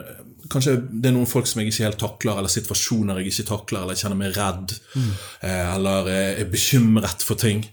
Kanskje 0.51 0.75
det 0.89 1.09
er 1.09 1.15
noen 1.15 1.29
folk 1.29 1.47
som 1.49 1.61
jeg 1.61 1.71
ikke 1.71 1.87
helt 1.87 2.01
takler, 2.01 2.39
eller 2.39 2.51
situasjoner 2.51 3.21
jeg 3.21 3.31
ikke 3.31 3.47
takler, 3.49 3.83
eller 3.83 3.97
jeg 3.97 4.03
kjenner 4.03 4.19
meg 4.19 4.35
redd, 4.37 4.75
mm. 4.93 5.11
eller 5.49 6.09
eh, 6.13 6.41
er 6.43 6.49
bekymret 6.51 7.25
for 7.25 7.39
ting. 7.39 7.65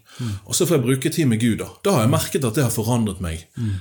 Og 0.44 0.54
så 0.54 0.66
får 0.68 0.78
jeg 0.78 0.86
bruke 0.86 1.12
tid 1.12 1.28
med 1.30 1.40
Gud. 1.42 1.58
Da 1.60 1.68
Da 1.84 1.96
har 1.96 2.06
jeg 2.06 2.12
merket 2.12 2.44
at 2.44 2.58
det 2.58 2.66
har 2.66 2.74
forandret 2.74 3.20
meg. 3.24 3.46
Mm. 3.56 3.74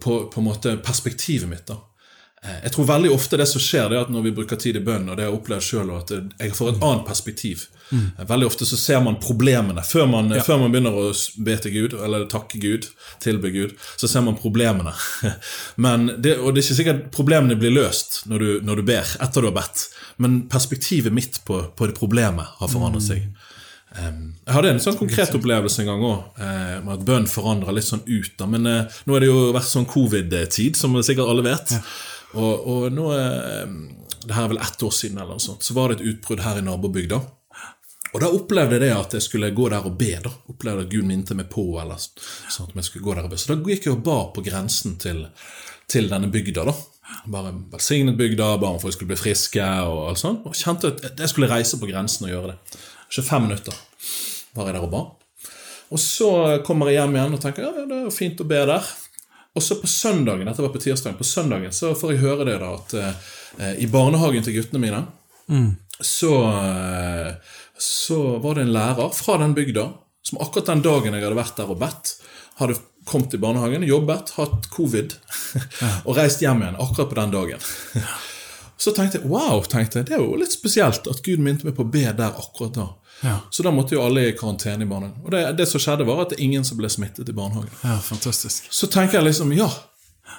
på, 0.00 0.14
på 0.32 0.40
en 0.40 0.46
måte 0.46 0.76
perspektivet 0.84 1.48
mitt. 1.48 1.66
da 1.68 1.76
Eh, 1.76 1.87
Jeg 2.42 2.70
tror 2.74 2.86
veldig 2.86 3.10
ofte 3.10 3.38
det 3.40 3.48
som 3.50 3.62
skjer, 3.62 3.88
det 3.90 3.96
er 3.98 4.04
at 4.06 4.12
når 4.14 4.28
vi 4.28 4.32
bruker 4.36 4.58
tid 4.60 4.78
i 4.78 4.82
bønn, 4.84 5.08
og 5.08 5.16
det 5.18 5.24
har 5.24 5.32
jeg 5.32 5.38
opplevd 5.40 5.64
selv, 5.66 5.96
at 5.98 6.12
jeg 6.14 6.54
får 6.54 6.70
et 6.70 6.84
annet 6.86 7.04
perspektiv. 7.08 7.64
Mm. 7.90 8.04
Veldig 8.28 8.46
ofte 8.46 8.66
så 8.68 8.76
ser 8.78 9.00
man 9.02 9.18
problemene. 9.22 9.82
Før 9.86 10.06
man, 10.10 10.30
før 10.46 10.60
man 10.62 10.72
begynner 10.74 10.94
å 10.94 11.08
be 11.44 11.56
til 11.64 11.74
Gud, 11.74 11.96
eller 12.04 12.28
takke 12.30 12.60
Gud, 12.62 12.88
tilbe 13.24 13.50
Gud, 13.54 13.74
så 13.96 14.10
ser 14.10 14.22
man 14.26 14.38
problemene. 14.38 14.94
Men 15.84 16.10
det, 16.18 16.36
og 16.38 16.54
det 16.54 16.62
er 16.62 16.66
ikke 16.68 16.80
sikkert 16.82 17.04
problemene 17.16 17.58
blir 17.58 17.74
løst 17.74 18.22
når 18.30 18.44
du, 18.44 18.50
når 18.68 18.80
du 18.80 18.88
ber, 18.92 19.14
etter 19.24 19.42
du 19.42 19.50
har 19.50 19.58
bedt. 19.58 19.88
Men 20.22 20.42
perspektivet 20.50 21.14
mitt 21.14 21.40
på, 21.48 21.62
på 21.74 21.90
det 21.90 21.98
problemet 21.98 22.58
har 22.60 22.70
forandret 22.70 23.06
seg. 23.06 23.24
Um, 23.96 24.34
jeg 24.44 24.52
hadde 24.52 24.70
en 24.74 24.82
sånn 24.84 24.98
konkret 24.98 25.32
opplevelse 25.34 25.80
en 25.80 25.88
gang 25.88 26.02
òg, 26.04 26.40
eh, 26.44 26.74
med 26.84 26.92
at 26.92 27.04
bønn 27.08 27.24
forandrer 27.30 27.72
litt 27.72 27.86
sånn 27.88 28.04
ut. 28.04 28.34
da, 28.36 28.46
Men 28.46 28.68
eh, 28.68 28.98
nå 29.08 29.16
er 29.16 29.24
det 29.24 29.30
jo 29.30 29.48
vært 29.56 29.70
sånn 29.70 29.88
covid-tid, 29.88 30.76
som 30.76 30.94
sikkert 31.00 31.32
alle 31.32 31.46
vet. 31.46 31.72
Og, 32.38 32.68
og 32.70 32.92
nå 32.94 33.08
er, 33.16 33.72
Det 34.24 34.34
her 34.36 34.44
er 34.44 34.52
vel 34.52 34.60
ett 34.62 34.82
år 34.82 34.94
siden, 34.94 35.18
eller 35.18 35.38
noe 35.38 35.42
sånt, 35.42 35.64
så 35.64 35.74
var 35.76 35.90
det 35.90 35.98
et 35.98 36.12
utbrudd 36.12 36.42
her 36.44 36.60
i 36.60 36.64
nabobygda. 36.66 37.20
Og 38.14 38.22
da 38.22 38.28
opplevde 38.32 38.78
jeg 38.78 38.82
det 38.86 38.92
at 38.96 39.14
jeg 39.18 39.24
skulle 39.24 39.50
gå 39.56 39.68
der 39.68 39.84
og 39.84 39.96
be. 40.00 40.14
da 40.24 40.30
Opplevde 40.48 40.86
at 40.86 40.92
Gud 40.92 41.04
minte 41.08 41.36
meg 41.36 41.50
på. 41.52 41.64
eller 41.80 42.00
sånn 42.00 42.70
at 42.70 42.76
jeg 42.80 42.86
skulle 42.88 43.04
gå 43.04 43.16
der 43.16 43.26
og 43.28 43.32
be 43.32 43.40
Så 43.40 43.52
da 43.52 43.58
gikk 43.60 43.88
jeg 43.88 43.96
og 43.96 44.04
ba 44.06 44.18
på 44.32 44.44
grensen 44.46 44.96
til, 45.00 45.26
til 45.86 46.08
denne 46.08 46.30
bygda. 46.32 46.64
da 46.64 46.74
Bare 47.28 47.52
velsignet 47.72 48.16
bygda, 48.16 48.56
ba 48.60 48.72
om 48.72 48.80
folk 48.80 48.96
skulle 48.96 49.12
bli 49.12 49.20
friske. 49.20 49.64
Og 49.88 50.08
alt 50.08 50.22
sånt 50.22 50.46
Og 50.48 50.56
kjente 50.56 50.94
at 50.94 51.20
jeg 51.20 51.32
skulle 51.32 51.50
reise 51.52 51.80
på 51.80 51.88
grensen 51.90 52.28
og 52.28 52.32
gjøre 52.32 52.54
det. 52.54 52.80
25 53.12 53.44
minutter 53.44 53.76
var 54.56 54.68
jeg 54.68 54.74
der 54.78 54.84
og 54.88 54.92
ba. 54.92 55.02
Og 55.92 56.00
så 56.00 56.30
kommer 56.66 56.90
jeg 56.90 57.00
hjem 57.00 57.14
igjen 57.16 57.36
og 57.36 57.40
tenker 57.40 57.64
ja, 57.64 57.72
det 57.88 57.96
er 57.96 58.08
jo 58.08 58.12
fint 58.12 58.40
å 58.40 58.48
be 58.48 58.58
der. 58.68 58.88
Og 59.58 59.64
så 59.64 59.78
på 59.80 59.90
søndagen 59.90 60.46
dette 60.46 60.62
var 60.62 60.70
på 60.74 60.82
tirsdagen, 60.82 61.18
på 61.18 61.26
søndagen 61.26 61.74
så 61.74 61.90
får 61.98 62.14
jeg 62.14 62.22
høre 62.22 62.46
det 62.46 62.58
da 62.62 62.74
at 62.76 62.94
eh, 63.00 63.72
i 63.82 63.88
barnehagen 63.90 64.44
til 64.46 64.54
guttene 64.54 64.82
mine 64.82 65.00
så, 66.00 66.34
eh, 66.52 67.32
så 67.78 68.20
var 68.38 68.54
det 68.54 68.68
en 68.68 68.72
lærer 68.76 69.10
fra 69.16 69.38
den 69.42 69.56
bygda 69.56 69.88
som 70.22 70.38
akkurat 70.44 70.70
den 70.70 70.84
dagen 70.84 71.16
jeg 71.16 71.24
hadde 71.24 71.38
vært 71.38 71.58
der 71.58 71.70
og 71.72 71.80
bedt, 71.80 72.14
hadde 72.60 72.76
kommet 73.08 73.34
i 73.34 73.40
barnehagen, 73.40 73.86
jobbet, 73.88 74.34
hatt 74.36 74.66
covid 74.74 75.14
og 76.06 76.18
reist 76.18 76.42
hjem 76.44 76.62
igjen 76.62 76.80
akkurat 76.82 77.08
på 77.08 77.18
den 77.18 77.32
dagen. 77.32 77.68
Så 78.78 78.92
tenkte 78.94 79.22
jeg 79.22 79.30
wow, 79.30 79.62
tenkte 79.64 80.02
jeg, 80.02 80.10
det 80.10 80.18
er 80.18 80.22
jo 80.22 80.36
litt 80.38 80.54
spesielt 80.54 81.08
at 81.10 81.22
Gud 81.24 81.40
minte 81.42 81.66
meg 81.66 81.74
på 81.78 81.86
å 81.86 81.90
be 81.90 82.04
der 82.04 82.36
akkurat 82.36 82.76
da. 82.76 82.88
Ja. 83.20 83.40
Så 83.50 83.62
da 83.62 83.70
måtte 83.74 83.96
jo 83.96 84.02
alle 84.04 84.28
i 84.28 84.32
karantene 84.38 84.84
i 84.84 84.88
barnehagen. 84.88 85.20
Og 85.24 85.30
det, 85.34 85.44
det 85.58 85.66
som 85.70 85.82
skjedde, 85.82 86.06
var 86.08 86.24
at 86.24 86.34
det 86.34 86.42
ingen 86.44 86.64
som 86.64 86.78
ble 86.78 86.90
smittet 86.92 87.28
i 87.28 87.34
barnehagen. 87.36 87.70
ja, 87.82 87.98
fantastisk. 88.02 88.68
Så 88.70 88.86
tenker 88.92 89.18
jeg 89.18 89.28
liksom 89.30 89.52
ja, 89.56 89.68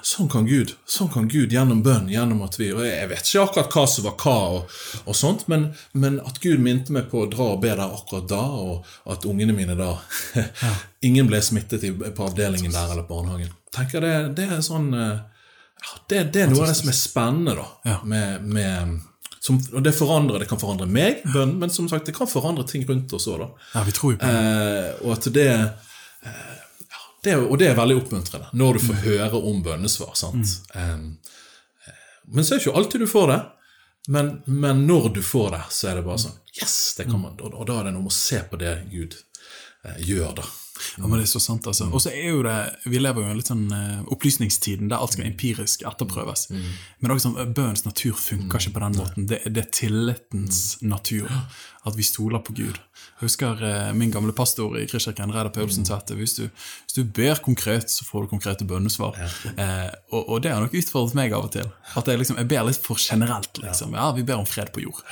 sånn 0.05 0.29
kan 0.31 0.47
Gud. 0.47 0.73
Sånn 0.87 1.09
kan 1.11 1.27
Gud 1.31 1.53
gjennom 1.53 1.81
bønn, 1.83 2.07
gjennom 2.11 2.43
at 2.45 2.55
vi 2.59 2.69
Og 2.71 2.85
jeg 2.85 3.09
vet 3.11 3.25
ikke 3.25 3.45
akkurat 3.47 3.75
hva 3.75 3.85
som 3.89 4.07
var 4.07 4.15
hva, 4.23 4.37
og, 4.55 4.77
og 5.05 5.17
sånt, 5.17 5.47
men, 5.51 5.69
men 5.91 6.21
at 6.23 6.39
Gud 6.43 6.63
minte 6.63 6.95
meg 6.95 7.09
på 7.11 7.25
å 7.25 7.31
dra 7.31 7.51
og 7.55 7.63
be 7.63 7.73
der 7.73 7.83
akkurat 7.87 8.29
da, 8.31 8.43
og 8.43 9.11
at 9.11 9.27
ungene 9.27 9.55
mine 9.55 9.75
da 9.79 9.95
Ingen 11.07 11.27
ble 11.31 11.41
smittet 11.43 11.83
i, 11.87 11.91
på 11.91 12.27
avdelingen 12.27 12.71
der 12.75 12.93
eller 12.93 13.07
på 13.07 13.17
barnehagen. 13.17 13.51
tenker 13.75 14.03
det, 14.03 14.15
det 14.39 14.47
er 14.55 14.63
sånn 14.65 14.93
eh, 14.95 15.19
ja, 15.79 15.99
det, 16.11 16.23
det 16.33 16.41
er 16.43 16.49
noe 16.51 16.65
av 16.65 16.73
det 16.73 16.79
som 16.81 16.91
er 16.91 16.97
spennende, 16.97 17.53
da. 17.55 17.67
Ja. 17.87 17.99
Med, 18.03 18.43
med 18.43 18.97
som, 19.39 19.59
og 19.73 19.83
det 19.83 19.93
forandrer, 19.95 20.43
det 20.43 20.49
kan 20.49 20.59
forandre 20.59 20.87
meg, 20.89 21.21
bønn, 21.33 21.55
men 21.61 21.71
som 21.71 21.87
sagt, 21.89 22.07
det 22.09 22.15
kan 22.17 22.27
forandre 22.27 22.65
ting 22.67 22.83
rundt 22.87 23.13
oss 23.15 23.27
òg. 23.31 23.45
Ja, 23.73 23.83
vi 23.87 23.93
tror 23.95 24.13
jo 24.13 24.19
på 24.19 24.31
det. 24.31 24.39
Eh, 24.39 24.89
og 25.05 25.13
at 25.15 25.29
det, 25.35 25.47
eh, 26.27 26.57
ja, 26.89 27.05
det 27.23 27.37
Og 27.45 27.55
det 27.59 27.69
er 27.69 27.77
veldig 27.79 28.01
oppmuntrende 28.01 28.51
når 28.53 28.73
du 28.73 28.83
får 28.89 28.99
høre 29.05 29.43
om 29.51 29.63
bønnesvar. 29.63 30.11
sant? 30.19 30.57
Mm. 30.75 31.15
eh, 31.87 31.95
men 32.27 32.45
så 32.45 32.53
er 32.55 32.59
det 32.59 32.67
ikke 32.67 32.77
alltid 32.77 33.05
du 33.05 33.07
får 33.07 33.27
det. 33.31 33.39
Men, 34.09 34.41
men 34.45 34.85
når 34.87 35.09
du 35.15 35.21
får 35.23 35.51
det, 35.55 35.63
så 35.71 35.89
er 35.89 35.99
det 35.99 36.07
bare 36.07 36.21
sånn 36.25 36.37
Yes! 36.59 36.95
det 36.97 37.05
kan 37.05 37.21
man, 37.21 37.37
Og, 37.39 37.53
og 37.53 37.67
da 37.67 37.79
er 37.79 37.87
det 37.87 37.93
noe 37.95 38.07
med 38.07 38.11
å 38.11 38.15
se 38.15 38.39
på 38.49 38.57
det 38.59 38.73
Gud 38.91 39.15
gjør, 40.03 40.33
da. 40.35 40.45
Ja, 40.97 41.05
men 41.07 41.19
det 41.19 41.25
er 41.27 41.31
så 41.31 41.41
sant, 41.43 41.67
altså. 41.69 41.89
Og 41.91 42.03
så 42.03 42.11
er 42.13 42.29
jo 42.31 42.43
det 42.45 42.57
Vi 42.89 42.99
lever 43.01 43.23
jo 43.23 43.29
i 43.29 43.31
en 43.33 43.39
litt 43.39 43.49
sånn 43.51 43.65
uh, 43.71 44.03
opplysningstiden 44.13 44.91
der 44.91 45.01
alt 45.01 45.15
skal 45.15 45.27
empirisk 45.27 45.83
etterprøves. 45.87 46.47
Men 46.99 47.13
også 47.13 47.29
sånn, 47.29 47.53
bønnens 47.55 47.85
natur 47.87 48.15
funker 48.19 48.61
ikke 48.61 48.75
på 48.77 48.83
den 48.85 48.99
måten. 48.99 49.27
Det, 49.29 49.41
det 49.47 49.65
er 49.65 49.73
tillitens 49.75 50.77
natur. 50.81 51.27
At 51.87 51.95
vi 51.95 52.03
stoler 52.03 52.41
på 52.43 52.53
Gud. 52.57 52.75
Jeg 52.75 53.23
husker 53.23 53.61
uh, 53.63 53.89
min 53.95 54.11
gamle 54.13 54.33
pastor 54.35 54.75
i 54.79 54.85
Kristkirken, 54.89 55.31
Reidar 55.35 55.51
Paulsen, 55.55 55.87
sa 55.87 55.97
at 56.01 56.11
hvis 56.15 56.35
du, 56.37 56.45
hvis 56.47 56.97
du 56.97 57.03
ber 57.03 57.39
konkret, 57.43 57.91
så 57.91 58.07
får 58.07 58.25
du 58.25 58.33
konkrete 58.35 58.67
bønnesvar. 58.67 59.15
Uh, 59.55 59.89
og, 60.11 60.23
og 60.23 60.41
det 60.43 60.53
har 60.53 60.63
nok 60.63 60.75
utfordret 60.79 61.17
meg 61.17 61.35
av 61.35 61.47
og 61.47 61.53
til. 61.55 61.69
At 61.99 62.11
jeg, 62.11 62.19
liksom, 62.21 62.39
jeg 62.41 62.51
ber 62.51 62.67
litt 62.67 62.81
for 62.83 62.99
generelt. 62.99 63.61
liksom. 63.63 63.95
Ja, 63.95 64.11
vi 64.15 64.25
ber 64.27 64.41
om 64.41 64.47
fred 64.49 64.73
på 64.75 64.83
jord. 64.83 65.03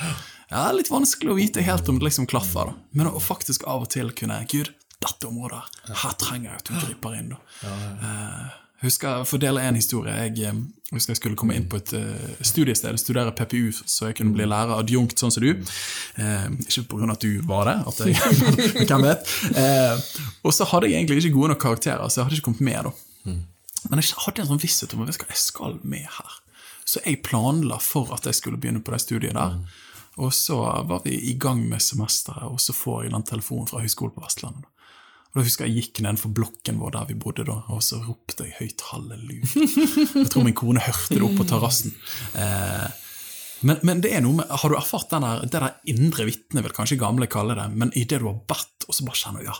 Ja, 0.48 0.62
det 0.62 0.68
er 0.70 0.76
Litt 0.78 0.92
vanskelig 0.92 1.32
å 1.32 1.36
vite 1.36 1.64
helt 1.64 1.88
om 1.92 1.98
det 1.98 2.08
liksom 2.08 2.28
klaffer. 2.28 2.70
da. 2.70 2.76
Men 2.96 3.10
å 3.10 3.20
faktisk 3.20 3.66
av 3.68 3.84
og 3.84 3.90
til 3.92 4.12
kunne 4.16 4.38
Gud, 4.48 4.70
dette 5.02 5.28
området, 5.28 5.60
her 6.02 6.16
trenger 6.18 6.50
jeg 6.50 6.62
at 6.62 6.70
du 6.70 6.78
griper 6.86 7.18
inn. 7.18 7.28
da. 7.34 7.38
Eh, 7.68 8.48
jeg 8.78 8.92
husker, 8.92 9.24
For 9.26 9.38
å 9.38 9.42
dele 9.42 9.62
en 9.66 9.78
historie. 9.78 10.14
Jeg 10.28 10.46
eh, 10.46 10.58
husker 10.94 11.12
jeg 11.14 11.18
skulle 11.18 11.38
komme 11.38 11.56
inn 11.58 11.66
på 11.70 11.80
et 11.80 11.92
eh, 11.98 12.34
studiested, 12.46 12.98
studere 13.02 13.34
PPU, 13.34 13.72
så 13.74 14.10
jeg 14.10 14.18
kunne 14.20 14.34
bli 14.36 14.46
lærer 14.46 14.78
adjunkt 14.78 15.18
sånn 15.18 15.34
som 15.34 15.42
du. 15.42 15.50
Eh, 16.22 16.46
ikke 16.66 16.84
pga. 16.92 17.10
at 17.14 17.26
du 17.26 17.40
var 17.46 17.70
det, 17.70 17.76
at 17.90 18.02
jeg, 18.06 18.86
hvem 18.90 19.06
vet. 19.06 19.32
Eh, 19.58 20.04
og 20.46 20.54
så 20.54 20.66
hadde 20.70 20.90
jeg 20.90 21.00
egentlig 21.00 21.24
ikke 21.24 21.34
gode 21.40 21.54
nok 21.54 21.62
karakterer, 21.66 22.06
så 22.06 22.20
jeg 22.20 22.28
hadde 22.28 22.38
ikke 22.38 22.50
kommet 22.52 22.66
med. 22.70 22.90
da. 22.90 23.38
Men 23.88 24.02
jeg 24.02 24.14
hadde 24.26 24.42
en 24.44 24.52
sånn 24.52 24.62
visshet 24.62 24.94
om 24.94 25.04
at 25.04 25.14
jeg 25.14 25.42
skal 25.42 25.78
med 25.82 26.06
her. 26.06 26.38
Så 26.88 27.02
jeg 27.04 27.20
planla 27.26 27.76
for 27.82 28.14
at 28.14 28.26
jeg 28.26 28.38
skulle 28.38 28.58
begynne 28.58 28.80
på 28.82 28.94
det 28.94 29.02
studiet 29.04 29.36
der. 29.36 29.58
Og 30.18 30.32
så 30.34 30.56
var 30.88 31.02
vi 31.04 31.18
i 31.30 31.34
gang 31.38 31.60
med 31.68 31.82
semesteret, 31.84 32.46
og 32.48 32.58
så 32.62 32.74
får 32.74 33.04
jeg 33.04 33.12
den 33.14 33.26
telefonen 33.28 33.68
fra 33.70 33.82
Høgskolen 33.84 34.16
på 34.16 34.24
Vestlandet. 34.24 34.66
Og 35.34 35.40
da 35.40 35.44
husker 35.44 35.68
Jeg 35.68 35.82
gikk 35.90 36.00
nedenfor 36.04 36.32
blokken 36.34 36.78
vår 36.80 36.94
der 36.96 37.08
vi 37.10 37.16
bodde, 37.20 37.44
da, 37.44 37.58
og 37.74 37.82
så 37.84 37.98
ropte 38.00 38.46
jeg 38.46 38.56
høyt 38.60 38.84
'halleluja'. 38.88 39.66
Jeg 40.22 40.30
tror 40.32 40.46
min 40.46 40.56
kone 40.56 40.80
hørte 40.80 41.14
det 41.18 41.22
opp 41.26 41.36
på 41.36 41.46
terrassen. 41.50 41.92
Eh, 42.34 42.88
men, 43.68 43.80
men 43.82 44.00
det 44.00 44.12
er 44.14 44.22
noe 44.22 44.38
med, 44.38 44.46
har 44.48 44.70
du 44.70 44.76
erfart 44.78 45.10
den 45.10 45.24
der, 45.26 45.40
det 45.42 45.60
der 45.60 45.74
indre 45.90 46.24
vitnet, 46.28 46.62
vil 46.64 46.72
kanskje 46.76 46.98
gamle 47.00 47.26
kalle 47.26 47.56
det, 47.58 47.66
men 47.74 47.90
idet 47.98 48.20
du 48.22 48.28
har 48.30 48.38
bedt, 48.48 48.86
og 48.88 48.94
så 48.94 49.04
bare 49.04 49.18
kjenner 49.18 49.42
du 49.42 49.48
ja, 49.50 49.56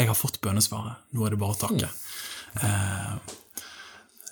jeg 0.00 0.08
har 0.08 0.16
fått 0.16 0.40
bønnesvaret, 0.40 1.02
nå 1.12 1.26
er 1.26 1.34
det 1.34 1.40
bare 1.42 1.54
å 1.54 1.60
takke. 1.60 1.90
Eh, 2.62 3.36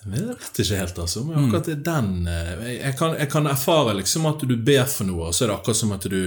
Jeg 0.09 0.23
vet 0.25 0.59
ikke 0.63 0.77
helt, 0.79 0.99
altså. 1.03 1.21
Men 1.27 1.43
akkurat 1.45 1.67
er 1.73 1.81
den 1.83 2.11
eh, 2.31 2.67
jeg, 2.79 2.93
kan, 2.97 3.15
jeg 3.19 3.29
kan 3.31 3.47
erfare 3.51 3.93
liksom 3.99 4.25
at 4.29 4.45
du 4.47 4.55
ber 4.57 4.85
for 4.87 5.05
noe, 5.09 5.27
og 5.29 5.35
så 5.35 5.43
er 5.45 5.51
det 5.51 5.57
akkurat 5.59 5.79
som 5.81 5.91
at 5.95 6.07
du 6.09 6.21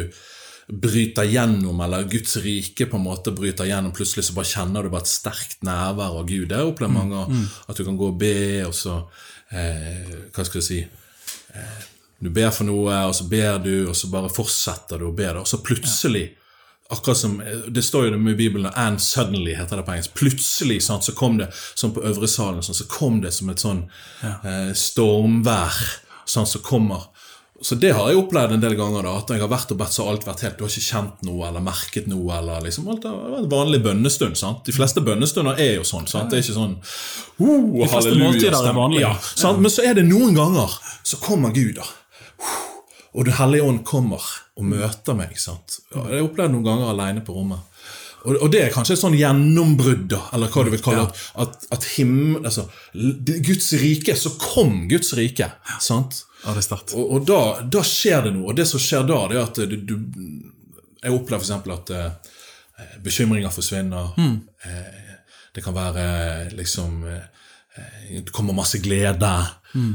bryter 0.69 1.25
gjennom, 1.25 1.81
eller 1.81 2.03
Guds 2.09 2.37
rike 2.37 2.87
på 2.87 2.97
en 2.97 3.05
måte 3.05 3.33
bryter 3.35 3.65
gjennom. 3.65 3.93
Plutselig 3.93 4.25
så 4.25 4.37
bare 4.37 4.51
kjenner 4.51 4.83
du 4.83 4.93
bare 4.93 5.07
et 5.07 5.13
sterkt 5.13 5.65
nærvær 5.67 6.21
av 6.21 6.27
Gud. 6.29 6.49
Det 6.49 6.61
opplever 6.63 6.93
mange 6.93 7.27
Mm. 7.29 7.47
At 7.69 7.77
du 7.77 7.85
kan 7.85 7.97
gå 7.97 8.09
og 8.09 8.19
be, 8.19 8.65
og 8.67 8.75
så 8.75 9.09
eh, 9.53 10.29
Hva 10.33 10.45
skal 10.45 10.61
jeg 10.61 10.65
si 10.65 10.79
eh, 11.55 11.83
Du 12.19 12.31
ber 12.31 12.51
for 12.51 12.65
noe, 12.65 12.95
og 13.07 13.15
så 13.15 13.25
ber 13.29 13.59
du, 13.59 13.89
og 13.89 13.97
så 13.97 14.11
bare 14.11 14.31
fortsetter 14.33 14.99
du 14.99 15.07
å 15.09 15.13
be 15.15 15.29
og 15.39 15.47
så 15.47 15.59
plutselig 15.63 16.31
Akkurat 16.93 17.17
som, 17.17 17.43
Det 17.69 17.83
står 17.83 18.05
jo 18.05 18.11
det 18.11 18.19
med 18.21 18.33
i 18.33 18.37
Bibelen, 18.37 18.73
'and 18.73 18.99
suddenly' 18.99 19.57
heter 19.57 19.77
det 19.77 19.87
på 19.87 19.93
engelsk. 19.93 20.15
Plutselig 20.15 20.83
sant, 20.83 21.05
så 21.05 21.13
kom 21.13 21.39
det 21.39 21.49
sånn 21.75 21.95
på 21.95 22.03
øvre 22.05 22.29
salen, 22.29 22.63
sånn, 22.63 22.75
så 22.75 22.89
kom 22.89 23.21
det 23.21 23.33
som 23.33 23.49
et 23.51 23.61
sånn 23.61 23.89
eh, 24.23 24.73
stormvær 24.75 25.73
sånn, 26.27 26.47
som 26.47 26.61
kommer. 26.61 27.09
Så 27.63 27.77
det 27.79 27.93
har 27.95 28.09
jeg 28.11 28.19
opplevd 28.19 28.57
en 28.57 28.61
del 28.65 28.75
ganger. 28.75 29.03
da, 29.07 29.13
At 29.19 29.29
jeg 29.31 29.41
har 29.41 29.49
vært 29.49 29.71
og 29.71 29.79
bedt, 29.79 29.93
så 29.95 30.09
alt 30.11 30.25
vært 30.27 30.41
helt 30.43 30.57
Du 30.59 30.65
har 30.65 30.71
ikke 30.73 30.83
kjent 30.89 31.23
noe 31.23 31.47
eller 31.47 31.63
merket 31.63 32.09
noe. 32.11 32.39
eller 32.39 32.61
liksom 32.65 32.89
alt 32.91 33.05
har 33.07 33.15
vært 33.15 33.45
en 33.45 33.51
vanlig 33.53 33.83
bønnestund. 33.85 34.37
sant? 34.37 34.65
De 34.67 34.73
fleste 34.75 35.01
bønnestunder 35.01 35.59
er 35.63 35.77
jo 35.77 35.85
sånn. 35.87 36.09
sant? 36.11 36.31
Det 36.31 36.41
er 36.41 36.43
ikke 36.43 36.59
sånn 36.59 36.77
fleste 37.89 38.11
halleluja, 38.11 39.01
Ja, 39.01 39.13
sant? 39.21 39.61
Men 39.61 39.71
så 39.71 39.85
er 39.87 39.95
det 39.95 40.05
noen 40.09 40.35
ganger 40.35 40.75
så 41.05 41.17
kommer 41.23 41.55
Gud, 41.55 41.77
da. 41.77 41.87
Og 43.15 43.25
Den 43.27 43.35
hellige 43.35 43.63
ånd 43.63 43.85
kommer 43.85 44.21
og 44.57 44.65
møter 44.65 45.15
meg. 45.17 45.39
sant? 45.39 45.79
Ja, 45.95 46.03
Jeg 46.09 46.21
har 46.23 46.29
opplevd 46.29 46.51
noen 46.55 46.65
ganger 46.65 46.91
alene 46.91 47.21
på 47.25 47.35
rommet. 47.37 47.61
Og, 48.25 48.37
og 48.43 48.51
det 48.53 48.61
er 48.63 48.71
kanskje 48.75 48.95
et 48.95 49.01
sånn 49.03 49.17
gjennombrudd, 49.19 50.05
da, 50.13 50.21
eller 50.33 50.49
hva 50.49 50.65
du 50.65 50.71
vil 50.71 50.83
kalle 50.83 51.07
det. 51.09 51.23
At, 51.43 51.65
at 51.75 51.85
himmel, 51.97 52.45
altså, 52.45 52.69
Guds 52.95 53.73
rike, 53.83 54.15
så 54.19 54.31
kom 54.39 54.89
Guds 54.89 55.13
rike. 55.19 55.51
sant? 55.83 56.25
Ja, 56.45 56.53
det 56.53 56.63
er 56.63 56.67
sterkt. 56.67 56.95
Og, 56.99 57.13
og 57.17 57.27
da, 57.29 57.41
da 57.63 57.85
skjer 57.87 58.27
det 58.27 58.35
noe. 58.37 58.51
Og 58.51 58.59
det 58.59 58.67
som 58.71 58.83
skjer 58.83 59.07
da, 59.09 59.21
det 59.31 59.39
er 59.39 59.45
at 59.45 59.63
du, 59.71 59.77
du 59.77 59.95
Jeg 61.03 61.15
opplever 61.15 61.43
f.eks. 61.43 61.71
at 61.77 61.93
eh, 61.99 62.33
bekymringer 63.05 63.55
forsvinner. 63.55 64.15
Eh, 64.19 65.13
det 65.53 65.63
kan 65.65 65.75
være 65.77 66.05
liksom 66.57 67.05
eh, 67.05 68.21
Det 68.25 68.33
kommer 68.33 68.57
masse 68.57 68.79
glede. 68.79 69.35
Mm. 69.75 69.95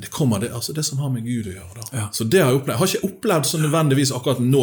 det 0.00 0.08
kommer 0.10 0.38
det, 0.40 0.48
altså 0.56 0.72
det 0.72 0.82
som 0.82 0.98
har 0.98 1.10
med 1.12 1.26
Gud 1.26 1.50
å 1.50 1.52
gjøre. 1.52 1.82
Ja. 1.92 2.06
Så 2.12 2.24
det 2.24 2.40
har 2.40 2.48
Jeg 2.48 2.62
opplevd. 2.62 2.74
Jeg 2.74 2.80
har 2.80 2.92
ikke 2.94 3.08
opplevd 3.10 3.48
så 3.50 3.58
nødvendigvis 3.60 4.12
akkurat 4.16 4.40
nå. 4.40 4.62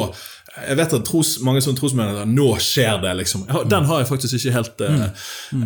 Jeg 0.56 0.78
vet 0.80 0.96
at 0.96 1.06
tros, 1.06 1.36
mange 1.44 1.62
som 1.62 1.76
trosmenigheter 1.78 2.30
nå 2.32 2.48
skjer 2.64 3.02
det. 3.04 3.14
liksom. 3.22 3.44
Den 3.70 3.86
har 3.90 4.02
jeg 4.02 4.10
faktisk 4.10 4.40
ikke 4.40 4.56
helt 4.56 4.82
mm. 4.82 5.04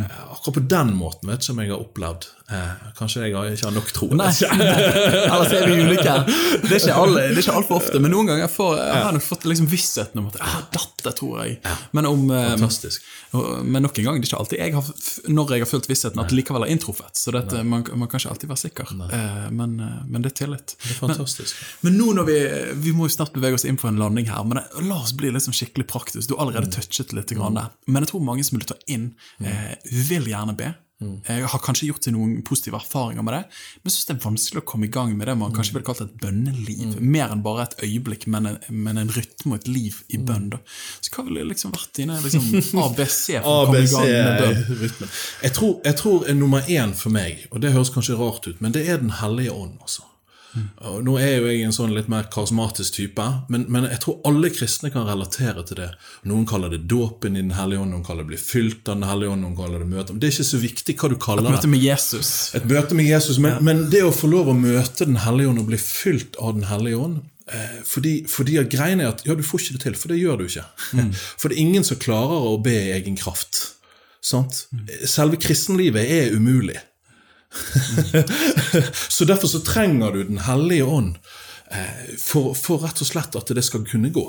eh, 0.01 0.19
Akkurat 0.33 0.57
på 0.57 0.65
den 0.75 0.93
måten 0.97 1.29
vet 1.31 1.45
ikke 1.45 1.55
om 1.55 1.63
jeg 1.63 1.71
har 1.71 1.85
opplevd. 1.85 2.27
Eh, 2.49 2.69
kanskje 2.97 3.27
jeg 3.27 3.33
ikke 3.33 3.67
har 3.67 3.75
nok 3.75 3.91
tro. 3.93 4.09
Nei, 4.17 4.29
ellers 5.33 5.53
er 5.53 5.67
vi 5.69 5.81
ulike. 5.83 6.15
Det 6.63 6.71
er 6.71 6.79
ikke 6.79 6.97
alle, 6.97 7.25
det 7.29 7.37
er 7.37 7.43
ikke 7.43 7.57
altfor 7.61 7.81
ofte, 7.81 8.01
men 8.01 8.13
noen 8.15 8.31
ganger 8.31 8.49
får, 8.51 8.77
jeg 8.81 9.03
har 9.05 9.17
nok 9.17 9.25
fått 9.25 9.45
liksom 9.49 9.69
vissheten 9.69 10.23
om 10.23 10.31
at 10.31 10.39
datt 10.73 10.99
dette 10.99 11.15
tror 11.19 11.43
jeg. 11.43 11.59
Men, 11.91 12.05
om, 12.05 12.31
eh, 12.31 12.49
Fantastisk. 12.49 13.03
men 13.63 13.83
nok 13.83 13.99
en 13.99 14.05
gang, 14.09 14.19
det 14.19 14.27
er 14.27 14.31
ikke 14.31 14.39
alltid 14.39 14.59
jeg 14.59 14.73
har, 14.75 14.89
når 15.31 15.53
jeg 15.55 15.63
har 15.63 15.69
følt 15.69 15.89
vissheten 15.89 16.19
at 16.23 16.31
det 16.31 16.39
likevel 16.39 16.65
er 16.65 16.73
inntruffet. 16.73 17.13
Så 17.15 17.33
dette, 17.35 17.61
man, 17.63 17.85
man 17.93 18.11
kan 18.11 18.21
ikke 18.21 18.33
alltid 18.33 18.51
være 18.51 18.63
sikker. 18.63 18.93
Eh, 19.07 19.47
men, 19.55 19.77
men 20.09 20.25
det 20.25 20.33
er 20.33 20.37
tillit. 20.43 20.75
Det 20.83 20.91
er 20.95 20.99
fantastisk. 20.99 21.63
Men 21.85 21.97
nå 21.99 22.11
når 22.17 22.27
vi 22.29 22.37
Vi 22.89 22.91
må 22.95 23.07
jo 23.07 23.13
snart 23.13 23.33
bevege 23.35 23.57
oss 23.57 23.65
inn 23.67 23.77
på 23.79 23.87
en 23.89 23.99
landing 23.99 24.29
her, 24.29 24.43
men 24.47 24.59
det, 24.59 24.65
la 24.87 24.99
oss 25.03 25.13
bli 25.17 25.31
liksom 25.33 25.55
skikkelig 25.55 25.87
praktisk. 25.89 26.29
Du 26.29 26.35
har 26.35 26.45
allerede 26.45 26.71
touchet 26.73 27.13
litt, 27.15 27.31
grann 27.35 27.57
men 27.89 28.03
jeg 28.03 28.11
tror 28.11 28.23
mange 28.23 28.43
som 28.45 28.57
vil 28.57 28.67
ta 28.69 28.75
inn, 28.91 29.11
eh, 29.43 29.73
vil 30.09 30.27
gjerne 30.29 30.55
be. 30.57 30.73
Jeg 30.99 31.45
har 31.47 31.61
kanskje 31.63 31.87
gjort 31.87 32.03
seg 32.03 32.11
noen 32.11 32.41
positive 32.43 32.75
erfaringer 32.75 33.23
med 33.23 33.33
det, 33.37 33.41
men 33.83 33.93
syns 33.93 34.09
det 34.09 34.15
er 34.17 34.23
vanskelig 34.25 34.59
å 34.59 34.65
komme 34.67 34.89
i 34.89 34.91
gang 34.91 35.13
med 35.15 35.29
det 35.31 35.35
man 35.39 35.53
kanskje 35.55 35.77
ville 35.77 35.87
kalt 35.87 36.01
et 36.03 36.17
bønneliv. 36.19 36.97
Mer 36.99 37.31
enn 37.31 37.43
bare 37.45 37.69
et 37.69 37.77
øyeblikk, 37.87 38.25
men 38.27 38.49
en, 38.51 38.57
men 38.67 38.99
en 38.99 39.13
rytme 39.15 39.55
og 39.55 39.61
et 39.61 39.69
liv 39.71 40.01
i 40.11 40.19
bønn. 40.19 40.49
da. 40.51 40.59
Så 40.99 41.13
hva 41.15 41.23
ville 41.29 41.47
liksom 41.47 41.71
vært 41.71 41.95
dine 42.01 42.19
liksom, 42.25 42.51
ABC 42.83 43.21
for 43.37 43.47
å 43.47 43.65
komme 43.69 43.85
i 43.85 43.93
gang 43.93 44.11
med 44.11 44.43
bønn? 44.43 45.15
Jeg 45.45 45.55
tror, 45.55 45.79
jeg 45.87 45.99
tror 46.03 46.27
er 46.27 46.39
nummer 46.41 46.67
én 46.67 46.91
for 46.91 47.15
meg, 47.15 47.47
og 47.53 47.63
det 47.63 47.71
høres 47.77 47.93
kanskje 47.95 48.19
rart 48.19 48.51
ut, 48.51 48.59
men 48.59 48.75
det 48.75 48.83
er 48.89 48.99
Den 48.99 49.15
hellige 49.21 49.55
ånd. 49.55 49.79
altså. 49.79 50.08
Og 50.89 51.03
nå 51.05 51.15
er 51.21 51.35
jo 51.35 51.49
jeg 51.49 51.61
en 51.61 51.73
sånn 51.75 51.91
litt 51.93 52.07
mer 52.09 52.25
karismatisk 52.33 52.95
type, 52.95 53.25
men, 53.53 53.67
men 53.69 53.85
jeg 53.91 54.01
tror 54.03 54.17
alle 54.27 54.49
kristne 54.53 54.89
kan 54.93 55.05
relatere 55.05 55.61
til 55.67 55.77
det. 55.77 55.89
Noen 56.29 56.47
kaller 56.49 56.73
det 56.73 56.81
dåpen 56.89 57.37
i 57.37 57.43
Den 57.43 57.53
hellige 57.57 57.83
ånd, 57.83 57.93
noen 57.93 58.05
kaller 58.05 58.25
det 58.25 58.33
bli 58.33 58.41
fylt 58.41 58.89
av 58.89 58.97
Den 58.97 59.09
hellige 59.09 59.35
ånd, 59.35 59.45
noen 59.45 59.57
kaller 59.59 59.83
det 59.83 59.89
møte. 59.91 60.17
Det 60.17 60.29
er 60.29 60.35
ikke 60.35 60.47
så 60.49 60.61
viktig 60.63 60.95
hva 60.97 61.11
du 61.11 61.17
kaller 61.21 61.45
det. 61.45 61.53
Et 61.53 61.59
Møte 61.59 61.71
med 61.75 61.85
Jesus. 61.85 62.31
Et 62.57 62.69
møte 62.73 62.97
med 62.97 63.09
Jesus, 63.09 63.41
men, 63.45 63.59
men 63.65 63.85
det 63.93 64.01
å 64.07 64.13
få 64.15 64.31
lov 64.31 64.49
å 64.49 64.57
møte 64.57 65.07
Den 65.09 65.21
hellige 65.25 65.53
ånd 65.53 65.61
og 65.61 65.69
bli 65.69 65.81
fylt 65.81 66.39
av 66.41 66.57
Den 66.57 66.65
hellige 66.71 67.03
ånd 67.05 67.21
eh, 67.53 67.79
fordi, 67.85 68.15
fordi 68.29 68.57
greien 68.71 69.03
er 69.03 69.13
at 69.13 69.25
ja, 69.29 69.37
du 69.37 69.45
får 69.45 69.67
ikke 69.67 69.77
det 69.77 69.85
til, 69.85 69.99
for 70.01 70.13
det 70.13 70.21
gjør 70.21 70.41
du 70.41 70.47
ikke. 70.49 70.65
For 71.39 71.49
det 71.49 71.59
er 71.59 71.65
ingen 71.67 71.85
som 71.85 72.01
klarer 72.01 72.49
å 72.49 72.57
be 72.63 72.73
i 72.73 72.95
egen 72.97 73.19
kraft. 73.19 73.67
Sant? 74.25 74.65
Selve 75.07 75.37
kristenlivet 75.39 76.09
er 76.09 76.33
umulig. 76.35 76.79
så 79.15 79.25
derfor 79.25 79.47
så 79.47 79.59
trenger 79.65 80.11
du 80.11 80.23
Den 80.23 80.37
hellige 80.45 80.83
ånd 80.85 81.15
eh, 81.71 82.15
for, 82.21 82.53
for 82.53 82.85
rett 82.85 83.01
og 83.01 83.09
slett 83.09 83.35
at 83.35 83.53
det 83.55 83.65
skal 83.65 83.87
kunne 83.89 84.11
gå. 84.13 84.25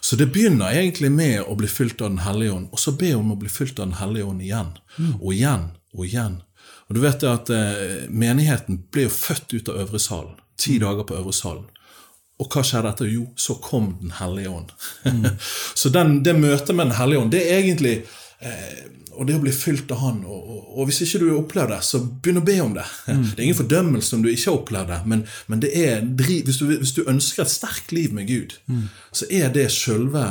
Så 0.00 0.16
det 0.16 0.30
begynner 0.32 0.72
egentlig 0.72 1.10
med 1.12 1.42
å 1.42 1.56
bli 1.58 1.68
fylt 1.68 2.00
av 2.00 2.14
Den 2.14 2.22
hellige 2.24 2.52
ånd, 2.52 2.70
og 2.72 2.80
så 2.80 2.94
be 2.96 3.12
om 3.18 3.32
å 3.34 3.40
bli 3.40 3.50
fylt 3.52 3.78
av 3.78 3.90
Den 3.90 3.98
hellige 4.00 4.30
ånd 4.30 4.42
igjen. 4.42 4.72
Og 5.20 5.34
igjen 5.34 5.68
og 5.92 6.06
igjen. 6.06 6.40
Og 6.88 6.96
du 6.96 7.02
vet 7.04 7.20
det 7.22 7.30
at 7.30 7.50
eh, 7.54 8.06
Menigheten 8.08 8.80
ble 8.90 9.06
jo 9.06 9.12
født 9.14 9.52
ut 9.54 9.68
av 9.70 9.84
øvre 9.84 10.00
salen. 10.02 10.38
Ti 10.60 10.78
dager 10.82 11.06
på 11.06 11.18
øvre 11.18 11.34
salen. 11.36 11.68
Og 12.40 12.48
hva 12.48 12.64
skjedde 12.64 12.90
etter? 12.94 13.10
Jo, 13.12 13.26
så 13.36 13.58
kom 13.60 13.92
Den 14.00 14.16
hellige 14.16 14.50
ånd. 14.50 14.72
så 15.80 15.92
den, 15.92 16.22
det 16.24 16.38
møtet 16.38 16.74
med 16.74 16.90
Den 16.90 16.98
hellige 16.98 17.22
ånd, 17.24 17.32
det 17.36 17.44
er 17.46 17.60
egentlig 17.60 17.94
eh, 18.40 18.80
og 19.10 19.26
det 19.26 19.34
å 19.36 19.42
bli 19.42 19.52
fylt 19.52 19.90
av 19.92 19.98
Han. 20.04 20.20
Og, 20.24 20.40
og, 20.54 20.60
og 20.78 20.86
hvis 20.88 21.00
ikke 21.04 21.18
du 21.20 21.26
har 21.30 21.40
opplevd 21.42 21.72
det, 21.74 21.80
så 21.84 22.00
begynn 22.04 22.40
å 22.40 22.44
be 22.46 22.56
om 22.62 22.74
det. 22.76 22.84
Det 23.06 23.38
er 23.38 23.46
ingen 23.48 23.58
fordømmelse 23.58 24.16
om 24.16 24.22
du 24.24 24.30
ikke 24.30 24.50
har 24.50 24.58
opplevd 24.60 24.92
det, 24.94 25.00
men, 25.12 25.24
men 25.50 25.60
det 25.64 25.70
er, 25.76 26.04
hvis, 26.46 26.60
du, 26.62 26.66
hvis 26.80 26.94
du 26.96 27.02
ønsker 27.10 27.42
et 27.44 27.52
sterkt 27.52 27.92
liv 27.92 28.14
med 28.16 28.28
Gud, 28.30 28.54
så 29.12 29.26
er 29.30 29.50
det 29.52 29.66
sjølve 29.74 30.24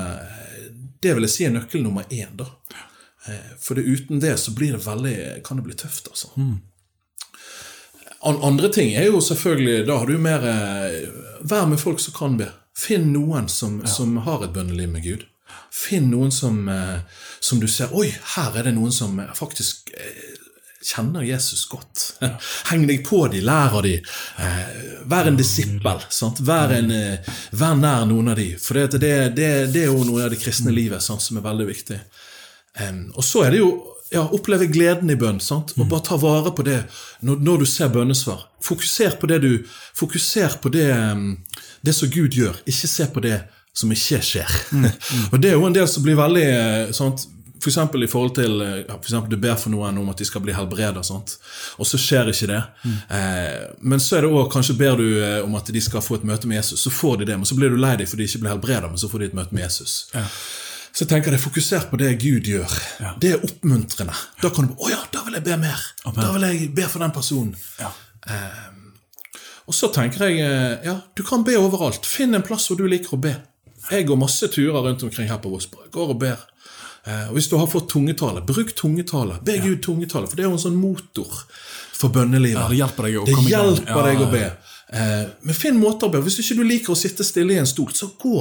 Det 1.03 1.13
vil 1.15 1.27
jeg 1.27 1.31
si 1.35 1.45
er 1.47 1.53
nøkkel 1.55 1.83
nummer 1.85 2.07
én. 2.11 2.31
da. 2.39 2.47
Eh, 3.27 3.53
For 3.59 3.75
det, 3.77 3.83
uten 3.85 4.19
det 4.23 4.37
så 4.39 4.51
blir 4.55 4.73
det 4.75 4.81
veldig, 4.87 5.43
kan 5.45 5.59
det 5.59 5.67
bli 5.67 5.75
tøft. 5.79 6.07
altså. 6.11 6.31
Mm. 6.35 6.57
Andre 8.21 8.67
ting 8.73 8.89
er 8.99 9.05
jo 9.07 9.21
selvfølgelig 9.23 9.85
Da 9.87 9.95
har 10.01 10.09
du 10.09 10.17
mer 10.19 10.43
eh, 10.43 11.05
Vær 11.47 11.69
med 11.71 11.79
folk 11.79 12.01
som 12.03 12.13
kan 12.17 12.33
be. 12.39 12.49
Finn 12.79 13.13
noen 13.13 13.47
som, 13.51 13.79
som 13.87 14.17
har 14.25 14.43
et 14.43 14.53
bønneliv 14.55 14.89
med 14.91 15.03
Gud. 15.03 15.23
Finn 15.71 16.09
noen 16.11 16.31
som, 16.31 16.67
eh, 16.69 16.99
som 17.39 17.59
du 17.59 17.67
ser 17.67 17.93
Oi, 17.95 18.09
her 18.35 18.57
er 18.57 18.69
det 18.69 18.75
noen 18.75 18.93
som 18.93 19.19
eh, 19.19 19.31
faktisk 19.37 19.91
eh, 19.93 20.37
kjenner 20.83 21.25
Jesus 21.27 21.65
godt. 21.69 22.05
Heng 22.71 22.87
deg 22.89 23.03
på 23.07 23.25
de, 23.31 23.43
lær 23.45 23.77
av 23.79 23.83
de. 23.85 23.97
Eh, 23.99 24.71
vær 25.09 25.29
en 25.29 25.37
disippel. 25.39 26.01
Sant? 26.09 26.41
Vær, 26.45 26.73
en, 26.75 26.91
vær 27.51 27.77
nær 27.77 28.07
noen 28.09 28.33
av 28.33 28.39
de. 28.39 28.51
For 28.61 28.79
det, 28.79 28.99
det, 29.01 29.13
det, 29.37 29.51
det 29.75 29.85
er 29.85 29.93
jo 29.93 30.07
noe 30.07 30.25
av 30.25 30.33
det 30.33 30.41
kristne 30.41 30.73
livet 30.75 31.03
sant, 31.05 31.23
som 31.23 31.39
er 31.39 31.45
veldig 31.45 31.69
viktig. 31.69 32.01
Og 33.17 33.25
så 33.25 33.41
er 33.43 33.51
det 33.51 33.59
jo 33.59 33.71
ja, 34.11 34.23
oppleve 34.33 34.65
gleden 34.65 35.09
i 35.09 35.17
bønn. 35.19 35.39
sant? 35.39 35.73
Og 35.77 35.87
bare 35.89 36.05
ta 36.05 36.17
vare 36.17 36.51
på 36.55 36.65
det 36.65 36.79
når, 37.25 37.41
når 37.45 37.61
du 37.61 37.65
ser 37.69 37.91
bønnesvar. 37.93 38.47
Fokuser 38.63 39.17
på 39.19 39.29
det 39.29 39.39
du 39.43 39.51
Fokuser 39.99 40.57
på 40.61 40.71
det, 40.73 40.89
det 41.81 41.95
som 41.95 42.09
Gud 42.09 42.35
gjør. 42.35 42.57
Ikke 42.65 42.87
se 42.87 43.07
på 43.13 43.23
det 43.23 43.39
som 43.75 43.91
ikke 43.91 44.21
skjer. 44.25 44.55
og 45.31 45.41
det 45.41 45.51
er 45.51 45.57
jo 45.57 45.67
en 45.67 45.75
del 45.75 45.87
som 45.89 46.05
blir 46.05 46.17
veldig 46.19 46.47
eh, 46.47 46.95
sant? 46.95 47.27
For 47.59 47.71
i 47.75 48.07
forhold 48.07 48.35
til 48.37 48.61
eh, 48.63 48.85
for 48.87 49.03
eksempel 49.03 49.33
Du 49.33 49.37
ber 49.37 49.57
for 49.59 49.73
noen 49.73 49.97
om 49.99 50.09
at 50.09 50.21
de 50.21 50.25
skal 50.27 50.41
bli 50.41 50.55
helbredet, 50.55 51.03
sant? 51.05 51.35
og 51.77 51.87
så 51.87 51.99
skjer 51.99 52.31
ikke 52.31 52.47
det. 52.53 52.61
Eh, 53.11 53.67
men 53.79 53.99
så 53.99 54.17
er 54.17 54.25
det 54.25 54.31
også, 54.31 54.51
kanskje 54.53 54.77
ber 54.79 54.95
du 54.99 55.07
eh, 55.19 55.43
om 55.43 55.55
at 55.59 55.67
de 55.67 55.81
skal 55.83 56.03
få 56.03 56.19
et 56.19 56.27
møte 56.27 56.47
med 56.47 56.61
Jesus, 56.61 56.79
så 56.85 56.91
får 56.93 57.19
de 57.19 57.29
det. 57.31 57.37
Men 57.37 57.49
så 57.49 57.59
blir 57.59 57.73
du 57.73 57.79
lei 57.79 57.97
deg 57.99 58.07
for 58.07 58.19
de 58.19 58.29
ikke 58.29 58.45
blir 58.45 58.55
helbredet, 58.55 58.89
men 58.89 59.01
så 59.01 59.11
får 59.11 59.19
de 59.19 59.31
et 59.31 59.37
møte 59.41 59.55
med 59.55 59.67
Jesus. 59.67 60.05
Så 60.89 61.03
jeg 61.03 61.11
tenker 61.11 61.31
det 61.35 61.39
er 61.39 61.43
fokusert 61.43 61.91
på 61.91 61.99
det 61.99 62.15
Gud 62.23 62.47
gjør. 62.47 62.79
Det 63.21 63.35
er 63.35 63.43
oppmuntrende. 63.45 64.15
Da 64.41 64.51
kan 64.55 64.71
du 64.71 64.79
Å 64.79 64.91
ja, 64.91 65.03
da 65.13 65.23
vil 65.27 65.37
jeg 65.37 65.45
be 65.45 65.59
mer! 65.61 65.83
Da 66.15 66.31
vil 66.33 66.47
jeg 66.47 66.71
be 66.75 66.87
for 66.89 67.03
den 67.03 67.13
personen. 67.15 67.55
Ja. 67.79 67.91
Og 69.69 69.75
så 69.77 69.91
tenker 69.93 70.25
jeg 70.25 70.41
eh, 70.41 70.79
ja, 70.87 70.95
du 71.13 71.21
kan 71.25 71.43
be 71.45 71.53
overalt. 71.59 72.07
Finn 72.09 72.33
en 72.33 72.45
plass 72.45 72.65
hvor 72.69 72.79
du 72.79 72.87
liker 72.89 73.13
å 73.13 73.21
be. 73.21 73.35
Jeg 73.91 74.05
går 74.07 74.19
masse 74.21 74.47
turer 74.53 74.81
rundt 74.85 75.03
omkring 75.03 75.29
her 75.29 75.41
på 75.41 75.51
Vossborg. 75.53 75.89
Går 75.91 76.15
og 76.15 76.19
ber. 76.21 76.45
Eh, 77.07 77.27
Og 77.29 77.33
Hvis 77.37 77.49
du 77.49 77.57
har 77.57 77.67
fått 77.67 77.89
tungetale, 77.89 78.41
bruk 78.45 78.73
tungetale. 78.75 79.39
Be 79.45 79.57
Gud 79.63 79.83
tungetale, 79.83 80.27
for 80.27 80.35
det 80.35 80.45
er 80.45 80.49
jo 80.49 80.57
en 80.57 80.65
sånn 80.67 80.79
motor 80.79 81.29
for 81.99 82.09
bønnelivet. 82.15 82.59
Ja, 82.59 82.67
det 82.69 82.79
hjelper 82.79 83.07
deg 83.09 83.21
å 83.21 83.25
Det 83.27 83.35
komme 83.35 83.49
i 83.49 83.55
gang. 83.55 83.79
Ja, 83.87 84.03
deg 84.05 84.21
å 84.23 84.31
be. 84.31 84.43
Eh, 84.89 85.25
men 85.45 85.53
finn 85.55 85.77
måter 85.77 86.07
å 86.07 86.13
be. 86.13 86.21
Hvis 86.25 86.39
du 86.39 86.41
ikke 86.41 86.65
liker 86.65 86.93
å 86.95 86.97
sitte 86.97 87.25
stille 87.27 87.53
i 87.53 87.59
en 87.61 87.67
stol, 87.69 87.91
så 87.93 88.09
gå. 88.19 88.39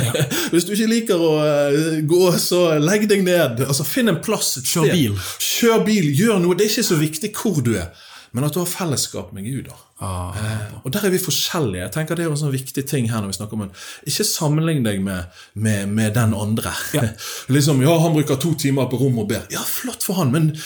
Hvis 0.52 0.66
du 0.66 0.72
ikke 0.74 0.88
liker 0.90 1.20
å 1.22 1.32
uh, 1.38 2.00
gå, 2.10 2.22
så 2.42 2.64
legg 2.82 3.06
deg 3.10 3.22
ned. 3.26 3.62
Altså 3.66 3.86
Finn 3.86 4.10
en 4.10 4.18
plass 4.24 4.56
et 4.58 4.66
Kjør 4.72 4.90
bil. 4.90 5.14
Kjør 5.38 5.84
bil, 5.86 6.08
gjør 6.18 6.42
noe. 6.42 6.58
Det 6.58 6.66
er 6.66 6.72
ikke 6.72 6.88
så 6.90 6.98
viktig 6.98 7.30
hvor 7.38 7.62
du 7.62 7.76
er, 7.78 7.92
men 8.34 8.44
at 8.44 8.52
du 8.54 8.58
har 8.60 8.66
fellesskap 8.66 9.32
med 9.32 9.44
Gud. 9.46 9.68
da. 9.70 9.76
Ah, 10.04 10.34
Eh, 10.36 10.72
og 10.84 10.92
der 10.92 11.04
er 11.06 11.10
vi 11.14 11.18
forskjellige. 11.22 11.82
Jeg 11.84 11.92
tenker 11.94 12.16
Det 12.18 12.24
er 12.26 12.30
en 12.30 12.36
sånn 12.36 12.52
viktig 12.52 12.84
ting 12.90 13.06
her 13.10 13.20
når 13.22 13.30
vi 13.30 13.36
snakker 13.38 13.52
om 13.54 13.62
en- 13.62 13.70
Ikke 14.06 14.24
sammenlign 14.26 14.82
deg 14.84 15.00
med, 15.00 15.24
med, 15.54 15.88
med 15.88 16.14
den 16.14 16.34
andre. 16.34 16.72
liksom, 17.48 17.80
ja, 17.82 17.94
Han 17.98 18.12
bruker 18.12 18.36
to 18.36 18.54
timer 18.54 18.90
på 18.90 18.98
rom 19.00 19.18
og 19.22 19.28
ber. 19.28 19.46
Ja, 19.54 19.62
flott 19.62 20.02
for 20.02 20.14
han, 20.14 20.32
men 20.32 20.56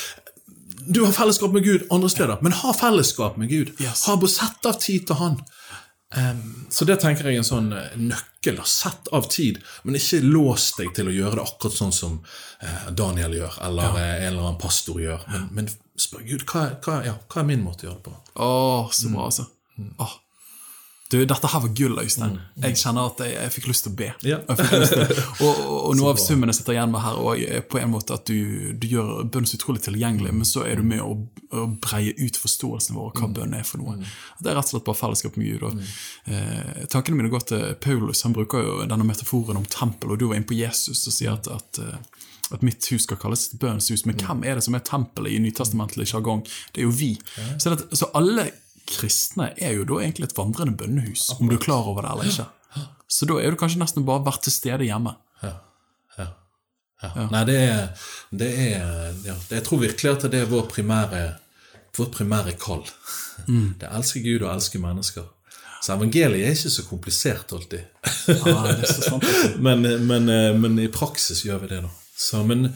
du 0.91 1.05
har 1.05 1.12
fellesskap 1.12 1.53
med 1.53 1.64
Gud 1.64 1.87
andre 1.93 2.09
steder. 2.09 2.39
Men 2.43 2.53
ha 2.53 2.73
fellesskap 2.73 3.37
med 3.37 3.49
Gud. 3.51 3.75
Yes. 3.81 4.07
Ha 4.09 4.16
Sett 4.27 4.64
av 4.66 4.81
tid 4.81 5.07
til 5.07 5.16
han. 5.21 5.37
Em, 6.17 6.67
så 6.71 6.87
det 6.89 6.97
tenker 7.03 7.27
jeg 7.29 7.37
er 7.37 7.43
en 7.43 7.47
sånn 7.47 7.73
eh, 7.77 7.97
nøkkel. 8.01 8.61
Sett 8.65 9.11
av 9.13 9.29
tid, 9.33 9.59
men 9.85 9.99
ikke 9.99 10.23
lås 10.25 10.71
deg 10.79 10.95
til 10.97 11.11
å 11.11 11.15
gjøre 11.15 11.37
det 11.37 11.45
akkurat 11.45 11.77
sånn 11.77 11.93
som 11.93 12.15
uh, 12.23 12.87
Daniel 12.97 13.37
gjør, 13.37 13.59
eller 13.69 13.99
eh, 14.01 14.15
en 14.23 14.31
eller 14.31 14.47
annen 14.47 14.63
pastor 14.63 15.03
gjør. 15.03 15.27
Men, 15.33 15.51
men 15.59 15.69
spør 16.01 16.25
Gud 16.25 16.47
hva, 16.49 16.65
hva, 16.85 17.03
ja, 17.05 17.19
hva 17.29 17.43
er 17.43 17.51
min 17.51 17.67
måte 17.67 17.85
å 17.85 17.91
gjøre 17.91 18.01
det 18.01 18.07
på. 18.09 18.17
Åh, 18.47 18.95
så 18.95 19.13
bra, 19.13 19.29
altså. 19.29 19.49
Åh. 20.01 20.17
Du, 21.09 21.17
dette 21.25 21.49
her 21.49 21.63
var 21.65 21.71
gull, 21.73 21.97
Øystein. 22.03 22.35
Jeg 22.61 22.77
kjenner 22.77 23.07
at 23.09 23.21
jeg, 23.25 23.33
jeg 23.33 23.53
fikk 23.55 23.69
lyst 23.71 23.87
til 23.87 23.95
å 23.95 23.97
be. 23.97 24.09
Ja. 24.29 24.39
Og, 25.39 25.47
og, 25.47 25.77
og, 25.89 25.93
noe 25.97 26.11
av 26.13 26.19
summen 26.21 26.51
jeg 26.51 26.59
sitter 26.59 26.75
igjen 26.75 26.91
med 26.93 27.01
her, 27.01 27.17
og 27.23 27.41
er 27.41 27.63
på 27.65 27.79
en 27.81 27.93
måte 27.93 28.17
at 28.17 28.29
du, 28.29 28.75
du 28.77 28.87
gjør 28.91 29.23
bønn 29.31 29.47
så 29.49 29.57
utrolig 29.57 29.81
tilgjengelig, 29.85 30.33
men 30.35 30.49
så 30.49 30.65
er 30.67 30.81
du 30.81 30.85
med 30.85 31.01
å, 31.01 31.15
å 31.55 31.65
breie 31.81 32.13
ut 32.19 32.37
forståelsen 32.37 32.99
vår 32.99 33.13
av 33.13 33.23
hva 33.23 33.31
bønn 33.39 33.57
er 33.57 33.65
for 33.65 33.81
noe. 33.81 33.97
Det 34.43 34.51
er 34.51 34.59
rett 34.59 34.69
og 34.69 34.75
slett 34.75 34.87
bare 34.89 35.01
fellesskap 35.01 35.39
med 35.39 35.49
Gud. 35.53 35.65
Og, 35.71 35.95
eh, 36.35 36.85
tankene 36.93 37.21
mine 37.21 37.33
går 37.33 37.47
til 37.53 37.65
Paulus. 37.85 38.25
Han 38.27 38.37
bruker 38.37 38.67
jo 38.67 38.77
denne 38.85 39.09
metaforen 39.09 39.63
om 39.63 39.69
tempel, 39.71 40.13
og 40.13 40.21
du 40.21 40.29
var 40.29 40.41
inne 40.41 40.51
på 40.51 40.59
Jesus 40.59 41.07
og 41.07 41.15
sier 41.15 41.39
at, 41.39 41.49
at 41.55 41.83
eh, 41.85 42.25
at 42.49 42.63
mitt 42.65 42.87
hus 42.89 43.05
skal 43.05 43.19
kalles 43.21 43.51
bønnens 43.61 43.91
hus. 43.93 44.07
Men 44.09 44.17
hvem 44.17 44.41
er 44.49 44.57
det 44.57 44.65
som 44.65 44.77
er 44.77 44.85
tempelet 44.87 45.37
i 45.37 45.43
nytestamentlig 45.45 46.09
sjargong? 46.09 46.47
Det 46.73 46.81
er 46.81 46.87
jo 46.89 46.95
vi. 46.97 47.11
Så, 47.61 47.75
det, 47.75 47.91
så 47.99 48.09
alle 48.17 48.49
kristne 48.91 49.51
er 49.57 49.74
jo 49.76 49.84
da 49.89 50.01
egentlig 50.03 50.28
et 50.30 50.36
vandrende 50.39 50.76
bønnehus, 50.80 51.28
om 51.39 51.49
du 51.51 51.57
er 51.57 51.62
klar 51.62 51.86
over 51.91 52.03
det 52.07 52.12
eller 52.12 52.30
ikke. 52.32 52.47
Så 53.09 53.24
da 53.28 53.39
er 53.41 53.55
du 53.55 53.57
kanskje 53.61 53.80
nesten 53.80 54.05
bare 54.05 54.24
vært 54.26 54.43
til 54.45 54.53
stede 54.53 54.84
hjemme. 54.89 55.14
Ja. 55.43 55.55
Ja. 56.18 56.26
Ja. 57.03 57.28
Nei, 57.32 57.45
det 57.49 57.57
er, 57.62 58.09
det 58.34 58.49
er 58.59 59.14
ja, 59.24 59.34
Jeg 59.55 59.62
tror 59.64 59.78
virkelig 59.84 60.11
at 60.16 60.26
det 60.32 60.41
er 60.43 60.51
vår 60.51 60.66
primære, 60.72 61.22
vårt 61.97 62.12
primære 62.18 62.53
kall. 62.61 62.82
Det 63.47 63.86
er 63.86 63.95
elske 63.97 64.20
Gud 64.24 64.43
og 64.45 64.51
elske 64.57 64.80
mennesker. 64.82 65.24
Så 65.78 65.95
evangeliet 65.95 66.43
er 66.49 66.57
ikke 66.59 66.72
så 66.74 66.84
komplisert 66.89 67.53
alltid. 67.55 67.84
Ah, 68.34 68.64
det 68.74 68.82
er 68.82 68.93
så 68.93 69.05
sant. 69.12 69.28
men, 69.66 69.86
men, 70.11 70.26
men 70.61 70.78
i 70.82 70.89
praksis 70.93 71.45
gjør 71.47 71.62
vi 71.64 71.70
det, 71.70 71.78
da. 71.86 71.93
Så, 72.18 72.43
men 72.45 72.66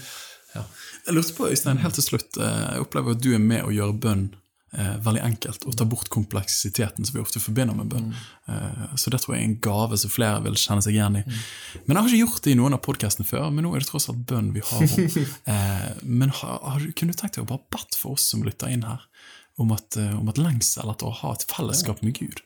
ja. 0.54 0.62
Jeg 1.08 1.16
lurte 1.16 1.34
på, 1.34 1.48
Øystein, 1.50 1.80
helt 1.82 1.98
til 1.98 2.04
slutt. 2.06 2.38
eh, 2.38 2.60
Jeg 2.76 2.84
opplever 2.86 3.16
at 3.16 3.24
du 3.24 3.32
er 3.34 3.42
med 3.42 3.66
å 3.66 3.72
gjøre 3.74 3.98
bønn 4.04 4.28
eh, 4.76 4.96
veldig 5.04 5.22
enkelt, 5.26 5.64
og 5.68 5.76
ta 5.76 5.84
bort 5.88 6.08
kompleksiteten 6.12 7.04
som 7.08 7.16
vi 7.18 7.22
ofte 7.22 7.40
forbinder 7.42 7.76
med 7.78 7.90
bønn. 7.92 8.10
Eh, 8.48 8.96
så 8.96 9.12
det 9.12 9.20
tror 9.22 9.36
jeg 9.36 9.44
er 9.44 9.48
en 9.50 9.58
gave 9.64 9.98
som 10.00 10.12
flere 10.12 10.42
vil 10.46 10.56
kjenne 10.60 10.82
seg 10.84 10.96
igjen 10.96 11.20
i. 11.20 11.24
Men 11.86 11.96
jeg 11.96 12.00
har 12.02 12.10
ikke 12.10 12.22
gjort 12.24 12.42
det 12.46 12.54
i 12.54 12.58
noen 12.60 12.76
av 12.78 12.82
podkastene 12.86 13.28
før, 13.28 13.48
men 13.52 13.66
nå 13.66 13.74
er 13.76 13.84
det 13.84 13.90
tross 13.90 14.08
alt 14.12 14.22
bønn 14.28 14.52
vi 14.56 14.64
har 14.68 14.84
om. 14.86 15.18
Eh, 15.52 15.88
men 16.02 16.30
har, 16.40 16.58
har 16.64 16.84
kunne 16.96 17.12
du 17.12 17.18
tenkt 17.18 17.36
deg 17.36 17.44
å 17.44 17.50
bare 17.52 17.66
bedt 17.74 17.96
for 17.98 18.16
oss 18.16 18.24
som 18.32 18.44
lytter 18.46 18.72
inn 18.72 18.84
her? 18.88 19.04
om 19.60 19.68
at, 19.74 19.96
eh, 20.00 20.14
om 20.18 20.30
at 20.32 20.38
lengsel 20.40 20.88
etter 20.88 21.06
å 21.10 21.12
ha 21.18 21.34
et 21.36 21.42
fellesskap 21.44 22.00
med 22.02 22.14
Gud 22.16 22.38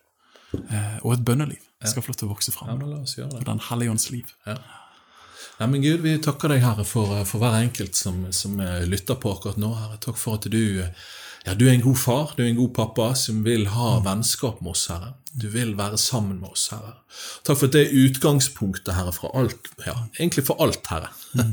eh, 0.59 0.97
og 1.05 1.13
et 1.15 1.23
bønneliv 1.25 1.63
skal 1.87 2.03
få 2.03 2.11
lov 2.11 2.17
til 2.19 2.27
å 2.27 2.33
vokse 2.33 2.51
Ja, 2.51 2.57
fram. 2.57 2.81
ja. 2.83 3.29
Og 3.29 3.45
Den 3.47 3.61
hellige 3.69 3.93
ånds 3.93 4.09
liv. 4.11 4.33
Nei, 4.47 5.67
men 5.71 5.85
Gud, 5.85 6.03
vi 6.05 6.17
takker 6.21 6.51
deg, 6.53 6.65
Herre, 6.65 6.85
for, 6.85 7.13
for 7.29 7.41
hver 7.41 7.55
enkelt 7.63 7.97
som, 7.97 8.25
som 8.35 8.59
eh, 8.61 8.83
lytter 8.91 9.17
på 9.23 9.31
akkurat 9.37 9.57
nå. 9.61 9.71
Herre. 9.79 10.01
Takk 10.03 10.19
for 10.21 10.41
at 10.41 10.49
du, 10.53 10.59
eh, 10.83 11.07
ja, 11.47 11.55
du 11.55 11.69
er 11.69 11.77
en 11.77 11.85
god 11.85 11.99
far, 12.03 12.33
du 12.37 12.43
er 12.43 12.51
en 12.51 12.59
god 12.59 12.73
pappa 12.75 13.13
som 13.19 13.45
vil 13.47 13.69
ha 13.71 13.97
vennskap 14.03 14.59
med 14.65 14.75
oss, 14.75 14.89
Herre. 14.91 15.15
Du 15.37 15.47
vil 15.53 15.77
være 15.79 15.99
sammen 16.01 16.41
med 16.41 16.57
oss, 16.57 16.69
Herre. 16.73 16.97
Takk 17.47 17.61
for 17.61 17.69
at 17.69 17.77
det 17.77 17.85
er 17.87 17.99
utgangspunktet, 18.07 18.95
Herre, 18.97 19.15
fra 19.15 19.31
alt, 19.39 19.71
ja, 19.87 19.95
egentlig 20.19 20.47
for 20.49 20.59
alt, 20.65 20.83
Herre. 20.91 21.13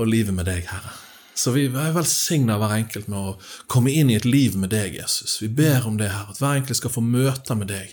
Og 0.00 0.08
livet 0.08 0.36
med 0.36 0.48
deg, 0.48 0.64
Herre. 0.70 0.94
Så 1.36 1.52
vi 1.52 1.66
er 1.68 1.92
velsigna 1.92 2.56
hver 2.56 2.72
enkelt 2.78 3.10
med 3.12 3.18
å 3.20 3.34
komme 3.68 3.92
inn 3.92 4.08
i 4.08 4.16
et 4.16 4.24
liv 4.24 4.54
med 4.56 4.70
deg, 4.72 4.94
Jesus. 4.96 5.36
Vi 5.42 5.50
ber 5.52 5.84
om 5.84 5.98
det, 6.00 6.08
her, 6.08 6.30
at 6.32 6.40
hver 6.40 6.62
enkelt 6.62 6.78
skal 6.78 6.94
få 6.94 7.02
møter 7.04 7.58
med 7.60 7.68
deg. 7.68 7.92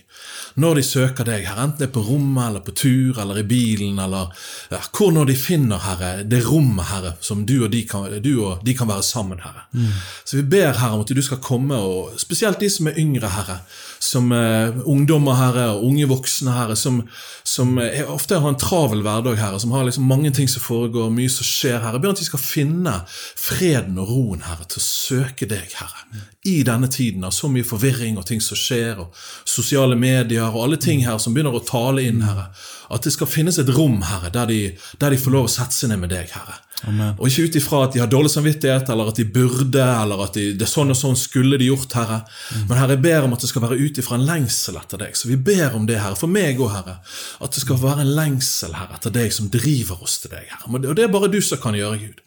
Når 0.63 0.79
de 0.79 0.83
søker 0.87 1.27
deg, 1.27 1.43
her, 1.49 1.59
enten 1.59 1.81
det 1.81 1.89
er 1.89 1.93
på 1.97 2.05
rommet 2.07 2.45
eller 2.47 2.63
på 2.63 2.75
tur 2.79 3.19
eller 3.19 3.41
i 3.41 3.45
bilen, 3.47 3.99
eller 3.99 4.31
ja, 4.71 4.79
hvor 4.95 5.11
når 5.11 5.33
de 5.33 5.35
finner, 5.35 5.83
Herre, 5.83 6.11
det 6.23 6.39
rommet, 6.47 6.87
Herre, 6.87 7.15
som 7.19 7.43
du 7.49 7.57
og 7.65 7.73
de 7.73 7.83
kan, 7.89 8.07
du 8.23 8.31
og 8.45 8.63
de 8.63 8.77
kan 8.79 8.87
være 8.87 9.03
sammen, 9.03 9.43
Herre. 9.43 9.67
Så 10.23 10.39
vi 10.39 10.45
ber, 10.55 10.71
Herre, 10.79 10.95
om 10.95 11.03
at 11.03 11.11
du 11.11 11.23
skal 11.25 11.43
komme, 11.43 11.75
og 11.75 12.15
spesielt 12.21 12.63
de 12.63 12.71
som 12.71 12.87
er 12.87 12.99
yngre, 13.03 13.33
Herre, 13.33 13.59
som 14.03 14.31
eh, 14.35 14.75
ungdommer, 14.89 15.37
Herre, 15.39 15.69
og 15.75 15.87
unge 15.87 16.07
voksne, 16.11 16.53
Herre, 16.55 16.75
som, 16.79 17.01
som 17.47 17.77
er, 17.81 18.03
ofte 18.11 18.41
har 18.43 18.51
en 18.51 18.59
travel 18.59 19.03
hverdag, 19.05 19.39
Herre, 19.39 19.61
som 19.63 19.71
har 19.75 19.87
liksom 19.87 20.07
mange 20.09 20.33
ting 20.35 20.51
som 20.51 20.63
foregår, 20.65 21.11
mye 21.13 21.31
som 21.31 21.47
skjer, 21.47 21.79
Herre. 21.79 21.97
Jeg 21.97 22.05
ber 22.05 22.15
at 22.15 22.23
de 22.23 22.27
skal 22.27 22.43
finne 22.43 22.97
freden 23.07 23.99
og 24.03 24.11
roen, 24.11 24.45
Herre, 24.49 24.67
til 24.67 24.83
å 24.83 24.87
søke 24.87 25.49
deg, 25.49 25.71
Herre. 25.79 26.32
I 26.43 26.63
denne 26.67 26.89
tiden 26.91 27.23
av 27.23 27.31
så 27.31 27.47
mye 27.47 27.63
forvirring 27.63 28.17
og 28.19 28.25
ting 28.27 28.41
som 28.43 28.57
skjer, 28.59 28.97
og 28.99 29.15
sosiale 29.47 29.95
medier 29.95 30.43
og 30.49 30.65
alle 30.65 30.79
ting 30.81 31.05
her 31.05 31.15
som 31.23 31.31
begynner 31.31 31.55
å 31.55 31.63
tale 31.63 32.03
inn, 32.03 32.19
Herre. 32.27 32.49
At 32.91 33.07
det 33.07 33.13
skal 33.15 33.29
finnes 33.31 33.61
et 33.61 33.71
rom, 33.71 34.01
Herre, 34.03 34.27
der 34.33 34.49
de, 34.51 34.57
der 34.99 35.15
de 35.15 35.21
får 35.21 35.31
lov 35.31 35.47
å 35.47 35.53
sette 35.53 35.77
seg 35.77 35.93
ned 35.93 36.01
med 36.01 36.11
deg, 36.11 36.33
Herre. 36.35 36.59
Amen. 36.83 37.13
Og 37.15 37.29
ikke 37.29 37.45
ut 37.47 37.55
ifra 37.55 37.79
at 37.85 37.95
de 37.95 38.01
har 38.01 38.09
dårlig 38.11 38.33
samvittighet, 38.33 38.91
eller 38.91 39.13
at 39.13 39.21
de 39.21 39.25
burde, 39.37 39.85
eller 39.85 40.25
at 40.25 40.35
de, 40.35 40.49
det 40.59 40.65
er 40.67 40.71
sånn 40.73 40.91
og 40.91 40.99
sånn 40.99 41.15
skulle 41.19 41.55
de 41.61 41.69
gjort, 41.69 41.95
Herre. 41.95 42.19
Men 42.67 42.75
Herre, 42.75 42.97
jeg 42.97 43.03
ber 43.05 43.29
om 43.29 43.37
at 43.37 43.45
det 43.45 43.51
skal 43.53 43.63
være 43.63 43.79
ut 43.79 44.03
ifra 44.03 44.19
en 44.19 44.27
lengsel 44.27 44.81
etter 44.81 45.03
deg. 45.05 45.15
Så 45.15 45.31
vi 45.31 45.39
ber 45.39 45.79
om 45.79 45.87
det, 45.87 46.01
Herre, 46.03 46.19
for 46.19 46.31
meg 46.31 46.59
òg, 46.59 46.73
Herre. 46.75 46.97
At 47.39 47.55
det 47.55 47.63
skal 47.63 47.79
være 47.79 48.03
en 48.03 48.13
lengsel, 48.19 48.75
Herre, 48.75 48.99
etter 48.99 49.15
deg 49.15 49.31
som 49.31 49.47
driver 49.53 50.03
oss 50.03 50.19
til 50.25 50.35
deg, 50.35 50.51
Herre. 50.51 50.75
Og 50.75 50.91
det 50.99 51.07
er 51.07 51.15
bare 51.15 51.31
du 51.31 51.39
som 51.39 51.63
kan 51.63 51.79
gjøre, 51.79 52.03
Gud. 52.03 52.23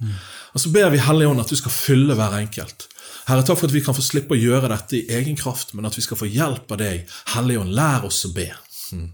Og 0.57 0.65
så 0.65 0.73
ber 0.73 0.89
vi 0.95 1.05
Hellige 1.05 1.29
Ånd 1.35 1.45
at 1.45 1.53
du 1.53 1.61
skal 1.61 1.75
fylle 1.75 2.17
hver 2.17 2.41
enkelt. 2.41 2.89
Herre, 3.27 3.43
takk 3.43 3.59
for 3.59 3.67
at 3.67 3.75
vi 3.75 3.83
kan 3.83 3.97
få 3.97 4.05
slippe 4.07 4.37
å 4.37 4.39
gjøre 4.39 4.71
dette 4.71 5.01
i 5.01 5.07
egen 5.19 5.39
kraft, 5.39 5.75
men 5.75 5.89
at 5.89 5.97
vi 5.99 6.05
skal 6.05 6.19
få 6.21 6.29
hjelp 6.31 6.71
av 6.71 6.79
deg. 6.79 7.11
Helligånd, 7.35 7.75
lær 7.75 8.07
oss 8.07 8.23
å 8.29 8.31
be. 8.37 8.53
Mm. 8.95 9.09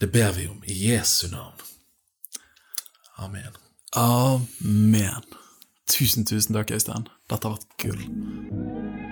Det 0.00 0.08
ber 0.12 0.32
vi 0.38 0.48
om 0.48 0.64
i 0.64 0.78
Jesu 0.88 1.28
navn. 1.28 1.60
Amen. 3.20 3.52
Amen. 3.96 5.28
Tusen, 5.92 6.24
tusen 6.24 6.56
takk, 6.56 6.72
Øystein. 6.72 7.04
Dette 7.28 7.48
har 7.48 7.58
vært 7.58 7.76
gull. 7.84 9.11